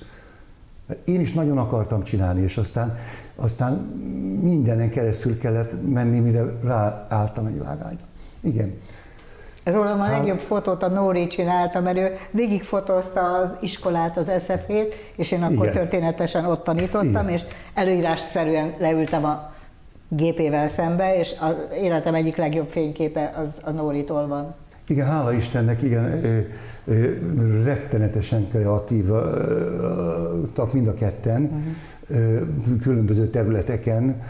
Mert 0.87 1.09
én 1.09 1.21
is 1.21 1.33
nagyon 1.33 1.59
akartam 1.59 2.03
csinálni, 2.03 2.43
és 2.43 2.57
aztán, 2.57 2.99
aztán 3.37 3.73
mindenen 4.43 4.91
keresztül 4.91 5.39
kellett 5.39 5.93
menni, 5.93 6.19
mire 6.19 6.45
ráálltam 6.63 7.47
egy 7.47 7.59
vágányra. 7.59 8.05
Igen. 8.41 8.75
Rólam 9.65 10.01
a 10.01 10.03
hát- 10.03 10.19
legjobb 10.19 10.39
fotót 10.39 10.83
a 10.83 10.89
Nóri 10.89 11.27
csinálta, 11.27 11.81
mert 11.81 11.97
ő 11.97 12.17
végigfotózta 12.31 13.39
az 13.39 13.57
iskolát, 13.61 14.17
az 14.17 14.33
SF-ét, 14.45 14.95
és 15.17 15.31
én 15.31 15.43
akkor 15.43 15.67
Igen. 15.67 15.73
történetesen 15.73 16.45
ott 16.45 16.65
tanítottam, 16.65 17.09
Igen. 17.09 17.29
és 17.29 17.43
előírásszerűen 17.75 18.75
leültem 18.79 19.25
a 19.25 19.55
gépével 20.09 20.69
szembe, 20.69 21.19
és 21.19 21.35
az 21.41 21.55
életem 21.83 22.15
egyik 22.15 22.37
legjobb 22.37 22.69
fényképe 22.69 23.33
az 23.37 23.61
a 23.63 23.71
Nóritól 23.71 24.27
van. 24.27 24.55
Igen, 24.89 25.07
hála 25.07 25.33
Istennek, 25.33 25.83
igen, 25.83 26.23
rettenetesen 27.65 28.49
kreatívak 28.49 30.73
mind 30.73 30.87
a 30.87 30.95
ketten, 30.95 31.43
uh-huh. 31.43 32.81
különböző 32.83 33.27
területeken, 33.27 34.23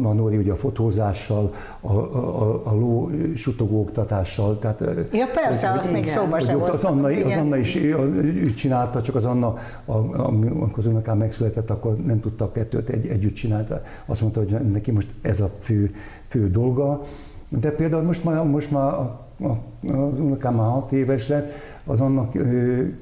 Manori 0.00 0.36
ugye 0.36 0.52
a 0.52 0.56
fotózással, 0.56 1.52
a, 1.80 1.92
a, 1.92 2.60
a 2.64 2.74
ló 2.74 3.10
sutogó 3.36 3.80
oktatással. 3.80 4.58
Tehát, 4.58 4.80
ja 5.12 5.26
persze, 5.34 5.70
az 5.70 5.86
még 5.92 6.08
szóba 6.08 6.40
sem 6.40 6.62
az, 6.62 6.84
Anna, 6.84 7.06
az 7.06 7.36
Anna 7.36 7.56
is 7.56 7.76
ő 7.76 8.54
csinálta, 8.54 9.02
csak 9.02 9.14
az 9.14 9.24
Anna, 9.24 9.56
amikor 9.84 10.78
az 10.78 10.86
unokám 10.86 11.18
megszületett, 11.18 11.70
akkor 11.70 11.94
nem 11.96 12.20
tudta 12.20 12.44
a 12.44 12.52
kettőt 12.52 12.88
egy, 12.88 13.06
együtt 13.06 13.34
csinálni. 13.34 13.66
Azt 14.06 14.20
mondta, 14.20 14.40
hogy 14.40 14.70
neki 14.70 14.90
most 14.90 15.08
ez 15.22 15.40
a 15.40 15.50
fő, 15.60 15.94
fő 16.28 16.50
dolga. 16.50 17.00
De 17.48 17.70
például 17.70 18.02
most 18.02 18.24
már, 18.24 18.44
most 18.44 18.70
már 18.70 18.92
a, 18.92 19.26
a, 19.40 19.50
az 19.92 20.18
unokám 20.18 20.54
már 20.54 20.70
hat 20.70 20.92
éves 20.92 21.28
lett, 21.28 21.52
az 21.84 22.00
annak 22.00 22.32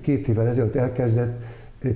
két 0.01 0.28
évvel 0.28 0.47
ezelőtt 0.47 0.74
elkezdett 0.74 1.43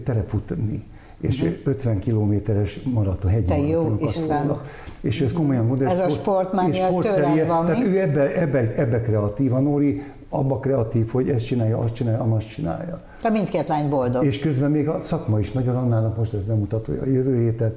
terepfutni 0.05 0.85
és 1.21 1.41
uh-huh. 1.41 1.57
50 1.65 1.99
kilométeres 1.99 2.81
maraton, 2.83 3.31
hegyi 3.31 3.45
Te 3.45 3.57
maratonokat. 3.57 4.67
És 5.01 5.21
ez 5.21 5.33
komolyan 5.33 5.67
modern 5.67 5.91
Ez 5.91 5.97
sport, 5.97 6.11
a 6.11 6.15
sportmánia, 6.15 6.87
ez 6.87 6.95
tőled 6.95 7.47
van, 7.47 7.67
Tehát 7.67 7.83
mi? 7.83 7.89
ő 7.89 8.01
ebbe, 8.01 8.41
ebbe, 8.41 8.75
ebbe 8.75 9.01
kreatív, 9.01 9.53
a 9.53 9.61
Nóri 9.61 10.03
abba 10.29 10.59
kreatív, 10.59 11.11
hogy 11.11 11.29
ezt 11.29 11.47
csinálja, 11.47 11.79
azt 11.79 11.95
csinálja, 11.95 12.35
azt 12.35 12.49
csinálja. 12.49 13.01
Te 13.23 13.31
mindkét 13.31 13.69
lány 13.69 13.89
boldog. 13.89 14.25
És 14.25 14.39
közben 14.39 14.71
még 14.71 14.89
a 14.89 15.01
szakma 15.01 15.39
is 15.41 15.53
megy, 15.53 15.69
az 15.69 15.75
Annának 15.75 16.17
most 16.17 16.35
ez 16.35 16.45
bemutatója 16.45 17.03
a 17.03 17.07
jövő 17.07 17.43
héten. 17.43 17.77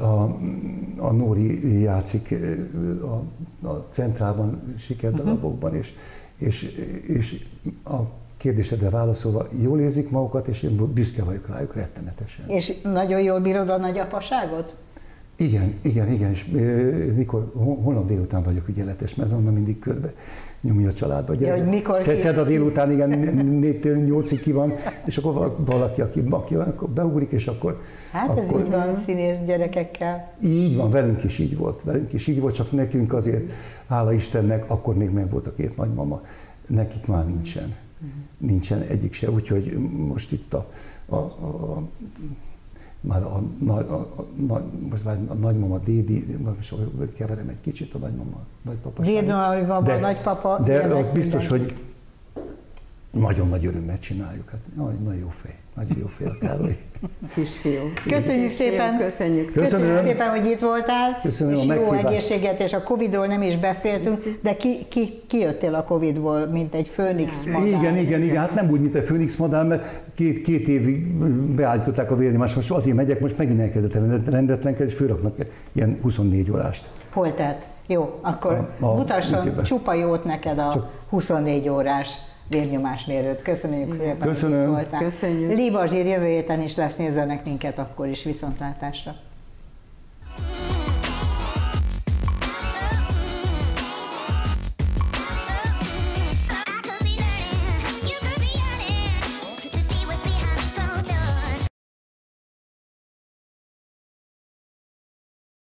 A, 0.00 0.36
a 0.96 1.12
Nóri 1.12 1.80
játszik 1.80 2.34
a, 3.02 3.66
a 3.66 3.86
centrában, 3.90 4.74
sikerdalabokban, 4.78 5.70
uh-huh. 5.70 5.86
és, 5.86 5.94
és, 6.38 6.62
és 7.06 7.46
a 7.84 7.96
kérdésedre 8.42 8.90
válaszolva, 8.90 9.46
jól 9.62 9.80
érzik 9.80 10.10
magukat, 10.10 10.48
és 10.48 10.62
én 10.62 10.92
büszke 10.94 11.24
vagyok 11.24 11.48
rájuk 11.48 11.74
rettenetesen. 11.74 12.48
És 12.48 12.80
nagyon 12.82 13.20
jól 13.20 13.40
bírod 13.40 13.68
a 13.68 13.76
nagyapaságot? 13.76 14.74
Igen, 15.36 15.74
igen, 15.82 16.12
igen, 16.12 16.30
és 16.30 16.44
mikor, 17.16 17.52
holnap 17.54 18.06
délután 18.06 18.42
vagyok 18.42 18.68
ügyeletes, 18.68 19.14
mert 19.14 19.32
onnan 19.32 19.52
mindig 19.52 19.78
körbe 19.78 20.12
nyomja 20.60 20.88
a 20.88 20.92
családba. 20.92 21.34
Ja, 21.38 21.56
hogy 21.56 21.68
mikor 21.68 22.02
Szed 22.02 22.38
a 22.38 22.44
délután, 22.44 22.92
igen, 22.92 23.08
négytől 23.44 23.96
nyolcig 23.96 24.40
ki 24.40 24.52
van, 24.52 24.72
és 25.04 25.16
akkor 25.16 25.56
valaki, 25.58 26.00
aki, 26.00 26.22
aki 26.30 26.54
akkor 26.54 26.88
beugrik, 26.88 27.30
és 27.30 27.46
akkor... 27.46 27.80
Hát 28.12 28.28
akkor, 28.28 28.42
ez 28.42 28.50
így 28.50 28.70
van 28.70 28.94
színész 28.94 29.38
gyerekekkel. 29.46 30.32
Így 30.42 30.76
van, 30.76 30.90
velünk 30.90 31.24
is 31.24 31.38
így 31.38 31.56
volt, 31.56 31.82
velünk 31.82 32.12
is 32.12 32.26
így 32.26 32.40
volt, 32.40 32.54
csak 32.54 32.72
nekünk 32.72 33.12
azért, 33.12 33.52
hála 33.88 34.12
Istennek, 34.12 34.70
akkor 34.70 34.94
még 34.94 35.10
meg 35.10 35.30
volt 35.30 35.46
a 35.46 35.54
két 35.54 35.76
nagymama, 35.76 36.20
nekik 36.66 37.06
már 37.06 37.26
nincsen 37.26 37.74
nincsen 38.38 38.80
egyik 38.80 39.12
se, 39.12 39.30
úgyhogy 39.30 39.72
most 40.06 40.32
itt 40.32 40.54
a, 40.54 40.70
a, 41.06 41.16
a 41.16 41.82
már 43.00 43.22
a, 43.22 43.42
a, 43.66 43.72
a, 43.72 43.94
a, 44.48 44.62
most 44.90 45.04
már 45.04 45.18
a 45.28 45.34
nagymama, 45.34 45.78
dédi, 45.78 46.36
most 46.44 46.74
keverem 47.16 47.48
egy 47.48 47.60
kicsit 47.60 47.94
a 47.94 47.98
nagymama, 47.98 48.40
nagypapa. 48.62 49.02
De, 49.82 50.00
nagypapa. 50.00 50.58
De 50.64 50.78
az 50.80 51.06
biztos, 51.12 51.48
hogy 51.48 51.74
nagyon 53.12 53.48
nagy 53.48 53.66
örömmel 53.66 53.98
csináljuk. 53.98 54.50
Hát 54.50 54.60
nagyon, 54.76 55.02
nagyon 55.04 55.20
jó 55.20 55.32
fej, 55.42 55.54
nagyon 55.74 55.96
jó 55.98 56.06
fej 56.06 56.26
a 56.26 56.38
Károly. 56.40 56.76
Kisfiú. 57.34 57.92
Köszönjük 58.08 58.50
szépen. 58.50 58.98
Köszönjük, 58.98 59.50
szépen. 59.50 59.70
Köszönjük 59.70 59.98
szépen, 59.98 60.28
hogy 60.28 60.46
itt 60.46 60.60
voltál. 60.60 61.20
Köszönöm 61.22 61.54
és 61.54 61.64
jó 61.64 61.92
egészséget, 61.92 62.60
és 62.60 62.72
a 62.72 62.82
Covid-ról 62.82 63.26
nem 63.26 63.42
is 63.42 63.56
beszéltünk, 63.56 64.38
de 64.42 64.56
ki, 64.56 64.86
ki, 64.88 65.22
ki 65.26 65.38
jöttél 65.38 65.74
a 65.74 65.84
Covid-ból, 65.84 66.46
mint 66.46 66.74
egy 66.74 66.88
főnix 66.88 67.46
madár? 67.46 67.66
Igen, 67.66 67.96
igen, 67.96 68.22
igen, 68.22 68.36
hát 68.36 68.54
nem 68.54 68.70
úgy, 68.70 68.80
mint 68.80 68.94
egy 68.94 69.04
főnix 69.04 69.36
madár, 69.36 69.66
mert 69.66 69.84
két, 70.14 70.42
két 70.42 70.68
évig 70.68 71.06
beállították 71.54 72.10
a 72.10 72.16
vérnyomást, 72.16 72.56
most 72.56 72.70
azért 72.70 72.96
megyek, 72.96 73.20
most 73.20 73.38
megint 73.38 73.60
elkezdett 73.60 73.94
rendetlenkedni, 74.30 74.92
és 74.92 74.98
főraknak 74.98 75.36
ilyen 75.72 75.98
24 76.02 76.50
órást. 76.50 76.90
Hol 77.10 77.34
tett? 77.34 77.66
Jó, 77.86 78.18
akkor 78.20 78.52
a, 78.80 78.84
a 78.84 78.94
mutasson 78.94 79.62
csupa 79.62 79.94
jót 79.94 80.24
neked 80.24 80.58
a 80.58 80.70
Csak 80.72 80.90
24 81.08 81.68
órás 81.68 82.18
vérnyomásmérőt. 82.52 83.42
Köszönjük 83.42 83.92
szépen, 83.98 84.18
Köszönöm. 84.18 84.58
hogy 84.58 84.82
itt 84.82 84.90
voltál. 84.90 85.10
Köszönjük. 85.10 85.56
Liba 85.56 85.86
Zsír 85.86 86.06
jövő 86.06 86.26
héten 86.26 86.60
is 86.60 86.76
lesz, 86.76 86.96
nézzenek 86.96 87.44
minket 87.44 87.78
akkor 87.78 88.06
is 88.06 88.24
viszontlátásra. 88.24 89.14